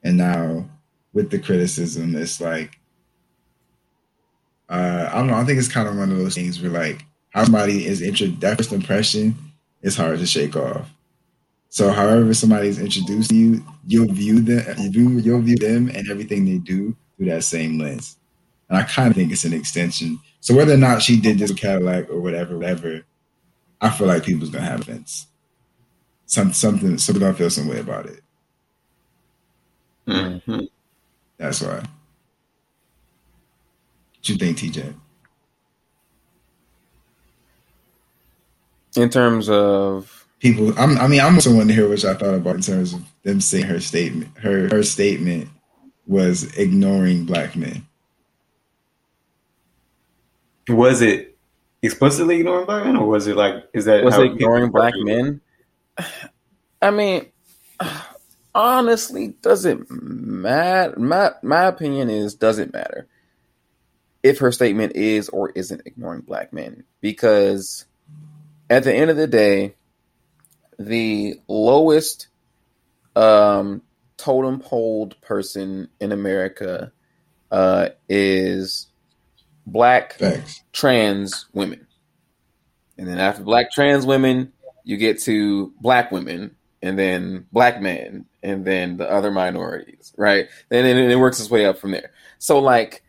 and 0.03 0.17
now 0.17 0.69
with 1.11 1.31
the 1.31 1.39
criticism, 1.39 2.15
it's 2.15 2.39
like 2.39 2.79
uh, 4.69 5.09
I 5.11 5.17
don't 5.17 5.27
know. 5.27 5.35
I 5.35 5.43
think 5.43 5.59
it's 5.59 5.67
kind 5.71 5.87
of 5.87 5.97
one 5.97 6.11
of 6.11 6.17
those 6.17 6.35
things 6.35 6.61
where 6.61 6.71
like 6.71 7.05
how 7.31 7.43
somebody 7.43 7.85
is 7.85 8.01
intro 8.01 8.27
that 8.27 8.57
first 8.57 8.71
impression 8.71 9.35
is 9.81 9.95
hard 9.97 10.19
to 10.19 10.25
shake 10.25 10.55
off. 10.55 10.89
So 11.69 11.91
however 11.91 12.33
somebody's 12.33 12.79
introduced 12.79 13.31
you, 13.31 13.65
you'll 13.87 14.13
view 14.13 14.41
them, 14.41 14.75
you 14.79 15.09
you'll 15.19 15.41
view 15.41 15.57
them 15.57 15.89
and 15.93 16.09
everything 16.09 16.45
they 16.45 16.59
do 16.59 16.95
through 17.17 17.27
that 17.27 17.43
same 17.43 17.79
lens. 17.79 18.17
And 18.69 18.77
I 18.77 18.83
kind 18.83 19.09
of 19.09 19.15
think 19.15 19.31
it's 19.31 19.45
an 19.45 19.53
extension. 19.53 20.19
So 20.41 20.55
whether 20.55 20.73
or 20.73 20.77
not 20.77 21.01
she 21.01 21.19
did 21.19 21.39
this 21.39 21.53
Cadillac 21.53 22.09
or 22.09 22.21
whatever, 22.21 22.57
whatever, 22.57 23.03
I 23.83 23.89
feel 23.89 24.07
like 24.07 24.23
people's 24.23 24.49
gonna 24.49 24.63
have 24.63 24.81
offense. 24.81 25.27
Some 26.25 26.53
something, 26.53 26.97
something 26.97 27.19
gonna 27.19 27.33
feel 27.33 27.49
some 27.49 27.67
way 27.67 27.79
about 27.79 28.05
it. 28.05 28.21
Mm-hmm. 30.07 30.61
That's 31.37 31.61
why. 31.61 31.75
What 31.75 31.89
you 34.23 34.37
think, 34.37 34.57
TJ? 34.57 34.95
In 38.95 39.09
terms 39.09 39.49
of 39.49 40.25
people. 40.39 40.73
I'm, 40.79 40.97
i 40.97 41.07
mean, 41.07 41.19
I'm 41.19 41.35
also 41.35 41.51
wanting 41.51 41.67
to 41.69 41.73
hear 41.73 41.89
what 41.89 42.05
I 42.05 42.13
thought 42.13 42.35
about 42.35 42.55
in 42.55 42.61
terms 42.61 42.93
of 42.93 43.03
them 43.23 43.41
saying 43.41 43.65
her 43.65 43.81
statement. 43.81 44.37
Her 44.37 44.69
her 44.69 44.83
statement 44.83 45.49
was 46.07 46.57
ignoring 46.57 47.25
black 47.25 47.57
men. 47.57 47.85
Was 50.69 51.01
it 51.01 51.32
explicitly 51.83 52.37
ignoring 52.37 52.65
black 52.65 52.85
men, 52.85 52.95
or 52.95 53.07
was 53.07 53.27
it 53.27 53.35
like 53.35 53.55
is 53.73 53.85
that 53.85 54.03
was 54.03 54.17
it 54.17 54.31
ignoring 54.31 54.71
black 54.71 54.93
men? 54.97 55.41
I 56.81 56.91
mean, 56.91 57.31
honestly, 58.55 59.35
does 59.41 59.65
it 59.65 59.79
matter? 59.89 60.97
My 60.99 61.31
my 61.43 61.65
opinion 61.65 62.09
is 62.09 62.35
does 62.35 62.57
it 62.57 62.73
matter 62.73 63.07
if 64.23 64.39
her 64.39 64.51
statement 64.51 64.95
is 64.95 65.29
or 65.29 65.49
isn't 65.51 65.81
ignoring 65.85 66.21
black 66.21 66.53
men 66.53 66.83
because 67.01 67.85
at 68.69 68.83
the 68.85 68.93
end 68.93 69.11
of 69.11 69.17
the 69.17 69.27
day 69.27 69.75
the 70.79 71.39
lowest 71.47 72.27
um, 73.15 73.81
totem 74.17 74.59
pole 74.59 75.11
person 75.21 75.89
in 75.99 76.11
America 76.11 76.91
uh, 77.51 77.89
is 78.09 78.87
black 79.65 80.13
Thanks. 80.13 80.63
trans 80.71 81.45
women. 81.53 81.87
And 82.97 83.07
then 83.07 83.19
after 83.19 83.43
black 83.43 83.71
trans 83.71 84.05
women, 84.05 84.53
you 84.83 84.97
get 84.97 85.21
to 85.23 85.73
black 85.81 86.11
women 86.11 86.55
and 86.81 86.99
then 86.99 87.47
black 87.51 87.81
men 87.81 88.25
and 88.43 88.65
then 88.65 88.97
the 88.97 89.09
other 89.09 89.31
minorities, 89.31 90.13
right? 90.17 90.47
And 90.69 90.85
then 90.85 90.97
it 91.09 91.15
works 91.19 91.39
its 91.39 91.49
way 91.49 91.65
up 91.65 91.79
from 91.79 91.91
there. 91.91 92.11
So 92.39 92.59
like 92.59 93.03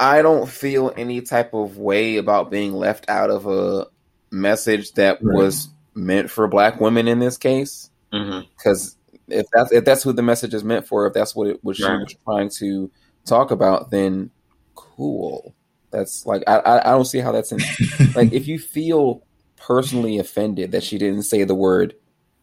I 0.00 0.22
don't 0.22 0.48
feel 0.48 0.92
any 0.96 1.20
type 1.20 1.54
of 1.54 1.78
way 1.78 2.16
about 2.16 2.50
being 2.50 2.72
left 2.72 3.08
out 3.08 3.30
of 3.30 3.46
a 3.46 3.86
message 4.30 4.92
that 4.92 5.22
right. 5.22 5.34
was 5.34 5.68
meant 5.94 6.30
for 6.30 6.48
black 6.48 6.80
women 6.80 7.06
in 7.06 7.20
this 7.20 7.36
case 7.36 7.90
because 8.10 8.96
mm-hmm. 8.96 9.32
if 9.32 9.46
that's 9.52 9.72
if 9.72 9.84
that's 9.84 10.02
who 10.02 10.12
the 10.12 10.22
message 10.22 10.52
is 10.52 10.64
meant 10.64 10.86
for 10.86 11.06
if 11.06 11.14
that's 11.14 11.36
what 11.36 11.46
it 11.46 11.62
was 11.62 11.78
right. 11.80 12.08
she 12.08 12.16
was 12.16 12.16
trying 12.24 12.50
to 12.50 12.90
talk 13.24 13.52
about 13.52 13.90
then 13.90 14.30
cool 14.74 15.54
that's 15.90 16.26
like 16.26 16.42
i 16.46 16.80
i, 16.84 16.90
don't 16.90 17.04
see 17.04 17.18
how 17.18 17.32
that's 17.32 17.52
in 17.52 17.58
like 18.14 18.32
if 18.32 18.46
you 18.48 18.58
feel 18.58 19.22
personally 19.56 20.18
offended 20.18 20.72
that 20.72 20.82
she 20.82 20.98
didn't 20.98 21.22
say 21.22 21.44
the 21.44 21.54
word 21.54 21.94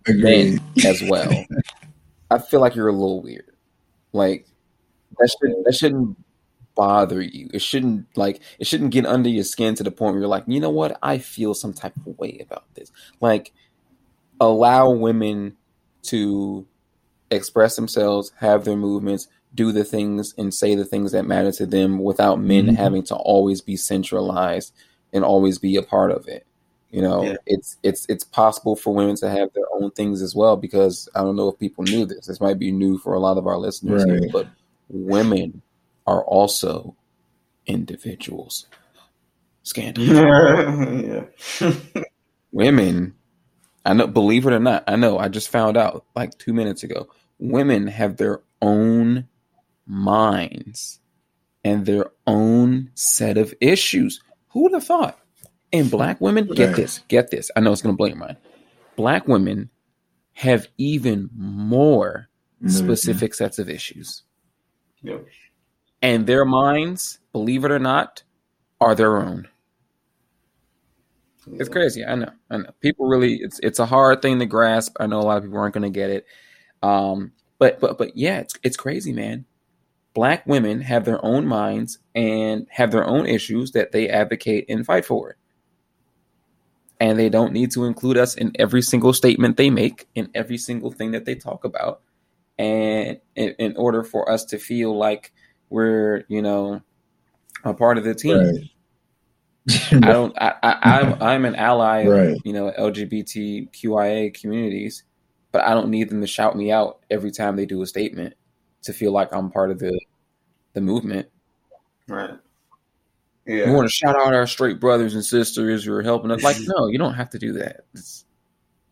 men 0.07 0.59
as 0.85 1.01
well 1.03 1.45
i 2.31 2.37
feel 2.39 2.59
like 2.59 2.75
you're 2.75 2.87
a 2.87 2.93
little 2.93 3.21
weird 3.21 3.51
like 4.13 4.47
that 5.17 5.29
should 5.29 5.55
that 5.65 5.75
shouldn't 5.75 6.17
bother 6.75 7.21
you. 7.21 7.49
It 7.53 7.61
shouldn't 7.61 8.05
like 8.17 8.41
it 8.59 8.67
shouldn't 8.67 8.91
get 8.91 9.05
under 9.05 9.29
your 9.29 9.43
skin 9.43 9.75
to 9.75 9.83
the 9.83 9.91
point 9.91 10.13
where 10.13 10.21
you're 10.21 10.29
like, 10.29 10.45
you 10.47 10.59
know 10.59 10.69
what, 10.69 10.97
I 11.01 11.17
feel 11.17 11.53
some 11.53 11.73
type 11.73 11.95
of 11.95 12.17
way 12.17 12.39
about 12.41 12.73
this. 12.75 12.91
Like, 13.19 13.53
allow 14.39 14.89
women 14.91 15.57
to 16.03 16.67
express 17.29 17.75
themselves, 17.75 18.31
have 18.37 18.65
their 18.65 18.75
movements, 18.75 19.27
do 19.53 19.71
the 19.71 19.83
things 19.83 20.33
and 20.37 20.53
say 20.53 20.75
the 20.75 20.85
things 20.85 21.11
that 21.11 21.25
matter 21.25 21.51
to 21.51 21.65
them 21.65 21.99
without 21.99 22.39
men 22.41 22.67
Mhm. 22.67 22.75
having 22.77 23.03
to 23.03 23.15
always 23.15 23.61
be 23.61 23.75
centralized 23.75 24.73
and 25.13 25.23
always 25.25 25.57
be 25.59 25.75
a 25.75 25.83
part 25.83 26.11
of 26.11 26.27
it. 26.27 26.45
You 26.89 27.01
know, 27.01 27.23
Yeah. 27.23 27.35
it's 27.45 27.77
it's 27.83 28.05
it's 28.09 28.23
possible 28.23 28.75
for 28.75 28.93
women 28.93 29.15
to 29.17 29.29
have 29.29 29.51
their 29.53 29.65
own 29.73 29.91
things 29.91 30.21
as 30.21 30.35
well 30.35 30.55
because 30.57 31.07
I 31.15 31.21
don't 31.21 31.35
know 31.35 31.49
if 31.49 31.59
people 31.59 31.83
knew 31.85 32.05
this. 32.05 32.27
This 32.27 32.39
might 32.41 32.59
be 32.59 32.71
new 32.71 32.97
for 32.97 33.13
a 33.13 33.19
lot 33.19 33.37
of 33.37 33.47
our 33.47 33.57
listeners 33.57 34.03
here, 34.05 34.21
Right. 34.21 34.31
but 34.31 34.47
women 34.89 35.61
are 36.07 36.23
also 36.25 36.95
individuals. 37.67 38.65
Scandal. 39.63 40.03
women 42.51 43.13
i 43.85 43.93
know 43.93 44.07
believe 44.07 44.45
it 44.45 44.51
or 44.53 44.59
not 44.59 44.83
i 44.87 44.95
know 44.95 45.17
i 45.17 45.27
just 45.27 45.49
found 45.49 45.77
out 45.77 46.03
like 46.15 46.37
two 46.37 46.53
minutes 46.53 46.83
ago 46.83 47.07
women 47.39 47.87
have 47.87 48.17
their 48.17 48.41
own 48.61 49.25
minds 49.85 50.99
and 51.63 51.85
their 51.85 52.07
own 52.27 52.89
set 52.95 53.37
of 53.37 53.53
issues 53.61 54.21
who 54.49 54.63
would 54.63 54.73
have 54.73 54.83
thought 54.83 55.19
and 55.73 55.89
black 55.91 56.19
women 56.21 56.47
get 56.47 56.75
this 56.75 56.99
get 57.07 57.29
this 57.31 57.49
i 57.55 57.59
know 57.59 57.71
it's 57.71 57.81
going 57.81 57.93
to 57.93 57.97
blow 57.97 58.07
your 58.07 58.15
mind 58.17 58.37
black 58.95 59.27
women 59.27 59.69
have 60.33 60.67
even 60.77 61.29
more 61.35 62.27
specific 62.67 63.33
sets 63.33 63.57
of 63.59 63.69
issues 63.69 64.23
Yep. 65.03 65.25
and 66.01 66.27
their 66.27 66.45
minds 66.45 67.19
believe 67.33 67.65
it 67.65 67.71
or 67.71 67.79
not 67.79 68.23
are 68.79 68.93
their 68.95 69.17
own 69.17 69.47
It's 71.53 71.69
crazy. 71.69 72.05
I 72.05 72.15
know. 72.15 72.29
I 72.51 72.57
know. 72.57 72.69
People 72.81 73.07
really 73.07 73.35
it's 73.41 73.59
it's 73.63 73.79
a 73.79 73.85
hard 73.85 74.21
thing 74.21 74.37
to 74.39 74.45
grasp. 74.45 74.95
I 74.99 75.07
know 75.07 75.19
a 75.19 75.23
lot 75.23 75.37
of 75.37 75.43
people 75.43 75.57
aren't 75.57 75.73
going 75.73 75.91
to 75.91 75.99
get 75.99 76.09
it. 76.11 76.25
Um 76.83 77.31
but 77.57 77.79
but 77.79 77.97
but 77.97 78.15
yeah, 78.15 78.39
it's 78.39 78.53
it's 78.63 78.77
crazy, 78.77 79.11
man. 79.11 79.45
Black 80.13 80.45
women 80.45 80.81
have 80.81 81.05
their 81.05 81.23
own 81.23 81.45
minds 81.45 81.99
and 82.13 82.67
have 82.69 82.91
their 82.91 83.05
own 83.05 83.25
issues 83.25 83.71
that 83.71 83.91
they 83.91 84.09
advocate 84.09 84.65
and 84.67 84.85
fight 84.85 85.05
for. 85.05 85.37
And 86.99 87.17
they 87.17 87.29
don't 87.29 87.53
need 87.53 87.71
to 87.71 87.85
include 87.85 88.17
us 88.17 88.35
in 88.35 88.51
every 88.59 88.81
single 88.81 89.13
statement 89.13 89.57
they 89.57 89.69
make, 89.69 90.07
in 90.13 90.29
every 90.35 90.57
single 90.57 90.91
thing 90.91 91.11
that 91.11 91.25
they 91.25 91.35
talk 91.35 91.63
about. 91.63 92.01
And 92.59 93.19
in, 93.35 93.55
in 93.57 93.77
order 93.77 94.03
for 94.03 94.29
us 94.29 94.45
to 94.45 94.59
feel 94.59 94.95
like 94.95 95.33
we're, 95.69 96.25
you 96.27 96.41
know, 96.41 96.81
a 97.63 97.73
part 97.73 97.97
of 97.97 98.03
the 98.03 98.13
team. 98.13 98.37
Right. 98.37 98.71
I 99.93 100.11
don't. 100.11 100.35
I, 100.41 100.55
I, 100.61 100.99
I'm 100.99 101.21
I'm 101.21 101.45
an 101.45 101.55
ally 101.55 101.99
of 101.99 102.37
you 102.43 102.51
know 102.51 102.71
LGBTQIA 102.77 104.33
communities, 104.33 105.03
but 105.51 105.61
I 105.61 105.75
don't 105.75 105.89
need 105.89 106.09
them 106.09 106.21
to 106.21 106.27
shout 106.27 106.55
me 106.55 106.71
out 106.71 106.99
every 107.11 107.29
time 107.29 107.55
they 107.55 107.67
do 107.67 107.81
a 107.83 107.87
statement 107.87 108.33
to 108.83 108.93
feel 108.93 109.11
like 109.11 109.33
I'm 109.33 109.51
part 109.51 109.71
of 109.71 109.79
the 109.79 109.99
the 110.73 110.81
movement. 110.81 111.27
Right. 112.07 112.31
Yeah. 113.45 113.65
We 113.67 113.75
want 113.75 113.87
to 113.87 113.93
shout 113.93 114.15
out 114.15 114.33
our 114.33 114.47
straight 114.47 114.79
brothers 114.79 115.15
and 115.15 115.25
sisters 115.25 115.83
who 115.83 115.93
are 115.93 116.03
helping 116.03 116.31
us. 116.31 116.43
Like, 116.43 116.57
no, 116.77 116.87
you 116.87 116.97
don't 116.97 117.15
have 117.15 117.29
to 117.31 117.39
do 117.39 117.53
that. 117.53 117.85
It's 117.93 118.25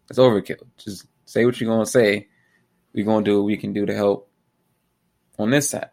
it's 0.10 0.20
overkill. 0.20 0.64
Just 0.78 1.06
say 1.26 1.46
what 1.46 1.60
you're 1.60 1.70
gonna 1.70 1.86
say. 1.86 2.28
We're 2.94 3.06
gonna 3.06 3.24
do 3.24 3.38
what 3.38 3.46
we 3.46 3.58
can 3.58 3.74
do 3.74 3.86
to 3.86 3.94
help 3.96 4.30
on 5.38 5.52
this 5.52 5.70
side, 5.70 5.90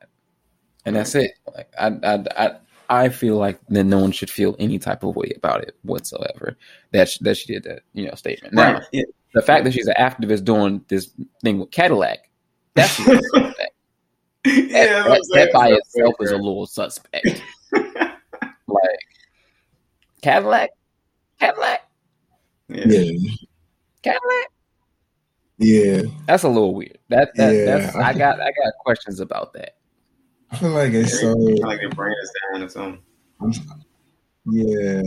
and 0.84 0.96
that's 0.96 1.14
it. 1.14 1.32
Like, 1.54 1.70
I 1.78 1.86
I 2.02 2.24
I. 2.36 2.56
I 2.88 3.08
feel 3.08 3.34
like 3.34 3.58
that 3.70 3.82
no 3.82 3.98
one 3.98 4.12
should 4.12 4.30
feel 4.30 4.54
any 4.60 4.78
type 4.78 5.02
of 5.02 5.16
way 5.16 5.32
about 5.36 5.60
it 5.62 5.76
whatsoever. 5.82 6.56
That 6.92 7.08
she, 7.08 7.24
that 7.24 7.36
she 7.36 7.52
did 7.52 7.64
that 7.64 7.80
you 7.94 8.06
know 8.06 8.14
statement. 8.14 8.54
Now, 8.54 8.74
Right. 8.74 8.82
Yeah. 8.92 9.02
the 9.34 9.42
fact 9.42 9.64
that 9.64 9.72
she's 9.72 9.88
an 9.88 9.96
activist 9.98 10.44
doing 10.44 10.84
this 10.86 11.10
thing 11.42 11.58
with 11.58 11.72
Cadillac, 11.72 12.30
that's 12.74 12.96
a 14.46 14.52
little 14.52 14.66
suspect. 14.66 14.72
That, 14.72 14.72
that, 14.72 15.08
that's 15.08 15.28
what 15.30 15.38
I'm 15.40 15.46
that 15.46 15.52
by 15.52 15.66
saying. 15.66 15.78
itself 15.78 16.14
is 16.20 16.30
a 16.30 16.36
little 16.36 16.66
suspect. 16.66 17.42
Like 18.68 18.98
Cadillac, 20.22 20.70
Cadillac, 21.38 21.88
yeah. 22.68 22.84
Yeah. 22.86 23.30
Cadillac. 24.02 24.50
Yeah. 25.58 26.02
That's 26.26 26.42
a 26.42 26.48
little 26.48 26.74
weird. 26.74 26.98
That 27.08 27.30
that 27.36 27.54
Yeah. 27.54 27.64
that's 27.64 27.96
I 27.96 28.12
got 28.12 28.40
I 28.40 28.46
got 28.46 28.72
questions 28.80 29.20
about 29.20 29.52
that. 29.52 29.76
I 30.50 30.56
feel 30.56 30.70
like 30.70 30.92
it's 30.92 31.20
so 31.20 31.34
Kinda 31.34 31.66
like 31.66 31.80
your 31.80 31.90
brain 31.90 32.14
is 32.22 32.32
down 32.52 32.62
or 32.64 32.68
something. 32.68 33.84
yeah. 34.46 35.02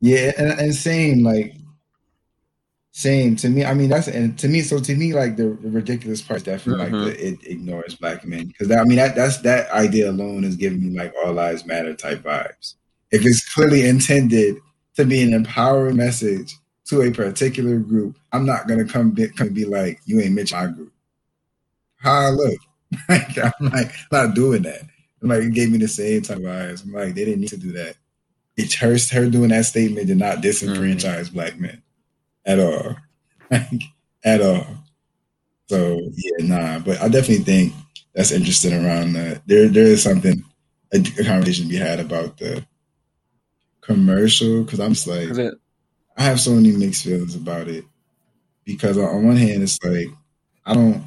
Yeah, 0.00 0.32
and, 0.38 0.60
and 0.60 0.74
same 0.74 1.24
like 1.24 1.54
same 2.98 3.36
to 3.36 3.48
me. 3.48 3.64
I 3.64 3.74
mean, 3.74 3.90
that's 3.90 4.08
and 4.08 4.36
to 4.40 4.48
me. 4.48 4.60
So 4.60 4.80
to 4.80 4.94
me, 4.96 5.12
like 5.14 5.36
the, 5.36 5.56
the 5.62 5.70
ridiculous 5.70 6.20
part 6.20 6.38
is 6.38 6.42
definitely 6.42 6.84
Mhm. 6.84 6.92
like 6.92 7.14
the, 7.16 7.28
it 7.28 7.38
ignores 7.46 7.94
black 7.94 8.26
men 8.26 8.48
because 8.48 8.72
I 8.72 8.82
mean 8.82 8.96
that 8.96 9.14
that's 9.14 9.38
that 9.42 9.70
idea 9.70 10.10
alone 10.10 10.42
is 10.42 10.56
giving 10.56 10.82
me 10.82 10.98
like 10.98 11.14
all 11.24 11.32
lives 11.32 11.64
matter 11.64 11.94
type 11.94 12.24
vibes. 12.24 12.74
If 13.12 13.24
it's 13.24 13.48
clearly 13.54 13.86
intended 13.86 14.56
to 14.96 15.04
be 15.04 15.22
an 15.22 15.32
empowering 15.32 15.94
message 15.96 16.52
to 16.86 17.02
a 17.02 17.12
particular 17.12 17.78
group, 17.78 18.18
I'm 18.32 18.44
not 18.44 18.66
gonna 18.66 18.84
come 18.84 19.12
be, 19.12 19.28
come 19.28 19.50
be 19.50 19.64
like 19.64 20.00
you 20.04 20.20
ain't 20.20 20.34
mention 20.34 20.58
my 20.58 20.66
group. 20.66 20.92
How 21.98 22.12
I 22.12 22.30
look, 22.30 22.58
like 23.08 23.38
I'm 23.38 23.52
like 23.70 23.92
not 24.10 24.34
doing 24.34 24.62
that. 24.62 24.82
I'm 25.22 25.28
like 25.28 25.44
it 25.44 25.54
gave 25.54 25.70
me 25.70 25.78
the 25.78 25.86
same 25.86 26.22
type 26.22 26.38
of 26.38 26.46
eyes. 26.46 26.82
I'm 26.82 26.92
like 26.92 27.14
they 27.14 27.24
didn't 27.24 27.42
need 27.42 27.50
to 27.50 27.56
do 27.58 27.70
that. 27.72 27.94
It's 28.56 28.74
her 28.74 28.96
her 29.12 29.30
doing 29.30 29.50
that 29.50 29.66
statement 29.66 30.08
did 30.08 30.18
not 30.18 30.38
disenfranchise 30.38 31.32
black 31.32 31.60
men 31.60 31.80
at 32.48 32.58
all, 32.58 32.96
like 33.50 33.82
at 34.24 34.40
all. 34.40 34.66
So 35.68 36.00
yeah, 36.14 36.46
nah. 36.46 36.78
But 36.80 37.00
I 37.00 37.08
definitely 37.08 37.44
think 37.44 37.74
that's 38.14 38.32
interesting 38.32 38.72
around 38.72 39.12
that. 39.12 39.42
There 39.46 39.68
there 39.68 39.84
is 39.84 40.02
something 40.02 40.42
a, 40.92 40.96
a 40.96 41.24
conversation 41.24 41.64
to 41.64 41.70
be 41.70 41.76
had 41.76 42.00
about 42.00 42.38
the 42.38 42.66
commercial 43.82 44.64
because 44.64 44.80
I'm 44.80 44.94
just 44.94 45.06
like 45.06 45.28
it, 45.28 45.54
I 46.16 46.22
have 46.22 46.40
so 46.40 46.52
many 46.52 46.72
mixed 46.72 47.04
feelings 47.04 47.36
about 47.36 47.68
it 47.68 47.84
because 48.64 48.98
on 48.98 49.26
one 49.26 49.36
hand, 49.36 49.62
it's 49.62 49.78
like 49.84 50.08
I 50.64 50.74
don't. 50.74 51.04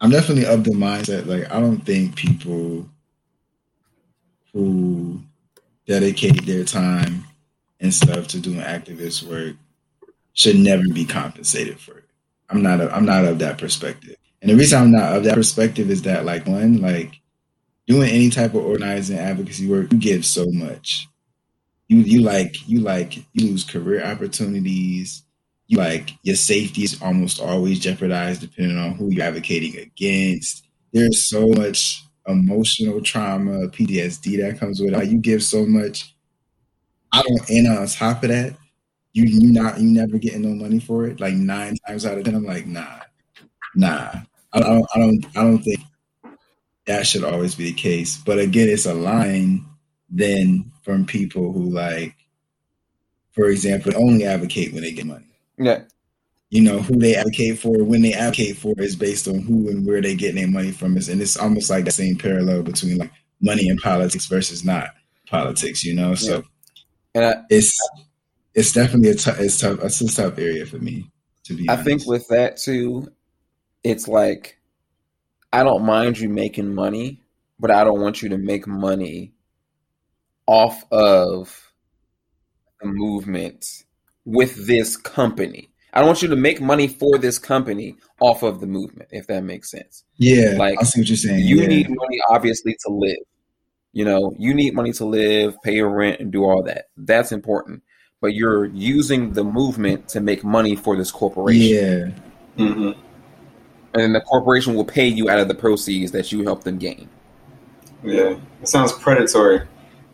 I'm 0.00 0.10
definitely 0.10 0.46
of 0.46 0.64
the 0.64 0.70
mindset 0.70 1.26
like 1.26 1.52
I 1.52 1.60
don't 1.60 1.84
think 1.84 2.16
people 2.16 2.88
who 4.52 5.20
dedicate 5.86 6.46
their 6.46 6.64
time 6.64 7.24
and 7.80 7.92
stuff 7.92 8.28
to 8.28 8.40
doing 8.40 8.60
activist 8.60 9.22
work 9.24 9.56
should 10.34 10.56
never 10.56 10.84
be 10.92 11.04
compensated 11.04 11.78
for 11.78 11.98
it. 11.98 12.04
I'm 12.48 12.62
not. 12.62 12.80
A, 12.80 12.94
I'm 12.94 13.04
not 13.04 13.24
of 13.24 13.38
that 13.40 13.58
perspective, 13.58 14.16
and 14.42 14.50
the 14.50 14.56
reason 14.56 14.80
I'm 14.80 14.92
not 14.92 15.16
of 15.16 15.24
that 15.24 15.34
perspective 15.34 15.90
is 15.90 16.02
that 16.02 16.24
like 16.24 16.46
one 16.46 16.80
like 16.80 17.20
doing 17.86 18.10
any 18.10 18.30
type 18.30 18.54
of 18.54 18.64
organizing 18.64 19.18
advocacy 19.18 19.68
work, 19.68 19.92
you 19.92 19.98
give 19.98 20.24
so 20.24 20.46
much 20.50 21.08
you 21.90 21.98
you 21.98 22.20
like 22.22 22.68
you 22.68 22.80
like 22.80 23.16
you 23.16 23.50
lose 23.50 23.64
career 23.64 24.02
opportunities. 24.04 25.24
You 25.66 25.78
like 25.78 26.12
your 26.22 26.36
safety 26.36 26.84
is 26.84 27.02
almost 27.02 27.40
always 27.40 27.80
jeopardized 27.80 28.40
depending 28.42 28.78
on 28.78 28.94
who 28.94 29.10
you're 29.10 29.24
advocating 29.24 29.76
against. 29.76 30.64
There's 30.92 31.28
so 31.28 31.48
much 31.48 32.04
emotional 32.28 33.02
trauma, 33.02 33.68
PTSD 33.68 34.40
that 34.40 34.60
comes 34.60 34.80
with 34.80 34.92
it. 34.92 34.96
Like 34.96 35.10
you 35.10 35.18
give 35.18 35.42
so 35.42 35.66
much. 35.66 36.14
I 37.12 37.22
don't 37.22 37.50
and 37.50 37.66
on 37.76 37.86
top 37.88 38.22
of 38.22 38.28
that, 38.28 38.54
you 39.12 39.24
you 39.24 39.52
not 39.52 39.80
you 39.80 39.88
never 39.88 40.18
getting 40.18 40.42
no 40.42 40.54
money 40.54 40.80
for 40.80 41.06
it. 41.06 41.20
Like 41.20 41.34
nine 41.34 41.76
times 41.86 42.06
out 42.06 42.18
of 42.18 42.24
ten, 42.24 42.34
I'm 42.34 42.44
like, 42.44 42.66
nah, 42.66 43.00
nah. 43.74 44.12
I 44.52 44.60
don't 44.60 44.86
I 44.94 44.98
don't 44.98 45.26
I 45.36 45.42
don't 45.42 45.62
think 45.62 45.80
that 46.86 47.06
should 47.06 47.24
always 47.24 47.54
be 47.54 47.64
the 47.64 47.72
case. 47.72 48.16
But 48.16 48.38
again, 48.38 48.68
it's 48.68 48.86
a 48.86 48.94
line 48.94 49.64
then 50.08 50.72
from 50.82 51.06
people 51.06 51.52
who 51.52 51.70
like, 51.70 52.14
for 53.32 53.48
example, 53.48 53.92
only 53.96 54.24
advocate 54.24 54.72
when 54.72 54.82
they 54.82 54.92
get 54.92 55.06
money. 55.06 55.26
yeah, 55.58 55.82
You 56.50 56.62
know, 56.62 56.80
who 56.80 56.98
they 56.98 57.14
advocate 57.14 57.58
for, 57.60 57.84
when 57.84 58.02
they 58.02 58.12
advocate 58.12 58.56
for 58.56 58.74
is 58.78 58.96
based 58.96 59.28
on 59.28 59.38
who 59.40 59.68
and 59.68 59.86
where 59.86 60.02
they 60.02 60.16
getting 60.16 60.36
their 60.36 60.48
money 60.48 60.72
from. 60.72 60.96
Is 60.96 61.08
And 61.08 61.22
it's 61.22 61.36
almost 61.36 61.70
like 61.70 61.84
the 61.84 61.92
same 61.92 62.16
parallel 62.16 62.62
between 62.62 62.98
like 62.98 63.12
money 63.40 63.68
and 63.68 63.80
politics 63.80 64.26
versus 64.26 64.64
not 64.64 64.90
politics, 65.28 65.84
you 65.84 65.94
know? 65.94 66.16
So 66.16 66.42
and 67.14 67.24
I, 67.24 67.34
it's 67.50 67.76
it's 68.54 68.72
definitely 68.72 69.10
a 69.10 69.14
tough 69.14 69.38
it's 69.40 69.60
tough 69.60 69.78
it's 69.82 70.00
a 70.00 70.06
tough 70.06 70.38
area 70.38 70.66
for 70.66 70.78
me 70.78 71.10
to 71.50 71.56
be 71.56 71.68
I 71.68 71.74
honest. 71.74 71.86
think 71.86 72.06
with 72.06 72.28
that 72.28 72.56
too, 72.56 73.08
it's 73.82 74.08
like 74.08 74.58
I 75.52 75.64
don't 75.64 75.84
mind 75.84 76.18
you 76.18 76.28
making 76.28 76.74
money, 76.74 77.22
but 77.58 77.70
I 77.70 77.84
don't 77.84 78.00
want 78.00 78.22
you 78.22 78.28
to 78.30 78.38
make 78.38 78.66
money 78.66 79.32
off 80.46 80.84
of 80.92 81.72
the 82.80 82.88
movement 82.88 83.84
with 84.24 84.66
this 84.66 84.96
company. 84.96 85.68
I 85.92 85.98
don't 85.98 86.06
want 86.06 86.22
you 86.22 86.28
to 86.28 86.36
make 86.36 86.60
money 86.60 86.86
for 86.86 87.18
this 87.18 87.38
company 87.38 87.96
off 88.20 88.44
of 88.44 88.60
the 88.60 88.66
movement, 88.66 89.08
if 89.10 89.26
that 89.26 89.42
makes 89.42 89.72
sense. 89.72 90.04
yeah, 90.16 90.54
like, 90.56 90.78
I 90.80 90.84
see 90.84 91.00
what 91.00 91.08
you're 91.08 91.16
saying. 91.16 91.44
You 91.44 91.62
yeah. 91.62 91.66
need 91.66 91.88
money, 91.88 92.20
obviously, 92.28 92.76
to 92.86 92.92
live. 92.92 93.16
You 93.92 94.04
know, 94.04 94.32
you 94.38 94.54
need 94.54 94.72
money 94.72 94.92
to 94.92 95.04
live, 95.04 95.56
pay 95.64 95.74
your 95.74 95.92
rent, 95.92 96.20
and 96.20 96.30
do 96.30 96.44
all 96.44 96.62
that. 96.62 96.84
That's 96.96 97.32
important. 97.32 97.82
But 98.20 98.34
you're 98.34 98.66
using 98.66 99.32
the 99.32 99.42
movement 99.42 100.08
to 100.08 100.20
make 100.20 100.44
money 100.44 100.76
for 100.76 100.96
this 100.96 101.10
corporation. 101.10 102.14
Yeah. 102.56 102.64
hmm 102.66 102.90
And 103.94 104.02
then 104.02 104.12
the 104.12 104.20
corporation 104.20 104.74
will 104.74 104.84
pay 104.84 105.06
you 105.08 105.30
out 105.30 105.40
of 105.40 105.48
the 105.48 105.54
proceeds 105.54 106.12
that 106.12 106.30
you 106.30 106.44
help 106.44 106.64
them 106.64 106.78
gain. 106.78 107.08
Yeah, 108.04 108.36
it 108.62 108.68
sounds 108.68 108.92
predatory. 108.92 109.66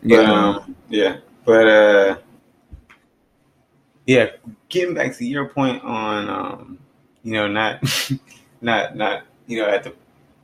But, 0.03 0.25
um, 0.25 0.75
yeah, 0.89 1.17
but 1.45 1.67
uh, 1.67 2.17
yeah, 4.05 4.27
getting 4.69 4.93
back 4.93 5.15
to 5.17 5.25
your 5.25 5.49
point 5.49 5.83
on, 5.83 6.29
um, 6.29 6.79
you 7.23 7.33
know, 7.33 7.47
not, 7.47 7.83
not, 8.61 8.95
not, 8.95 9.23
you 9.47 9.59
know, 9.59 9.67
at 9.67 9.83
the 9.83 9.93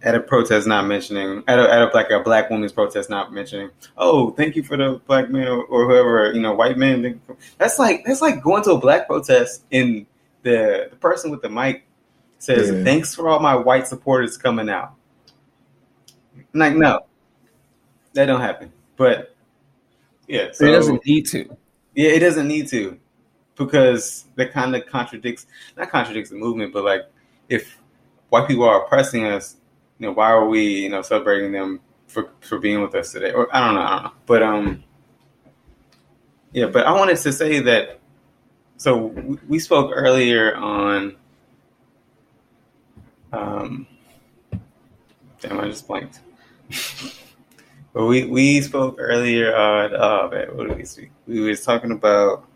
at 0.04 0.16
a 0.16 0.20
protest, 0.20 0.68
not 0.68 0.86
mentioning 0.86 1.44
at 1.48 1.58
a, 1.60 1.72
at 1.74 1.82
a 1.82 1.86
like 1.94 2.10
a 2.12 2.20
black 2.20 2.50
woman's 2.50 2.74
protest, 2.74 3.10
not 3.10 3.32
mentioning, 3.34 3.70
oh, 3.98 4.32
thank 4.32 4.56
you 4.56 4.62
for 4.64 4.76
the 4.78 5.02
black 5.08 5.30
man 5.30 5.48
or, 5.48 5.64
or 5.64 5.86
whoever, 5.88 6.32
you 6.34 6.42
know, 6.42 6.54
white 6.54 6.78
man. 6.78 7.22
That's 7.58 7.80
like 7.80 8.04
that's 8.06 8.22
like 8.22 8.44
going 8.44 8.64
to 8.64 8.72
a 8.72 8.78
black 8.78 9.08
protest 9.08 9.64
and 9.72 10.06
the 10.44 10.88
the 10.90 10.96
person 10.98 11.32
with 11.32 11.42
the 11.42 11.50
mic 11.50 11.86
says, 12.38 12.70
Yeah. 12.70 12.84
thanks 12.84 13.16
for 13.16 13.30
all 13.30 13.40
my 13.40 13.56
white 13.56 13.88
supporters 13.88 14.38
coming 14.38 14.70
out. 14.70 14.94
I'm 16.54 16.60
like, 16.60 16.76
no, 16.76 17.00
that 18.14 18.26
don't 18.26 18.42
happen. 18.42 18.72
But 18.98 19.34
yeah, 20.28 20.48
So 20.52 20.66
so 20.66 20.66
it 20.66 20.72
doesn't 20.76 21.06
need 21.06 21.26
to. 21.28 21.58
yeah, 21.96 22.10
it 22.10 22.20
doesn't 22.20 22.48
need 22.48 22.68
to 22.70 23.00
because 23.56 24.26
that 24.36 24.52
kind 24.52 24.76
of 24.76 24.86
contradicts 24.88 25.46
not 25.78 25.90
contradicts 25.90 26.30
the 26.30 26.36
movement, 26.36 26.74
but 26.74 26.84
like 26.84 27.02
if 27.48 27.78
white 28.30 28.48
people 28.48 28.66
are 28.66 28.84
oppressing 28.84 29.26
us, 29.26 29.56
know, 30.04 30.12
why 30.12 30.30
are 30.32 30.48
we 30.48 30.62
you 30.84 30.90
know 30.90 31.02
celebrating 31.02 31.52
them 31.52 31.80
for 32.08 32.30
for 32.42 32.60
being 32.60 32.82
with 32.82 32.94
us 32.96 33.12
today? 33.12 33.32
Or 33.32 33.54
I 33.56 33.66
don't 33.66 33.76
know, 33.76 33.82
I 33.82 33.90
don't 33.96 34.04
know, 34.06 34.12
but 34.26 34.44
um, 34.44 34.84
yeah, 36.52 36.68
but 36.68 36.86
I 36.86 36.92
wanted 36.92 37.18
to 37.18 37.32
say 37.34 37.60
that. 37.60 38.00
So 38.78 38.98
we- 39.08 39.40
we 39.48 39.60
spoke 39.60 39.92
earlier 39.94 40.56
on. 40.56 41.16
Um, 43.32 43.88
damn, 45.40 45.60
I 45.60 45.68
just 45.68 45.88
blanked. 45.88 46.20
But 47.94 48.08
we, 48.08 48.26
we 48.26 48.60
spoke 48.62 48.96
earlier 48.98 49.56
on 49.56 49.92
oh 49.94 50.28
man, 50.32 50.58
what 50.58 50.68
did 50.68 50.78
we 50.78 50.84
speak? 50.84 51.12
We 51.28 51.42
was 51.42 51.64
talking 51.64 51.92
about 51.92 52.48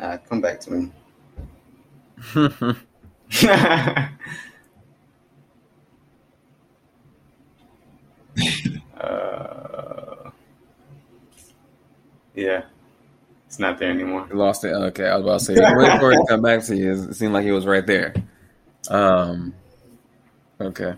uh, 0.00 0.18
come 0.28 0.40
back 0.40 0.58
to 0.62 0.72
me. 0.72 0.90
uh, 9.00 10.30
yeah, 12.34 12.64
it's 13.46 13.58
not 13.58 13.78
there 13.78 13.90
anymore. 13.90 14.26
You 14.30 14.36
lost 14.36 14.64
it. 14.64 14.72
Okay, 14.72 15.06
I 15.06 15.16
was 15.16 15.24
about 15.24 15.38
to 15.40 15.44
say. 15.44 15.54
Wait 15.54 16.00
for 16.00 16.12
it 16.12 16.16
to 16.16 16.24
come 16.28 16.42
back 16.42 16.62
to 16.64 16.76
you. 16.76 16.92
It 16.92 17.14
seemed 17.14 17.32
like 17.32 17.46
it 17.46 17.52
was 17.52 17.66
right 17.66 17.86
there. 17.86 18.14
Um. 18.88 19.54
Okay. 20.60 20.94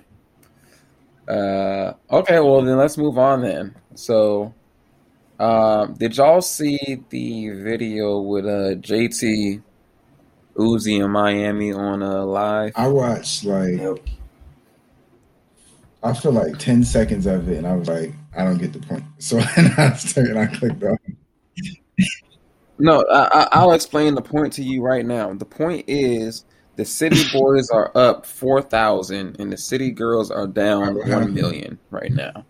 Uh. 1.29 1.93
Okay. 2.11 2.41
Well, 2.41 2.63
then 2.63 2.77
let's 2.77 2.99
move 2.99 3.19
on. 3.19 3.43
Then. 3.43 3.77
So, 3.95 4.55
um, 5.39 5.95
did 5.95 6.17
y'all 6.17 6.43
see 6.43 7.03
the 7.09 7.51
video 7.51 8.21
with 8.21 8.47
uh 8.47 8.75
JT 8.81 9.63
Uzi 10.57 11.03
in 11.05 11.11
Miami 11.11 11.73
on 11.73 12.03
uh 12.03 12.25
live? 12.25 12.73
I 12.77 12.89
watched 12.89 13.45
like 13.45 13.81
I 16.03 16.13
feel 16.13 16.33
like 16.33 16.59
ten 16.59 16.85
seconds 16.85 17.27
of 17.27 17.49
it, 17.49 17.59
and 17.59 17.67
I 17.67 17.75
was 17.75 17.89
like, 17.89 18.13
I 18.37 18.45
don't 18.45 18.59
get 18.59 18.73
the 18.73 18.81
point. 18.81 19.05
So 19.19 19.39
and 19.57 19.73
I 19.79 19.93
started, 19.95 20.37
I 20.37 20.47
clicked 20.47 20.83
on. 20.83 20.99
No, 22.79 23.05
I, 23.11 23.43
I, 23.43 23.49
I'll 23.53 23.73
explain 23.73 24.15
the 24.15 24.23
point 24.23 24.53
to 24.55 24.63
you 24.63 24.83
right 24.83 25.05
now. 25.05 25.33
The 25.33 25.47
point 25.47 25.85
is 25.89 26.45
the 26.77 26.85
city 26.85 27.23
boys 27.33 27.71
are 27.71 27.91
up 27.95 28.27
four 28.27 28.63
thousand, 28.63 29.41
and 29.41 29.53
the 29.53 29.57
city 29.57 29.91
girls 29.91 30.31
are 30.31 30.47
down 30.47 30.95
one 31.09 31.35
million 31.35 31.79
right 31.91 32.13
now. 32.13 32.45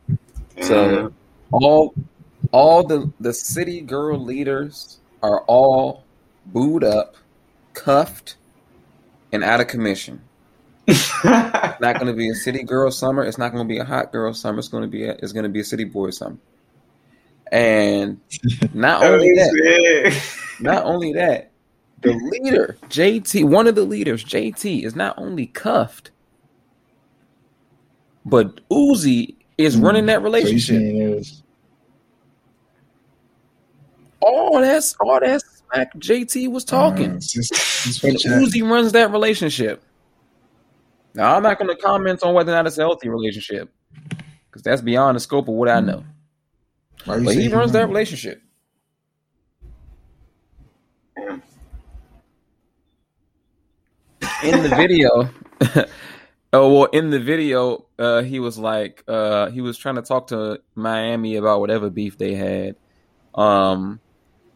So 0.62 1.12
all 1.52 1.94
all 2.52 2.82
the 2.82 3.10
the 3.20 3.32
city 3.32 3.80
girl 3.80 4.18
leaders 4.18 4.98
are 5.22 5.42
all 5.42 6.04
booed 6.46 6.84
up, 6.84 7.16
cuffed, 7.76 8.36
and 9.30 9.44
out 9.44 9.60
of 9.60 9.68
commission. 9.68 10.20
It's 10.88 11.24
not 11.24 11.80
going 11.80 12.06
to 12.06 12.12
be 12.14 12.28
a 12.30 12.34
city 12.34 12.62
girl 12.64 12.90
summer. 12.90 13.22
It's 13.22 13.38
not 13.38 13.52
going 13.52 13.64
to 13.64 13.68
be 13.68 13.78
a 13.78 13.84
hot 13.84 14.10
girl 14.10 14.34
summer. 14.34 14.58
It's 14.58 14.68
going 14.68 14.82
to 14.82 14.88
be 14.88 15.04
a, 15.04 15.12
it's 15.12 15.32
going 15.32 15.44
to 15.44 15.48
be 15.48 15.60
a 15.60 15.64
city 15.64 15.84
boy 15.84 16.10
summer. 16.10 16.38
And 17.52 18.20
not 18.74 19.04
only 19.04 19.32
that, 19.34 20.22
not 20.60 20.84
only 20.84 21.12
that, 21.12 21.52
the 22.00 22.12
leader, 22.12 22.76
JT, 22.88 23.44
one 23.44 23.66
of 23.66 23.74
the 23.74 23.84
leaders, 23.84 24.24
JT, 24.24 24.84
is 24.84 24.96
not 24.96 25.16
only 25.16 25.46
cuffed, 25.46 26.10
but 28.24 28.60
Uzi 28.68 29.36
is 29.58 29.76
hmm. 29.76 29.84
running 29.84 30.06
that 30.06 30.22
relationship. 30.22 30.76
saying 30.76 30.96
it 30.96 31.14
was 31.14 31.42
all 34.20 34.60
that's 34.60 34.96
all 35.00 35.20
that 35.20 35.42
smack 35.72 35.94
JT 35.96 36.48
was 36.50 36.64
uh, 36.64 36.66
talking. 36.66 37.16
it's 37.16 37.32
just, 37.32 37.52
it's 37.52 38.04
And. 38.24 38.44
Uzi 38.44 38.68
runs 38.68 38.92
that 38.92 39.10
relationship. 39.10 39.82
Now 41.14 41.36
I'm 41.36 41.42
not 41.42 41.58
gonna 41.58 41.76
comment 41.76 42.22
on 42.22 42.34
whether 42.34 42.52
or 42.52 42.56
not 42.56 42.66
it's 42.66 42.78
a 42.78 42.82
healthy 42.82 43.08
relationship. 43.08 43.70
Because 44.48 44.62
that's 44.62 44.82
beyond 44.82 45.16
the 45.16 45.20
scope 45.20 45.48
of 45.48 45.54
what 45.54 45.68
I 45.68 45.80
know. 45.80 46.04
But 47.06 47.20
he 47.22 47.48
runs 47.48 47.72
that 47.72 47.88
relationship. 47.88 48.42
in 54.42 54.62
the 54.62 54.68
video 54.76 55.30
oh 56.52 56.72
well 56.72 56.84
in 56.86 57.10
the 57.10 57.18
video 57.18 57.86
uh 57.98 58.22
he 58.22 58.38
was 58.38 58.58
like 58.58 59.02
uh 59.08 59.48
he 59.50 59.60
was 59.60 59.78
trying 59.78 59.94
to 59.94 60.02
talk 60.02 60.26
to 60.26 60.60
miami 60.74 61.36
about 61.36 61.60
whatever 61.60 61.88
beef 61.88 62.18
they 62.18 62.34
had 62.34 62.76
um 63.34 63.98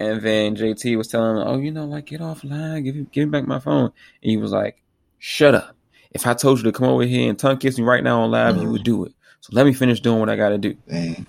and 0.01 0.23
then 0.23 0.57
jt 0.57 0.97
was 0.97 1.09
telling 1.09 1.37
him 1.37 1.47
oh 1.47 1.59
you 1.59 1.71
know 1.71 1.85
like 1.85 2.07
get 2.07 2.21
offline. 2.21 2.83
Give, 2.83 2.97
me- 2.97 3.07
give 3.13 3.29
me 3.29 3.31
back 3.31 3.47
my 3.47 3.61
phone. 3.61 3.93
And 4.23 4.31
he 4.31 4.37
was 4.37 4.51
like 4.53 4.83
shut 5.19 5.55
up. 5.55 5.77
If 6.11 6.27
i 6.27 6.35
told 6.35 6.59
you 6.59 6.65
to 6.65 6.73
come 6.73 6.89
over 6.89 7.05
here 7.05 7.29
and 7.29 7.39
tongue 7.39 7.59
kiss 7.59 7.79
me 7.79 7.85
right 7.85 8.03
now 8.03 8.23
on 8.23 8.31
live 8.31 8.57
you 8.61 8.69
would 8.71 8.83
do 8.83 9.05
it. 9.05 9.13
So 9.41 9.51
let 9.53 9.67
me 9.67 9.73
finish 9.73 10.01
doing 10.01 10.19
what 10.19 10.29
i 10.29 10.37
gotta 10.37 10.59
do. 10.59 10.75
Dang. 10.89 11.27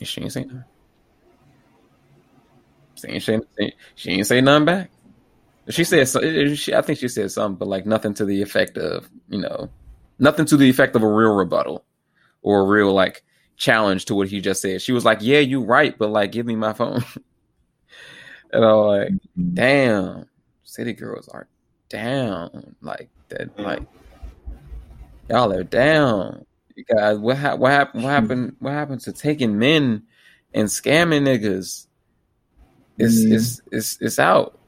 and 0.00 0.08
she 0.08 0.22
ain't 0.22 0.32
say 0.32 0.44
nothing. 0.44 0.64
She 2.96 3.08
ain't 3.08 3.22
say, 3.22 3.72
she 3.94 4.10
ain't 4.10 4.26
say 4.26 4.40
nothing 4.40 4.64
back. 4.66 4.90
She 5.68 5.84
said, 5.84 6.08
eh, 6.22 6.26
eh, 6.26 6.54
she, 6.54 6.74
I 6.74 6.82
think 6.82 6.98
she 6.98 7.08
said 7.08 7.30
something, 7.30 7.56
but 7.56 7.68
like 7.68 7.86
nothing 7.86 8.14
to 8.14 8.24
the 8.24 8.42
effect 8.42 8.76
of, 8.76 9.08
you 9.28 9.40
know, 9.40 9.70
nothing 10.18 10.46
to 10.46 10.56
the 10.56 10.68
effect 10.68 10.96
of 10.96 11.02
a 11.02 11.08
real 11.08 11.34
rebuttal 11.34 11.84
or 12.42 12.60
a 12.60 12.64
real 12.64 12.92
like 12.92 13.22
challenge 13.60 14.06
to 14.06 14.14
what 14.14 14.26
he 14.28 14.40
just 14.40 14.62
said. 14.62 14.82
She 14.82 14.90
was 14.92 15.04
like, 15.04 15.18
"Yeah, 15.20 15.38
you 15.38 15.62
right, 15.62 15.96
but 15.96 16.10
like, 16.10 16.32
give 16.32 16.46
me 16.46 16.56
my 16.56 16.72
phone." 16.72 17.04
and 18.52 18.64
I'm 18.64 18.76
like, 18.86 19.08
"Damn, 19.54 20.26
city 20.64 20.94
girls 20.94 21.28
are 21.28 21.46
down 21.88 22.74
like 22.80 23.10
that. 23.28 23.56
Like, 23.58 23.82
y'all 25.28 25.52
are 25.52 25.62
down. 25.62 26.46
You 26.74 26.84
guys, 26.84 27.18
what 27.18 27.36
ha- 27.36 27.56
what 27.56 27.70
happened? 27.70 28.02
What 28.04 28.10
happened? 28.10 28.56
What 28.58 28.72
happened 28.72 29.02
to 29.02 29.12
taking 29.12 29.58
men 29.58 30.04
and 30.54 30.66
scamming 30.66 31.22
niggas? 31.22 31.86
It's 32.98 33.14
Mhm. 33.20 33.32
it's 33.34 33.60
it's 33.70 33.98
it's 34.00 34.18
out. 34.18 34.58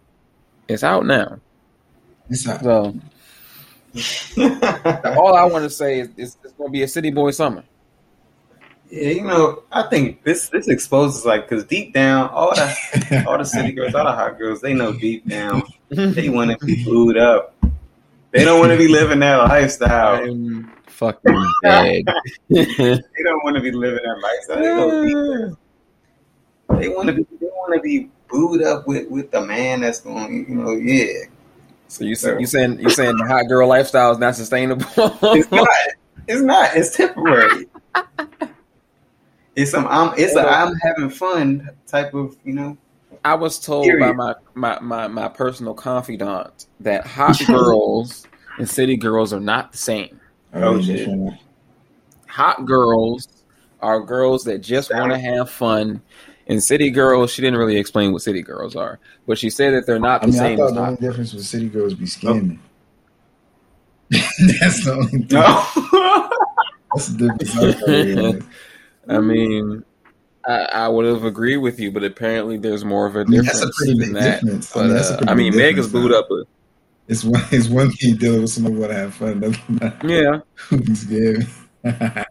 It's 0.69 0.85
out 0.85 1.07
now. 1.07 1.41
It's 2.29 2.47
out. 2.47 2.63
So 2.63 2.95
all 5.19 5.35
I 5.35 5.45
want 5.45 5.65
to 5.65 5.71
say 5.71 6.01
is 6.01 6.09
it's, 6.17 6.39
it's 6.45 6.53
going 6.55 6.69
to 6.69 6.73
be 6.73 6.83
a 6.83 6.89
city 6.89 7.11
boy 7.11 7.31
summer. 7.31 7.65
Yeah, 8.93 9.09
you 9.09 9.23
know, 9.23 9.63
I 9.73 9.85
think 9.85 10.23
this 10.23 10.51
this 10.51 10.69
exposes 10.69 11.25
like 11.25 11.49
because 11.49 11.65
deep 11.65 11.95
down, 11.95 12.29
all 12.29 12.55
the 12.55 13.25
all 13.27 13.39
the 13.39 13.45
city 13.45 13.73
girls, 13.73 13.95
all 13.95 14.05
the 14.05 14.13
hot 14.13 14.37
girls, 14.37 14.61
they 14.61 14.75
know 14.75 14.93
deep 14.93 15.27
down 15.27 15.63
they 15.89 16.29
want 16.29 16.51
to 16.51 16.67
be 16.67 16.85
booed 16.85 17.17
up. 17.17 17.55
They 18.33 18.45
don't 18.45 18.61
want 18.61 18.71
to 18.71 18.77
be 18.77 18.89
living 18.89 19.21
that 19.21 19.37
lifestyle. 19.37 20.23
I'm 20.23 20.71
fucking 20.89 21.53
dead. 21.63 22.05
They 22.51 22.65
don't 23.25 23.43
want 23.43 23.57
to 23.57 23.63
be 23.63 23.73
living 23.73 24.03
that 24.05 24.21
lifestyle. 24.21 24.57
They, 24.59 24.75
know 24.75 25.05
deep 25.07 25.41
down. 25.41 26.79
they 26.79 26.89
want 26.91 27.09
to 27.09 27.15
be. 27.15 27.27
They 27.41 27.47
want 27.47 27.75
to 27.75 27.81
be 27.81 28.11
booed 28.29 28.63
up 28.63 28.87
with 28.87 29.09
with 29.09 29.31
the 29.31 29.41
man 29.41 29.81
that's 29.81 30.03
going. 30.03 30.47
You 30.47 30.55
know, 30.55 30.73
yeah. 30.73 31.25
so 31.89 32.05
you 32.05 32.15
say, 32.15 32.39
you 32.39 32.47
saying 32.47 32.79
you 32.79 32.91
saying 32.91 33.17
the 33.17 33.27
hot 33.27 33.45
girl 33.45 33.67
lifestyle 33.69 34.13
is 34.13 34.19
not 34.19 34.37
sustainable? 34.37 34.85
It's 34.99 35.51
not. 35.51 35.69
It's 36.29 36.43
not. 36.43 36.77
It's 36.77 36.95
temporary. 36.95 37.69
It's 39.55 39.71
some. 39.71 39.87
I'm. 39.89 40.15
It's 40.17 40.37
a. 40.37 40.49
I'm 40.49 40.75
having 40.77 41.11
fun 41.11 41.71
type 41.87 42.15
of. 42.15 42.37
You 42.45 42.55
know. 42.55 42.79
I 43.25 43.35
was 43.35 43.59
told 43.59 43.87
by 44.01 44.13
my, 44.13 44.35
my, 44.55 44.81
my, 44.81 45.07
my 45.07 45.29
personal 45.29 45.75
confidant 45.75 46.67
that 46.81 47.07
hot 47.07 47.41
girls 47.47 48.27
and 48.59 48.69
city 48.69 48.97
girls 48.97 49.33
are 49.33 49.41
not 49.41 49.73
the 49.73 49.79
same. 49.79 50.21
oh, 50.55 50.75
oh 50.75 50.83
shit. 50.83 51.09
Hot 52.27 52.65
girls 52.65 53.29
are 53.81 54.01
girls 54.01 54.45
that 54.45 54.59
just 54.59 54.93
want 54.93 55.13
to 55.13 55.19
have 55.19 55.51
fun. 55.51 56.03
And 56.49 56.63
city 56.63 56.91
girls, 56.91 57.33
she 57.33 57.43
didn't 57.43 57.59
really 57.59 57.77
explain 57.77 58.13
what 58.13 58.23
city 58.23 58.43
girls 58.43 58.75
are, 58.75 58.99
but 59.27 59.39
she 59.39 59.51
said 59.51 59.75
that 59.75 59.87
they're 59.87 60.01
not 60.01 60.23
I 60.23 60.27
the 60.27 60.33
mean, 60.33 60.41
I 60.41 60.45
same. 60.45 60.59
thought 60.59 60.67
as 60.67 60.75
the 60.75 60.81
only 60.81 60.91
hot- 60.93 61.01
difference 61.01 61.33
was 61.33 61.49
city 61.49 61.69
girls 61.69 61.95
be 61.95 62.05
oh. 62.05 62.07
scamming. 62.07 62.59
That's 64.11 64.85
the 64.85 64.93
only 64.93 65.07
thing. 65.07 65.27
No. 65.31 66.31
That's 66.95 67.09
the 67.09 67.35
difference. 67.39 68.45
I 69.09 69.13
thought, 69.13 69.13
yeah. 69.13 69.19
I 69.19 69.21
mean, 69.21 69.85
I, 70.47 70.55
I 70.73 70.89
would 70.89 71.07
have 71.07 71.25
agreed 71.25 71.59
with 71.59 71.79
you, 71.81 71.93
but 71.93 72.05
apparently 72.05 72.57
there's 72.59 72.85
more 72.85 73.07
of 73.07 73.17
a 73.17 73.21
I 73.21 73.25
mean, 73.25 73.43
difference 73.43 73.61
that's 73.61 73.65
a 73.65 73.73
pretty 73.85 73.99
than 73.99 74.13
big 74.15 74.15
that. 74.15 74.41
difference. 74.43 74.77
I 74.77 74.83
mean, 74.83 74.93
that's 74.95 75.11
a 75.11 75.21
uh, 75.21 75.25
I 75.29 75.35
mean, 75.35 75.57
Meg 75.57 75.79
is 75.79 75.87
difference, 75.87 75.93
booed 75.93 76.13
up. 76.13 76.27
But, 76.29 76.47
It's 77.09 77.25
one. 77.25 77.43
It's 77.51 77.69
one 77.69 77.91
thing 77.93 78.17
dealing 78.17 78.43
with 78.43 78.51
someone 78.51 78.73
who 78.75 78.81
want 78.81 78.93
to 78.93 78.99
have 78.99 79.15
fun. 79.15 79.33
Another 79.33 79.59
not 79.69 80.05
yeah, 80.09 80.41
who's 80.55 81.01
scared. 81.01 81.47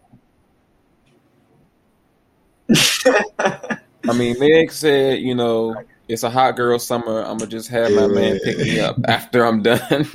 I 4.08 4.14
mean, 4.14 4.38
Meg 4.40 4.72
said, 4.72 5.20
you 5.20 5.36
know, 5.36 5.76
it's 6.08 6.24
a 6.24 6.30
hot 6.30 6.56
girl 6.56 6.80
summer. 6.80 7.22
I'm 7.22 7.38
gonna 7.38 7.48
just 7.50 7.70
have 7.70 7.92
my 7.92 8.08
man 8.08 8.40
pick 8.44 8.58
me 8.58 8.80
up 8.80 8.98
after 9.08 9.46
I'm 9.46 9.62
done. 9.62 10.08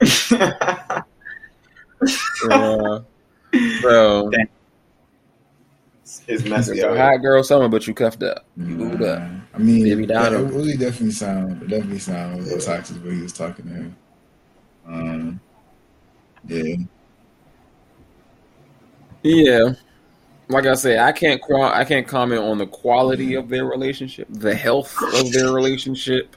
Uh, 2.50 3.00
so 3.80 4.30
His 4.30 4.48
it's 6.28 6.44
message. 6.44 6.78
a 6.80 6.96
hot 6.96 7.16
girl 7.16 7.42
summer, 7.42 7.68
but 7.68 7.86
you 7.86 7.94
cuffed 7.94 8.22
up. 8.22 8.44
You 8.56 8.76
booed 8.76 9.02
up. 9.02 9.22
I 9.54 9.58
mean, 9.58 9.84
Baby 9.84 10.04
yeah, 10.04 10.28
it 10.28 10.52
really 10.52 10.76
definitely 10.76 11.12
sound. 11.12 11.62
It 11.62 11.68
definitely 11.68 11.98
sound 11.98 12.40
a 12.40 12.42
little 12.42 12.60
toxic 12.60 13.02
when 13.02 13.16
he 13.16 13.22
was 13.22 13.32
talking 13.32 13.64
to 13.66 13.72
her. 13.72 13.90
Um, 14.86 15.40
yeah, 16.46 16.76
Yeah, 19.22 19.72
like 20.48 20.66
I 20.66 20.74
said, 20.74 20.98
I 20.98 21.12
can't 21.12 21.40
qua- 21.40 21.72
I 21.74 21.84
can't 21.84 22.06
comment 22.06 22.42
on 22.42 22.58
the 22.58 22.66
quality 22.66 23.34
of 23.34 23.48
their 23.48 23.64
relationship, 23.64 24.28
the 24.30 24.54
health 24.54 24.94
of 25.14 25.32
their 25.32 25.52
relationship, 25.52 26.36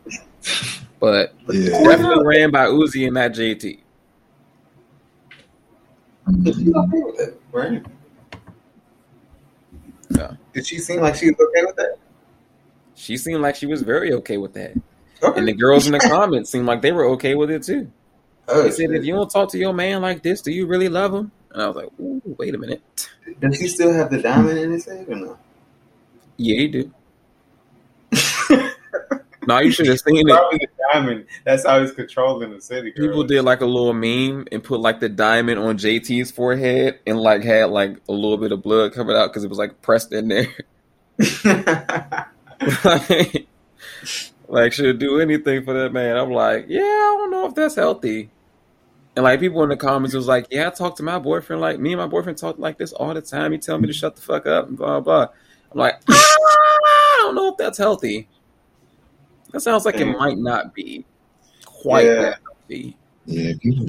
but 1.00 1.34
yeah. 1.50 1.84
definitely 1.84 2.26
ran 2.26 2.50
by 2.52 2.66
Uzi 2.66 3.06
and 3.06 3.14
not 3.14 3.32
JT. 3.32 3.80
Did 6.44 6.56
she 6.56 6.74
okay 6.74 7.04
with 7.04 7.20
it? 7.20 7.42
Right? 7.52 7.84
Yeah. 10.16 10.32
Did 10.54 10.66
she 10.68 10.78
seem 10.80 11.02
like 11.02 11.16
she 11.16 11.28
was 11.32 11.36
okay 11.40 11.66
with 11.66 11.76
that? 11.78 11.98
She 12.96 13.18
seemed 13.18 13.42
like 13.42 13.56
she 13.56 13.66
was 13.66 13.82
very 13.82 14.14
okay 14.14 14.38
with 14.38 14.54
that, 14.54 14.74
Okay. 15.24 15.40
and 15.40 15.48
the 15.48 15.54
girls 15.54 15.86
in 15.88 15.94
the 15.94 16.00
comments 16.00 16.50
seemed 16.52 16.66
like 16.66 16.82
they 16.82 16.92
were 16.92 17.06
okay 17.12 17.36
with 17.36 17.50
it 17.50 17.64
too. 17.64 17.90
Oh, 18.48 18.64
They 18.64 18.72
said, 18.72 18.92
"If 18.92 19.06
you 19.06 19.14
don't 19.14 19.30
talk 19.30 19.50
to 19.52 19.58
your 19.58 19.74
man 19.74 20.02
like 20.02 20.22
this, 20.24 20.42
do 20.42 20.52
you 20.52 20.68
really 20.68 20.90
love 20.90 21.14
him?" 21.14 21.32
And 21.52 21.62
I 21.62 21.68
was 21.68 21.76
like, 21.78 21.90
"Ooh, 22.00 22.22
wait 22.38 22.54
a 22.54 22.58
minute. 22.58 22.82
Does 23.40 23.60
he 23.60 23.68
still 23.68 23.94
have 23.94 24.10
the 24.12 24.22
diamond 24.22 24.60
in 24.60 24.72
his 24.72 24.86
head 24.86 25.08
or 25.10 25.16
no? 25.16 25.38
Yeah, 26.38 26.56
he 26.58 26.68
do. 26.68 26.92
No, 29.48 29.60
you 29.60 29.72
should 29.72 29.88
have 29.88 30.00
seen 30.00 30.30
it. 30.30 30.70
Diamond. 30.94 31.26
That's 31.46 31.66
how 31.66 31.82
he's 31.82 31.92
controlling 31.92 32.52
the 32.52 32.62
city. 32.62 32.92
Girl. 32.92 33.08
People 33.08 33.24
did 33.24 33.42
like 33.44 33.62
a 33.62 33.66
little 33.66 33.94
meme 33.94 34.48
and 34.52 34.64
put 34.64 34.80
like 34.80 35.00
the 35.00 35.10
diamond 35.10 35.60
on 35.60 35.78
JT's 35.78 36.32
forehead 36.32 37.00
and 37.08 37.20
like 37.20 37.44
had 37.44 37.70
like 37.70 37.98
a 38.08 38.12
little 38.12 38.38
bit 38.38 38.52
of 38.52 38.62
blood 38.62 38.94
coming 38.94 39.16
out 39.16 39.28
because 39.28 39.44
it 39.44 39.50
was 39.50 39.58
like 39.58 39.82
pressed 39.82 40.14
in 40.14 40.28
there. 40.28 40.48
like, 42.84 43.48
like 44.48 44.74
should 44.74 45.00
do 45.00 45.20
anything 45.20 45.64
for 45.64 45.74
that 45.74 45.92
man. 45.92 46.18
I'm 46.18 46.32
like, 46.32 46.66
yeah, 46.68 46.82
I 46.82 47.16
don't 47.18 47.32
know 47.32 47.48
if 47.48 47.56
that's 47.56 47.76
healthy. 47.76 48.30
And 49.16 49.24
like 49.24 49.40
people 49.40 49.64
in 49.64 49.70
the 49.70 49.78
comments 49.78 50.16
was 50.16 50.28
like, 50.28 50.48
yeah, 50.52 50.68
I 50.68 50.70
talk 50.70 50.96
to 50.98 51.04
my 51.04 51.20
boyfriend 51.20 51.62
like 51.62 51.80
me 51.80 51.94
and 51.94 52.00
my 52.00 52.08
boyfriend 52.08 52.38
talk 52.38 52.60
like 52.60 52.78
this 52.78 52.94
all 52.94 53.14
the 53.14 53.22
time. 53.22 53.52
He 53.52 53.58
tell 53.58 53.78
me 53.78 53.88
to 53.88 53.94
shut 53.94 54.16
the 54.16 54.22
fuck 54.22 54.46
up 54.46 54.68
and 54.68 54.78
blah 54.78 55.00
blah. 55.00 55.28
I'm 55.72 55.78
like, 55.78 56.02
"Ah, 56.10 56.14
I 56.38 57.18
don't 57.22 57.36
know 57.36 57.50
if 57.50 57.58
that's 57.58 57.78
healthy. 57.78 58.28
That 59.52 59.62
sounds 59.62 59.86
like 59.86 59.96
it 59.96 60.06
might 60.06 60.38
not 60.38 60.74
be 60.74 61.06
quite 61.66 62.06
Yeah. 62.06 62.22
that 62.22 62.40
healthy. 62.44 62.98
Yeah, 63.26 63.54
people. 63.62 63.88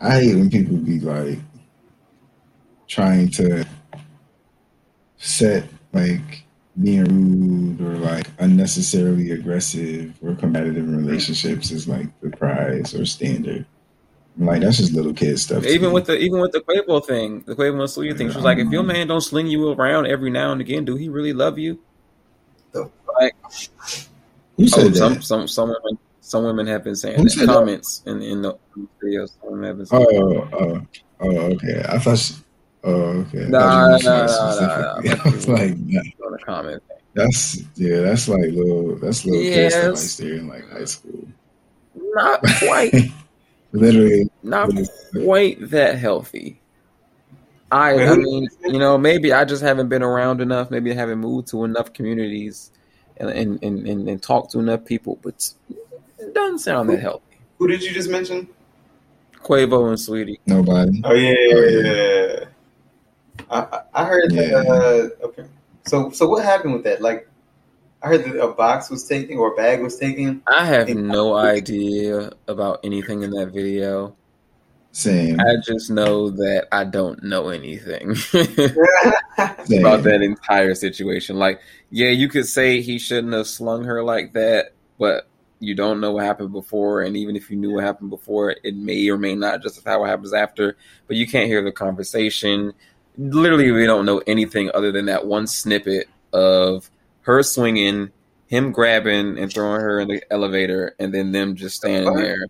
I 0.00 0.20
hate 0.20 0.34
when 0.36 0.50
people 0.50 0.76
be 0.76 1.00
like 1.00 1.38
trying 2.86 3.28
to 3.30 3.66
set 5.18 5.64
like 5.92 6.44
being 6.80 7.04
rude 7.04 7.80
or 7.80 7.98
like 7.98 8.28
unnecessarily 8.38 9.32
aggressive 9.32 10.14
or 10.22 10.34
combative 10.34 10.76
in 10.76 10.96
relationships 10.96 11.70
is 11.70 11.88
like 11.88 12.06
the 12.20 12.30
prize 12.30 12.94
or 12.94 13.04
standard. 13.04 13.66
I'm 14.38 14.46
like 14.46 14.62
that's 14.62 14.76
just 14.78 14.92
little 14.92 15.12
kid 15.12 15.38
stuff. 15.38 15.64
Even 15.66 15.88
me. 15.88 15.94
with 15.94 16.06
the 16.06 16.16
even 16.18 16.40
with 16.40 16.52
the 16.52 16.60
Quavo 16.60 17.04
thing, 17.04 17.42
the 17.46 17.56
Quavo 17.56 17.72
and 17.72 17.80
Saweetie 17.82 18.16
thing, 18.16 18.30
she 18.30 18.36
was 18.36 18.44
like, 18.44 18.58
if 18.58 18.70
your 18.70 18.84
man 18.84 19.08
don't 19.08 19.20
sling 19.20 19.48
you 19.48 19.72
around 19.72 20.06
every 20.06 20.30
now 20.30 20.52
and 20.52 20.60
again, 20.60 20.84
do 20.84 20.94
he 20.94 21.08
really 21.08 21.32
love 21.32 21.58
you? 21.58 21.80
Like, 23.20 23.34
who 24.56 24.68
said 24.68 24.86
oh, 24.86 24.92
some 24.92 25.14
that? 25.14 25.22
some 25.24 25.48
some 25.48 25.68
women 25.68 25.98
some 26.20 26.44
women 26.44 26.66
have 26.66 26.84
been 26.84 26.96
saying 26.96 27.24
that 27.24 27.30
said 27.30 27.48
that? 27.48 27.54
comments 27.54 28.02
in 28.06 28.22
in 28.22 28.42
the 28.42 28.54
videos. 29.02 29.30
Some 29.42 29.62
have 29.62 29.76
been 29.78 29.86
saying 29.86 30.06
Oh, 30.10 30.48
oh, 30.52 30.86
oh, 31.20 31.36
okay. 31.52 31.82
I 31.88 31.98
thought. 31.98 32.18
She, 32.18 32.34
oh, 32.84 32.92
okay. 32.92 33.46
Nah, 33.48 33.58
nah, 33.58 33.98
nah, 33.98 34.26
nah, 34.26 34.60
nah. 34.60 35.24
I 35.24 35.30
was 35.30 35.48
like, 35.48 35.76
nah, 35.78 36.00
on 36.24 36.32
the 36.32 36.38
comment. 36.44 36.82
that's 37.14 37.62
yeah, 37.76 38.00
that's 38.00 38.28
like 38.28 38.50
little, 38.52 38.96
that's 38.96 39.24
little 39.24 39.40
kid 39.40 39.70
stuff 39.70 39.82
I 39.82 39.86
Yes. 39.88 40.02
used 40.02 40.16
to 40.18 40.24
hear 40.24 40.34
in 40.36 40.48
like 40.48 40.70
high 40.70 40.84
school. 40.84 41.28
Not 41.94 42.42
quite, 42.58 42.92
Literally, 43.72 44.28
not 44.42 44.70
quite 45.24 45.70
that 45.70 45.98
healthy. 45.98 46.60
I 47.70 47.92
I 48.02 48.16
mean, 48.16 48.48
you 48.64 48.78
know, 48.78 48.96
maybe 48.96 49.32
I 49.32 49.44
just 49.44 49.62
haven't 49.62 49.88
been 49.88 50.02
around 50.02 50.40
enough. 50.40 50.70
Maybe 50.70 50.90
I 50.90 50.94
haven't 50.94 51.18
moved 51.18 51.48
to 51.48 51.64
enough 51.64 51.92
communities 51.92 52.72
and 53.20 53.30
and 53.30 53.62
and, 53.62 53.86
and, 53.88 54.08
and 54.08 54.22
talked 54.22 54.52
to 54.52 54.58
enough 54.58 54.84
people, 54.84 55.18
but 55.22 55.50
it 56.18 56.34
doesn't 56.34 56.58
sound 56.60 56.88
that 56.90 57.00
healthy. 57.00 57.24
Who 57.58 57.66
did 57.68 57.82
you 57.82 57.92
just 57.92 58.08
mention? 58.10 58.48
Quavo 59.42 59.88
and 59.88 59.96
Saweetie. 59.96 60.38
nobody. 60.46 61.00
Oh 61.04 61.14
yeah, 61.14 61.34
yeah. 61.38 61.56
yeah. 61.56 61.80
yeah. 61.80 62.44
I, 63.50 63.58
I 63.60 63.80
I 63.94 64.04
heard 64.04 64.32
Yeah. 64.32 64.42
that. 64.48 64.66
Uh, 65.22 65.26
okay, 65.26 65.44
so 65.86 66.10
so 66.10 66.28
what 66.28 66.44
happened 66.44 66.74
with 66.74 66.84
that? 66.84 67.00
Like, 67.00 67.28
I 68.02 68.08
heard 68.08 68.24
that 68.24 68.42
a 68.42 68.48
box 68.48 68.90
was 68.90 69.06
taken 69.08 69.38
or 69.38 69.52
a 69.52 69.56
bag 69.56 69.80
was 69.80 69.96
taken. 69.96 70.42
I 70.46 70.66
have 70.66 70.88
no 70.90 71.34
idea 71.34 72.32
about 72.46 72.80
anything 72.84 73.22
in 73.22 73.30
that 73.30 73.52
video. 73.52 74.14
Same. 74.92 75.38
I 75.40 75.56
just 75.64 75.90
know 75.90 76.30
that 76.30 76.68
I 76.72 76.84
don't 76.84 77.22
know 77.22 77.50
anything 77.50 78.10
about 78.32 80.02
that 80.02 80.20
entire 80.22 80.74
situation. 80.74 81.36
Like, 81.36 81.60
yeah, 81.90 82.08
you 82.08 82.28
could 82.28 82.46
say 82.46 82.80
he 82.80 82.98
shouldn't 82.98 83.34
have 83.34 83.46
slung 83.46 83.84
her 83.84 84.02
like 84.02 84.32
that, 84.32 84.72
but 84.98 85.28
you 85.60 85.74
don't 85.74 86.00
know 86.00 86.12
what 86.12 86.24
happened 86.24 86.52
before. 86.52 87.02
And 87.02 87.16
even 87.16 87.36
if 87.36 87.50
you 87.50 87.56
knew 87.56 87.74
what 87.74 87.84
happened 87.84 88.10
before, 88.10 88.56
it 88.62 88.74
may 88.74 89.08
or 89.08 89.18
may 89.18 89.34
not 89.34 89.62
justify 89.62 89.96
what 89.96 90.08
happens 90.08 90.32
after. 90.32 90.76
But 91.06 91.16
you 91.16 91.26
can't 91.26 91.46
hear 91.46 91.62
the 91.62 91.72
conversation. 91.72 92.72
Literally, 93.16 93.70
we 93.70 93.86
don't 93.86 94.06
know 94.06 94.22
anything 94.26 94.70
other 94.74 94.92
than 94.92 95.06
that 95.06 95.26
one 95.26 95.46
snippet 95.46 96.08
of 96.32 96.90
her 97.22 97.42
swinging, 97.42 98.10
him 98.46 98.72
grabbing 98.72 99.38
and 99.38 99.52
throwing 99.52 99.80
her 99.80 100.00
in 100.00 100.08
the 100.08 100.22
elevator, 100.32 100.94
and 100.98 101.12
then 101.12 101.32
them 101.32 101.56
just 101.56 101.76
standing 101.76 102.14
there. 102.14 102.46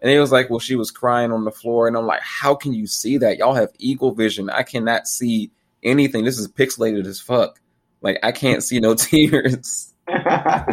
And 0.00 0.10
it 0.10 0.20
was 0.20 0.30
like, 0.30 0.48
well, 0.48 0.60
she 0.60 0.76
was 0.76 0.90
crying 0.90 1.32
on 1.32 1.44
the 1.44 1.50
floor. 1.50 1.88
And 1.88 1.96
I'm 1.96 2.06
like, 2.06 2.22
how 2.22 2.54
can 2.54 2.72
you 2.72 2.86
see 2.86 3.18
that? 3.18 3.38
Y'all 3.38 3.54
have 3.54 3.70
eagle 3.78 4.12
vision. 4.12 4.48
I 4.50 4.62
cannot 4.62 5.08
see 5.08 5.50
anything. 5.82 6.24
This 6.24 6.38
is 6.38 6.48
pixelated 6.48 7.06
as 7.06 7.20
fuck. 7.20 7.60
Like, 8.00 8.18
I 8.22 8.32
can't 8.32 8.62
see 8.62 8.78
no 8.78 8.94
tears. 8.94 9.92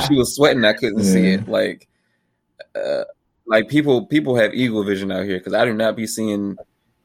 she 0.08 0.16
was 0.16 0.36
sweating. 0.36 0.64
I 0.64 0.74
couldn't 0.74 1.04
see 1.04 1.34
it. 1.34 1.48
Like, 1.48 1.88
uh, 2.76 3.06
like 3.48 3.68
people, 3.68 4.06
people 4.06 4.36
have 4.36 4.54
eagle 4.54 4.84
vision 4.84 5.12
out 5.12 5.26
here 5.26 5.40
because 5.40 5.54
I 5.54 5.66
do 5.66 5.74
not 5.74 5.96
be 5.96 6.08
seeing 6.08 6.58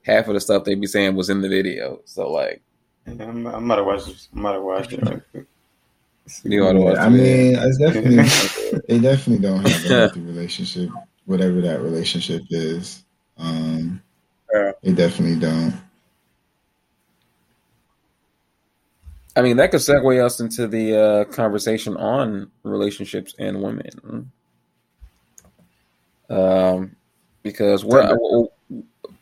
half 0.03 0.29
of 0.29 0.35
the 0.35 0.41
stuff 0.41 0.64
they 0.64 0.75
be 0.75 0.87
saying 0.87 1.16
was 1.16 1.31
in 1.31 1.41
the 1.41 1.49
video. 1.49 2.01
So, 2.05 2.31
like, 2.31 2.62
I'm, 3.07 3.47
I'm 3.47 3.64
about 3.64 3.77
to 3.77 3.85
watch 3.85 4.05
this. 4.05 4.29
I'm 4.35 4.41
about 4.41 4.53
to 4.53 4.61
watch 4.61 4.93
it. 4.93 5.47
You 6.45 6.64
ought 6.64 6.73
to 6.73 6.81
watch 6.81 6.99
I 6.99 7.09
mean, 7.09 7.57
it's 7.59 7.79
definitely 7.79 8.81
they 8.89 8.99
definitely 8.99 9.39
don't 9.39 9.66
have 9.66 9.85
a 9.85 9.89
healthy 9.89 10.21
relationship, 10.21 10.91
whatever 11.31 11.61
that 11.61 11.81
relationship 11.81 12.43
is. 12.51 13.05
Um, 13.39 14.03
Yeah. 14.53 14.72
they 14.83 14.93
definitely 14.93 15.39
don't. 15.39 15.74
I 19.37 19.43
mean, 19.43 19.57
that 19.59 19.70
could 19.70 19.81
segue 19.81 20.22
us 20.22 20.41
into 20.41 20.66
the 20.66 20.97
uh, 21.01 21.24
conversation 21.26 21.97
on 21.97 22.51
relationships 22.64 23.33
and 23.39 23.62
women. 23.62 24.33
Um, 26.28 26.97
because 27.43 27.85
we're 27.85 28.01
uh, 28.03 28.16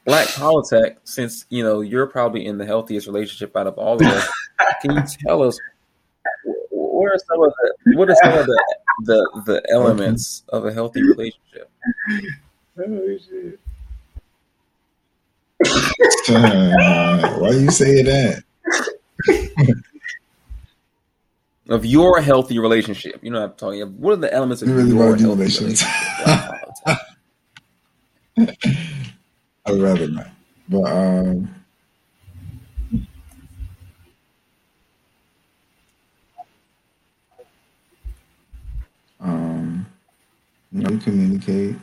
Black 0.07 0.29
Politics, 0.29 1.01
since 1.05 1.45
you 1.51 1.63
know 1.63 1.83
you're 1.83 2.07
probably 2.07 2.47
in 2.47 2.57
the 2.59 2.65
healthiest 2.67 3.07
relationship 3.07 3.55
out 3.57 3.67
of 3.67 3.75
all 3.77 3.97
of 3.97 4.03
us, 4.03 4.29
can 4.83 4.97
you 4.97 5.03
tell 5.27 5.43
us 5.43 5.59
wh- 5.59 5.78
what 6.99 7.13
are 7.13 7.19
some 7.19 7.43
of 7.43 7.53
the 7.85 7.97
what 7.97 8.11
are 8.11 8.17
some 8.23 8.39
of 8.39 8.47
the 8.47 8.65
the, 9.05 9.43
the 9.47 9.63
elements 9.71 10.43
of 10.49 10.65
a 10.67 10.73
healthy 10.73 11.03
relationship? 11.03 11.71
Oh, 12.79 13.19
shit. 13.29 13.59
Uh, 16.31 17.39
why 17.39 17.51
you 17.51 17.71
say 17.71 18.03
that? 18.03 18.43
of 21.69 21.85
your 21.85 22.21
healthy 22.21 22.59
relationship. 22.59 23.19
You 23.23 23.31
know 23.31 23.41
what 23.41 23.51
I'm 23.51 23.57
talking 23.57 23.83
about. 23.83 23.95
What 23.95 24.13
are 24.15 24.17
the 24.17 24.33
elements 24.33 24.63
of 24.63 24.69
You 24.69 24.75
really 24.75 24.91
your 24.91 25.07
want 25.07 25.19
to 25.19 25.25
do 25.25 25.29
healthy 25.29 25.41
relations? 25.43 25.85
relationship? 26.27 26.99
I'd 29.67 29.81
rather 29.81 30.09
not. 30.09 30.29
But 30.69 30.85
um, 30.85 31.55
you 40.79 40.85
know, 40.87 40.99
communicate. 41.03 41.77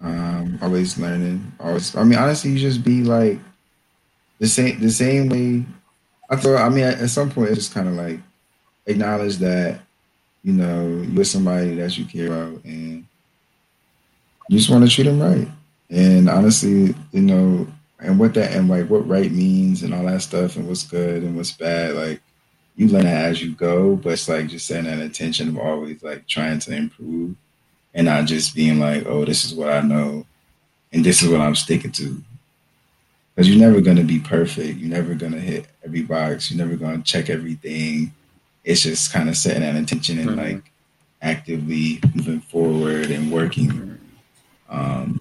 Um, 0.00 0.58
always 0.62 0.98
learning. 0.98 1.52
Always. 1.58 1.96
I 1.96 2.04
mean, 2.04 2.18
honestly, 2.18 2.50
you 2.50 2.58
just 2.58 2.84
be 2.84 3.02
like 3.02 3.38
the 4.38 4.46
same. 4.46 4.78
The 4.80 4.90
same 4.90 5.28
way. 5.28 5.64
I 6.30 6.36
thought. 6.36 6.56
I 6.56 6.68
mean, 6.68 6.84
at, 6.84 7.10
some 7.10 7.30
point, 7.30 7.50
it's 7.50 7.58
just 7.58 7.74
kind 7.74 7.88
of 7.88 7.94
like 7.94 8.20
acknowledge 8.86 9.38
that 9.38 9.80
you 10.42 10.52
know 10.52 11.02
you're 11.08 11.24
somebody 11.24 11.74
that 11.76 11.96
you 11.96 12.04
care 12.04 12.26
about, 12.26 12.64
and 12.64 13.04
you 14.48 14.58
just 14.58 14.70
want 14.70 14.84
to 14.84 14.90
treat 14.90 15.04
them 15.04 15.20
right. 15.20 15.48
And 15.90 16.28
honestly, 16.28 16.94
you 17.12 17.22
know, 17.22 17.66
and 17.98 18.18
what 18.18 18.34
that 18.34 18.52
and 18.52 18.68
like 18.68 18.88
what 18.88 19.08
right 19.08 19.32
means 19.32 19.82
and 19.82 19.94
all 19.94 20.04
that 20.04 20.22
stuff, 20.22 20.56
and 20.56 20.68
what's 20.68 20.84
good 20.84 21.22
and 21.22 21.36
what's 21.36 21.52
bad, 21.52 21.94
like 21.94 22.20
you 22.78 22.88
learn 22.88 23.04
that 23.04 23.26
as 23.26 23.42
you 23.42 23.52
go. 23.54 23.96
But 23.96 24.14
it's 24.14 24.28
like 24.28 24.48
just 24.48 24.66
setting 24.66 24.84
that 24.86 25.00
intention 25.00 25.48
of 25.48 25.58
always 25.58 26.02
like 26.02 26.26
trying 26.26 26.60
to 26.60 26.74
improve, 26.74 27.36
and 27.94 28.06
not 28.06 28.24
just 28.26 28.54
being 28.54 28.78
like, 28.80 29.04
oh, 29.06 29.26
this 29.26 29.44
is 29.44 29.52
what 29.54 29.70
I 29.70 29.80
know, 29.82 30.24
and 30.92 31.04
this 31.04 31.22
is 31.22 31.28
what 31.28 31.42
I'm 31.42 31.56
sticking 31.56 31.92
to. 31.92 32.22
Because 33.34 33.50
you're 33.50 33.58
never 33.60 33.80
gonna 33.80 34.04
be 34.04 34.20
perfect. 34.20 34.78
You're 34.78 34.90
never 34.90 35.14
gonna 35.14 35.40
hit 35.40 35.66
every 35.84 36.02
box. 36.02 36.50
You're 36.50 36.64
never 36.64 36.76
gonna 36.76 37.02
check 37.02 37.28
everything. 37.30 38.14
It's 38.64 38.82
just 38.82 39.12
kind 39.12 39.28
of 39.28 39.36
setting 39.36 39.62
that 39.62 39.76
intention 39.76 40.18
and 40.18 40.30
Mhm. 40.30 40.36
like 40.36 40.72
actively 41.22 42.00
moving 42.14 42.40
forward 42.40 43.10
and 43.10 43.30
working 43.32 43.98
um, 44.70 45.20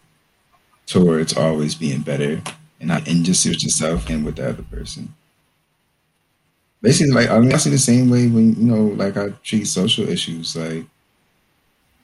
towards 0.86 1.36
always 1.38 1.74
being 1.76 2.02
better 2.02 2.42
and 2.80 2.90
not 2.90 3.08
and 3.08 3.26
just 3.26 3.46
with 3.46 3.64
yourself 3.64 4.10
and 4.10 4.26
with 4.26 4.36
the 4.38 4.50
other 4.50 4.64
person. 4.64 5.14
Basically, 6.82 7.12
like 7.12 7.30
I 7.30 7.40
mean, 7.40 7.54
I 7.54 7.58
see 7.58 7.70
the 7.70 7.78
same 7.78 8.10
way 8.10 8.28
when 8.28 8.56
you 8.56 8.64
know, 8.64 8.84
like 8.96 9.18
I 9.18 9.30
treat 9.44 9.66
social 9.66 10.08
issues. 10.08 10.56
Like 10.56 10.86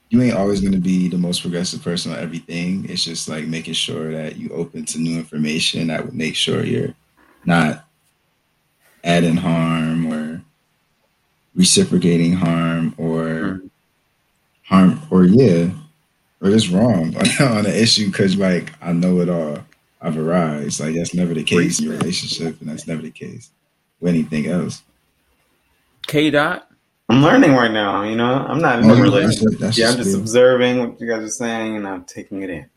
you 0.09 0.21
ain't 0.21 0.36
always 0.36 0.61
going 0.61 0.74
to 0.74 0.80
be 0.80 1.07
the 1.07 1.17
most 1.17 1.41
progressive 1.41 1.84
person 1.84 2.11
on 2.11 2.19
everything. 2.19 2.86
It's 2.89 3.03
just 3.03 3.28
like 3.28 3.45
making 3.45 3.74
sure 3.74 4.11
that 4.11 4.38
you 4.38 4.49
open 4.49 4.86
to 4.86 4.99
new 4.99 5.17
information 5.17 5.88
that 5.88 6.05
would 6.05 6.13
make 6.13 6.36
sure 6.36 6.63
you're 6.63 6.93
not 7.45 7.86
adding 9.03 9.38
harm 9.38 10.11
or 10.11 10.41
reciprocating 11.55 12.34
harm 12.34 12.95
or 12.97 13.61
hmm. 13.61 13.67
harm 14.63 15.01
or 15.11 15.26
yeah 15.26 15.69
or 16.41 16.49
just 16.49 16.71
wrong 16.71 17.15
on 17.39 17.65
an 17.65 17.74
issue 17.74 18.07
because 18.07 18.38
like 18.38 18.74
I 18.82 18.91
know 18.91 19.19
it 19.19 19.30
all. 19.30 19.59
I've 20.01 20.17
arrived. 20.17 20.80
Like 20.80 20.95
that's 20.95 21.13
never 21.13 21.34
the 21.34 21.43
case 21.43 21.80
in 21.80 21.86
your 21.86 21.97
relationship, 21.97 22.59
and 22.59 22.69
that's 22.69 22.88
never 22.88 23.01
the 23.01 23.11
case 23.11 23.51
anything 24.08 24.47
else. 24.47 24.82
K 26.08 26.30
dot. 26.30 26.70
I'm 27.10 27.22
learning 27.22 27.54
right 27.54 27.72
now. 27.72 28.04
You 28.04 28.16
know, 28.16 28.34
I'm 28.47 28.60
not 28.60 28.80
in 28.80 28.86
Oh, 28.86 28.93
a 28.93 28.95
that's- 28.95 29.04
relationship. 29.04 29.60
that's 29.60 29.78
yeah, 29.78 29.89
I'm 29.89 29.97
just 29.97 30.04
just 30.10 30.16
good. 30.16 30.22
observing 30.22 30.80
what 30.80 31.01
you 31.01 31.08
guys 31.08 31.24
are 31.24 31.28
saying, 31.30 31.76
and 31.78 31.88
I'm 31.88 32.04
taking 32.06 32.41
it 32.43 32.49
in. 32.49 32.70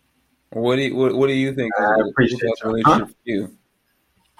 What 0.50 0.76
do 0.76 0.82
you, 0.82 0.94
what, 0.96 1.14
what 1.14 1.26
do 1.28 1.32
you 1.32 1.54
think? 1.54 1.72
I 1.78 1.82
I 1.84 1.94
a 1.98 2.04
appreciate 2.08 2.40
healthy 2.42 2.60
you. 2.62 2.68
relationship 2.74 3.08
for 3.08 3.14
you? 3.24 3.56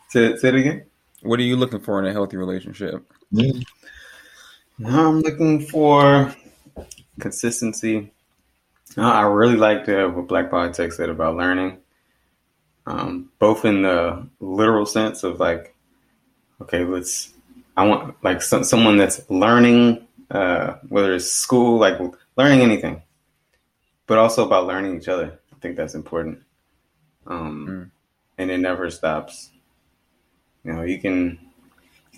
Say, 0.09 0.37
say 0.37 0.49
it 0.49 0.55
again. 0.55 0.85
What 1.23 1.39
are 1.41 1.43
you 1.45 1.57
looking 1.57 1.81
for 1.81 1.99
in 2.01 2.07
a 2.07 2.13
healthy 2.13 2.37
relationship? 2.37 3.03
Yeah. 3.31 3.53
No, 4.79 5.09
I'm 5.09 5.21
looking 5.21 5.67
for 5.67 6.35
consistency. 7.21 8.13
I 8.97 9.23
really 9.23 9.57
liked 9.57 9.89
uh, 9.89 10.09
what 10.09 10.29
Black 10.29 10.51
Politics 10.51 10.97
said 10.97 11.11
about 11.11 11.37
learning, 11.37 11.79
um, 12.87 13.31
both 13.39 13.65
in 13.65 13.83
the 13.83 14.27
literal 14.41 14.87
sense 14.87 15.23
of 15.23 15.39
like, 15.41 15.75
okay, 16.63 16.85
let's. 16.85 17.33
I 17.77 17.87
want 17.87 18.17
like 18.25 18.41
some, 18.43 18.65
someone 18.65 18.97
that's 18.97 19.29
learning, 19.31 20.07
uh, 20.31 20.75
whether 20.89 21.15
it's 21.15 21.31
school, 21.31 21.79
like 21.79 21.99
learning 22.37 22.61
anything, 22.63 23.03
but 24.07 24.19
also 24.19 24.45
about 24.47 24.67
learning 24.67 24.97
each 24.97 25.09
other. 25.09 25.39
I 25.53 25.57
think 25.61 25.77
that's 25.77 25.95
important, 25.95 26.43
um, 27.27 27.69
Mm. 27.69 27.91
and 28.39 28.51
it 28.51 28.59
never 28.59 28.91
stops. 28.91 29.51
You 30.65 30.73
know, 30.73 30.83
you 30.83 30.99
can 31.01 31.39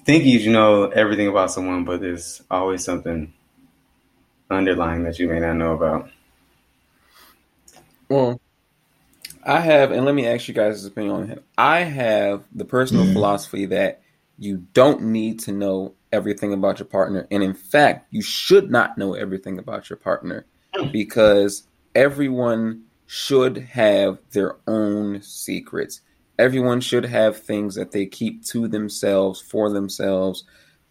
think 0.04 0.24
you 0.24 0.50
know 0.52 0.86
everything 0.90 1.28
about 1.28 1.50
someone, 1.52 1.84
but 1.84 2.00
there's 2.00 2.42
always 2.50 2.84
something 2.84 3.32
underlying 4.50 5.04
that 5.04 5.18
you 5.18 5.28
may 5.28 5.40
not 5.40 5.54
know 5.54 5.72
about. 5.72 6.10
Well, 8.08 8.40
I 9.44 9.60
have, 9.60 9.90
and 9.92 10.04
let 10.04 10.14
me 10.14 10.26
ask 10.26 10.48
you 10.48 10.54
guys' 10.54 10.84
opinion 10.84 11.14
on 11.14 11.30
it. 11.30 11.44
I 11.56 11.80
have 11.80 12.44
the 12.54 12.64
personal 12.64 13.04
Yeah. 13.06 13.12
philosophy 13.12 13.66
that 13.66 14.02
you 14.38 14.66
don't 14.72 15.02
need 15.02 15.40
to 15.40 15.52
know 15.52 15.94
everything 16.12 16.52
about 16.52 16.78
your 16.78 16.86
partner, 16.86 17.26
and 17.30 17.42
in 17.42 17.54
fact, 17.54 18.06
you 18.10 18.22
should 18.22 18.70
not 18.70 18.96
know 18.96 19.14
everything 19.14 19.58
about 19.58 19.90
your 19.90 19.98
partner 19.98 20.46
because 20.92 21.64
everyone 21.94 22.84
should 23.06 23.56
have 23.56 24.18
their 24.32 24.56
own 24.66 25.22
secrets. 25.22 26.02
Everyone 26.38 26.80
should 26.80 27.04
have 27.04 27.38
things 27.38 27.74
that 27.74 27.90
they 27.90 28.06
keep 28.06 28.44
to 28.46 28.68
themselves 28.68 29.40
for 29.40 29.70
themselves 29.70 30.44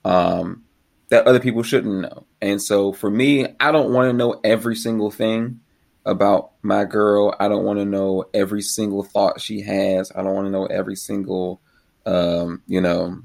um, 0.04 0.64
that 1.10 1.26
other 1.26 1.40
people 1.40 1.64
shouldn't 1.64 2.02
know. 2.02 2.26
And 2.42 2.62
so, 2.62 2.92
for 2.92 3.10
me, 3.10 3.48
I 3.60 3.72
don't 3.72 3.94
want 3.94 4.10
to 4.10 4.14
know 4.14 4.40
every 4.44 4.76
single 4.76 5.12
thing 5.12 5.62
about 6.06 6.52
my 6.62 6.86
girl. 6.86 7.36
I 7.40 7.48
don't 7.48 7.66
want 7.66 7.80
to 7.80 7.86
know 7.86 8.26
every 8.34 8.62
single 8.62 9.04
thought 9.04 9.40
she 9.40 9.62
has. 9.62 10.12
I 10.16 10.24
don't 10.24 10.34
want 10.34 10.48
to 10.48 10.52
know 10.52 10.66
every 10.66 10.96
single, 10.96 11.62
um, 12.06 12.64
you 12.66 12.82
know, 12.82 13.22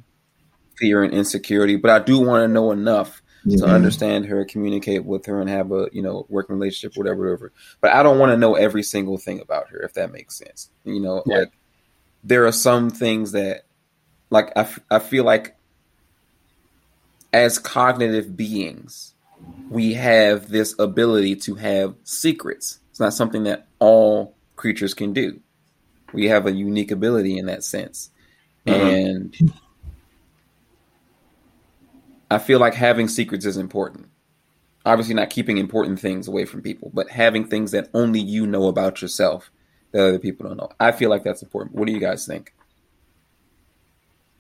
fear 0.76 1.02
and 1.02 1.12
insecurity. 1.12 1.76
But 1.76 1.90
I 1.90 1.98
do 2.04 2.18
want 2.20 2.42
to 2.44 2.48
know 2.48 2.70
enough 2.72 3.22
to 3.48 3.64
understand 3.66 4.26
her, 4.26 4.44
communicate 4.44 5.04
with 5.04 5.26
her, 5.26 5.40
and 5.40 5.50
have 5.50 5.72
a 5.72 5.88
you 5.92 6.00
know 6.02 6.26
working 6.28 6.54
relationship, 6.56 6.96
whatever, 6.96 7.24
whatever. 7.24 7.52
But 7.80 7.92
I 7.92 8.02
don't 8.04 8.18
want 8.18 8.30
to 8.30 8.36
know 8.36 8.54
every 8.54 8.82
single 8.84 9.18
thing 9.18 9.40
about 9.40 9.68
her, 9.70 9.80
if 9.82 9.94
that 9.94 10.12
makes 10.12 10.36
sense. 10.38 10.70
You 10.84 11.00
know, 11.00 11.22
Yeah. 11.26 11.38
like 11.38 11.52
there 12.22 12.46
are 12.46 12.52
some 12.52 12.88
things 12.90 13.32
that, 13.32 13.64
like 14.30 14.52
I, 14.54 14.60
f- 14.60 14.78
I 14.90 15.00
feel 15.00 15.24
like 15.24 15.56
as 17.32 17.58
cognitive 17.58 18.36
beings, 18.36 19.14
we 19.70 19.94
have 19.94 20.48
this 20.48 20.74
ability 20.78 21.36
to 21.36 21.54
have 21.56 21.94
secrets. 22.04 22.78
It's 22.90 23.00
not 23.00 23.14
something 23.14 23.44
that 23.44 23.66
all 23.78 24.36
creatures 24.56 24.94
can 24.94 25.12
do. 25.12 25.40
We 26.12 26.26
have 26.26 26.46
a 26.46 26.52
unique 26.52 26.90
ability 26.90 27.38
in 27.38 27.46
that 27.46 27.64
sense. 27.64 28.10
Uh-huh. 28.66 28.76
And 28.76 29.34
I 32.32 32.38
feel 32.38 32.58
like 32.58 32.74
having 32.74 33.08
secrets 33.08 33.44
is 33.44 33.56
important. 33.56 34.08
Obviously, 34.84 35.14
not 35.14 35.30
keeping 35.30 35.58
important 35.58 36.00
things 36.00 36.26
away 36.26 36.44
from 36.44 36.62
people, 36.62 36.90
but 36.92 37.08
having 37.08 37.46
things 37.46 37.70
that 37.70 37.88
only 37.94 38.20
you 38.20 38.46
know 38.46 38.66
about 38.66 39.00
yourself 39.00 39.50
that 39.92 40.06
other 40.06 40.18
people 40.18 40.48
don't 40.48 40.56
know. 40.56 40.70
I 40.80 40.92
feel 40.92 41.10
like 41.10 41.22
that's 41.22 41.42
important. 41.42 41.76
What 41.76 41.86
do 41.86 41.92
you 41.92 42.00
guys 42.00 42.26
think? 42.26 42.52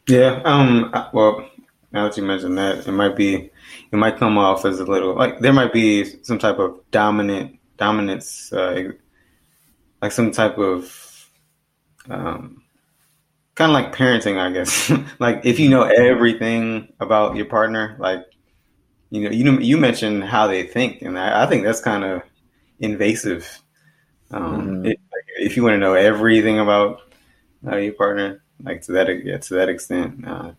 Yeah. 0.08 0.40
Um. 0.44 0.92
Well, 1.12 1.48
now 1.92 2.08
that 2.08 2.16
you 2.16 2.24
mentioned 2.24 2.58
that, 2.58 2.86
it 2.88 2.92
might 2.92 3.14
be, 3.14 3.50
it 3.92 3.96
might 3.96 4.16
come 4.16 4.38
off 4.38 4.64
as 4.64 4.80
a 4.80 4.84
little 4.84 5.14
like 5.14 5.38
there 5.40 5.52
might 5.52 5.72
be 5.72 6.04
some 6.22 6.38
type 6.38 6.58
of 6.58 6.80
dominant 6.90 7.58
dominance, 7.76 8.52
uh, 8.52 8.92
like 10.00 10.12
some 10.12 10.30
type 10.30 10.58
of, 10.58 11.30
um, 12.08 12.61
kind 13.54 13.70
of 13.70 13.74
like 13.74 13.94
parenting, 13.94 14.38
I 14.38 14.50
guess. 14.52 14.90
like 15.20 15.42
if 15.44 15.58
you 15.60 15.68
know 15.68 15.84
everything 15.84 16.92
about 17.00 17.36
your 17.36 17.46
partner, 17.46 17.96
like 17.98 18.24
you 19.10 19.22
know, 19.24 19.30
you 19.30 19.44
know, 19.44 19.58
you 19.60 19.76
mentioned 19.78 20.24
how 20.24 20.46
they 20.46 20.64
think, 20.66 21.02
and 21.02 21.18
I, 21.18 21.44
I 21.44 21.46
think 21.46 21.64
that's 21.64 21.80
kind 21.80 22.04
of 22.04 22.22
invasive. 22.80 23.62
Um, 24.32 24.82
Mhm. 24.82 24.86
it, 24.86 25.00
like, 25.12 25.24
if 25.40 25.56
you 25.56 25.62
want 25.64 25.74
to 25.74 25.78
know 25.78 25.94
everything 25.94 26.58
about 26.60 27.00
uh, 27.66 27.76
your 27.76 27.94
partner, 27.94 28.42
like 28.62 28.82
to 28.82 28.92
that 28.92 29.08
yeah, 29.24 29.38
to 29.38 29.54
that 29.54 29.68
extent, 29.68 30.26
uh, 30.26 30.52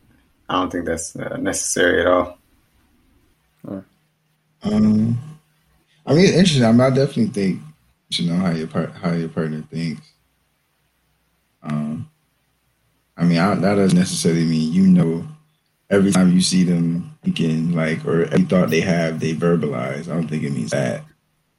I 0.49 0.53
don't 0.53 0.71
think 0.71 0.85
that's 0.85 1.15
uh, 1.15 1.37
necessary 1.37 2.01
at 2.01 2.07
all. 2.07 2.39
Um, 4.63 5.17
I 6.05 6.13
mean, 6.13 6.25
it's 6.25 6.33
interesting. 6.37 6.65
I, 6.65 6.71
mean, 6.71 6.81
I 6.81 6.89
definitely 6.89 7.27
think 7.27 7.57
you 7.59 8.11
should 8.11 8.25
know 8.27 8.35
how 8.37 8.51
your 8.51 8.67
part 8.67 8.91
how 8.93 9.11
your 9.11 9.29
partner 9.29 9.61
thinks. 9.71 10.07
Um, 11.63 12.09
I 13.17 13.25
mean, 13.25 13.37
I, 13.37 13.55
that 13.55 13.75
doesn't 13.75 13.97
necessarily 13.97 14.45
mean 14.45 14.73
you 14.73 14.87
know 14.87 15.27
every 15.89 16.11
time 16.11 16.31
you 16.33 16.41
see 16.41 16.63
them 16.63 17.15
thinking 17.23 17.73
like 17.73 18.03
or 18.05 18.23
every 18.25 18.43
thought 18.45 18.69
they 18.69 18.81
have 18.81 19.19
they 19.19 19.33
verbalize. 19.33 20.09
I 20.09 20.13
don't 20.15 20.27
think 20.27 20.43
it 20.43 20.51
means 20.51 20.71
that. 20.71 21.03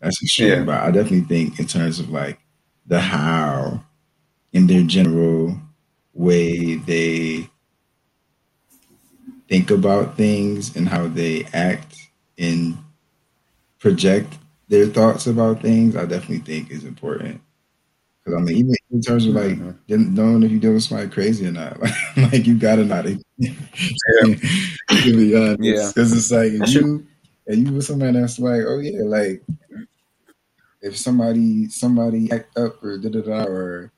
That's 0.00 0.22
extreme, 0.22 0.48
Yeah. 0.50 0.64
but 0.64 0.82
I 0.82 0.90
definitely 0.90 1.22
think 1.22 1.59
in 1.59 1.66
terms 1.66 1.98
of 2.00 2.11
like 2.11 2.38
the 2.86 3.00
how 3.00 3.82
in 4.52 4.66
their 4.66 4.82
general 4.82 5.57
way 6.12 6.76
they 6.76 7.48
think 9.48 9.70
about 9.70 10.16
things 10.16 10.74
and 10.76 10.88
how 10.88 11.07
they 11.07 11.44
act 11.52 11.94
and 12.38 12.76
project 13.78 14.38
their 14.68 14.86
thoughts 14.86 15.26
about 15.26 15.61
things, 15.62 15.94
I 15.96 16.07
definitely 16.07 16.38
think 16.38 16.70
is 16.70 16.84
important. 16.84 17.40
Because 18.25 18.41
I 18.41 18.43
mean, 18.43 18.57
even 18.57 18.75
in 18.91 19.01
terms 19.03 19.27
of 19.27 19.35
like 19.35 19.53
mm-hmm. 19.53 20.14
knowing 20.14 20.43
if 20.43 20.51
you're 20.51 20.61
doing 20.61 20.81
somebody 20.81 21.11
crazy 21.11 21.47
or 21.47 21.53
not, 21.53 21.79
like, 22.16 22.33
like 22.33 22.47
you 22.47 22.57
gotta 22.57 22.85
not. 22.85 23.07
yeah, 23.39 23.57
yeah. 25.59 25.91
Because 25.95 26.12
it's 26.12 26.31
like 26.31 26.53
if 26.53 26.75
you 26.75 27.07
and 27.47 27.66
you 27.66 27.75
with 27.75 27.85
somebody 27.85 28.18
that's 28.18 28.39
like, 28.39 28.62
oh 28.66 28.79
yeah, 28.79 29.03
like 29.05 29.43
if 30.81 30.97
somebody 30.97 31.68
somebody 31.68 32.31
act 32.33 32.57
up 32.57 32.83
or 32.83 32.97
da 32.99 33.11
da 33.11 33.20
da 33.20 33.45
or 33.45 33.93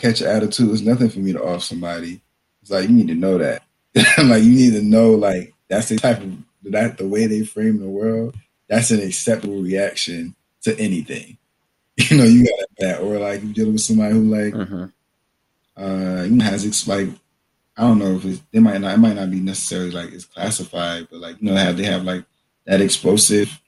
catch 0.00 0.20
an 0.20 0.28
attitude, 0.28 0.70
it's 0.70 0.82
nothing 0.82 1.08
for 1.08 1.20
me 1.20 1.32
to 1.32 1.42
off 1.42 1.62
somebody. 1.62 2.20
It's 2.62 2.70
like 2.70 2.88
you 2.88 2.94
need 2.94 3.08
to 3.08 3.14
know 3.14 3.38
that. 3.38 3.62
like 3.94 4.42
you 4.42 4.52
need 4.52 4.72
to 4.72 4.82
know 4.82 5.12
like 5.12 5.54
that's 5.68 5.90
the 5.90 5.96
type 5.96 6.20
of 6.20 6.36
that 6.64 6.98
the 6.98 7.06
way 7.06 7.26
they 7.26 7.44
frame 7.44 7.78
the 7.78 7.88
world. 7.88 8.36
That's 8.68 8.90
an 8.90 9.00
acceptable 9.00 9.62
reaction 9.62 10.34
to 10.62 10.78
anything. 10.78 11.36
You 12.14 12.16
know, 12.16 12.24
you 12.24 12.44
got 12.44 12.68
that, 12.78 13.00
or 13.02 13.18
like 13.18 13.40
you 13.40 13.52
dealing 13.52 13.74
with 13.74 13.82
somebody 13.82 14.14
who 14.14 14.22
like, 14.22 14.52
mm-hmm. 14.52 14.84
uh, 15.80 16.24
you 16.24 16.30
know, 16.32 16.44
has 16.44 16.88
like, 16.88 17.08
I 17.76 17.82
don't 17.82 18.00
know 18.00 18.16
if 18.16 18.24
it's, 18.24 18.42
they 18.50 18.58
might 18.58 18.80
not, 18.80 18.94
it 18.94 18.98
might 18.98 19.14
not 19.14 19.30
be 19.30 19.38
necessarily 19.38 19.92
like 19.92 20.12
it's 20.12 20.24
classified, 20.24 21.06
but 21.08 21.20
like 21.20 21.40
you 21.40 21.48
know, 21.48 21.54
have 21.54 21.76
they 21.76 21.84
have 21.84 22.02
like 22.02 22.24
that 22.64 22.80
explosive, 22.80 23.60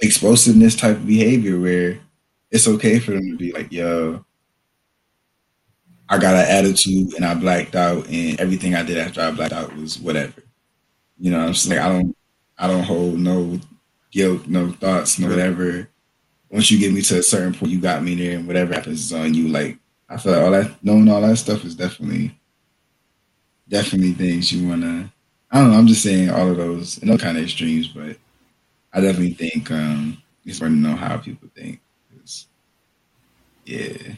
explosiveness 0.00 0.74
type 0.74 0.96
of 0.96 1.06
behavior 1.06 1.60
where 1.60 2.00
it's 2.50 2.66
okay 2.66 2.98
for 2.98 3.12
them 3.12 3.30
to 3.30 3.36
be 3.36 3.52
like, 3.52 3.70
yo, 3.70 4.24
I 6.08 6.18
got 6.18 6.34
an 6.34 6.50
attitude 6.50 7.14
and 7.14 7.24
I 7.24 7.34
blacked 7.34 7.76
out, 7.76 8.08
and 8.08 8.40
everything 8.40 8.74
I 8.74 8.82
did 8.82 8.98
after 8.98 9.20
I 9.20 9.30
blacked 9.30 9.52
out 9.52 9.76
was 9.76 9.98
whatever. 10.00 10.42
You 11.20 11.30
know, 11.30 11.38
I'm 11.38 11.52
just 11.52 11.68
like 11.68 11.78
I 11.78 11.88
don't, 11.88 12.16
I 12.58 12.66
don't 12.66 12.82
hold 12.82 13.16
no 13.20 13.60
guilt, 14.10 14.48
no 14.48 14.72
thoughts, 14.72 15.20
no 15.20 15.28
whatever. 15.28 15.88
Once 16.54 16.70
you 16.70 16.78
get 16.78 16.94
me 16.94 17.02
to 17.02 17.18
a 17.18 17.24
certain 17.24 17.52
point, 17.52 17.72
you 17.72 17.80
got 17.80 18.04
me 18.04 18.14
there, 18.14 18.38
and 18.38 18.46
whatever 18.46 18.74
happens 18.74 19.00
is 19.00 19.12
on 19.12 19.34
you. 19.34 19.48
Like 19.48 19.76
I 20.08 20.16
feel 20.18 20.32
like 20.32 20.42
all 20.42 20.52
that, 20.52 20.84
knowing 20.84 21.10
all 21.10 21.20
that 21.22 21.36
stuff 21.36 21.64
is 21.64 21.74
definitely, 21.74 22.38
definitely 23.68 24.12
things 24.12 24.52
you 24.52 24.68
wanna. 24.68 25.12
I 25.50 25.60
don't 25.60 25.72
know. 25.72 25.78
I'm 25.78 25.88
just 25.88 26.04
saying 26.04 26.30
all 26.30 26.50
of 26.50 26.56
those, 26.56 26.98
and 26.98 27.10
those 27.10 27.20
kind 27.20 27.36
of 27.36 27.44
extremes, 27.44 27.88
but 27.88 28.16
I 28.92 29.00
definitely 29.00 29.34
think 29.34 29.70
um, 29.72 30.22
it's 30.46 30.58
important 30.58 30.84
to 30.84 30.90
know 30.90 30.96
how 30.96 31.18
people 31.18 31.48
think. 31.56 31.80
Yeah. 33.64 34.16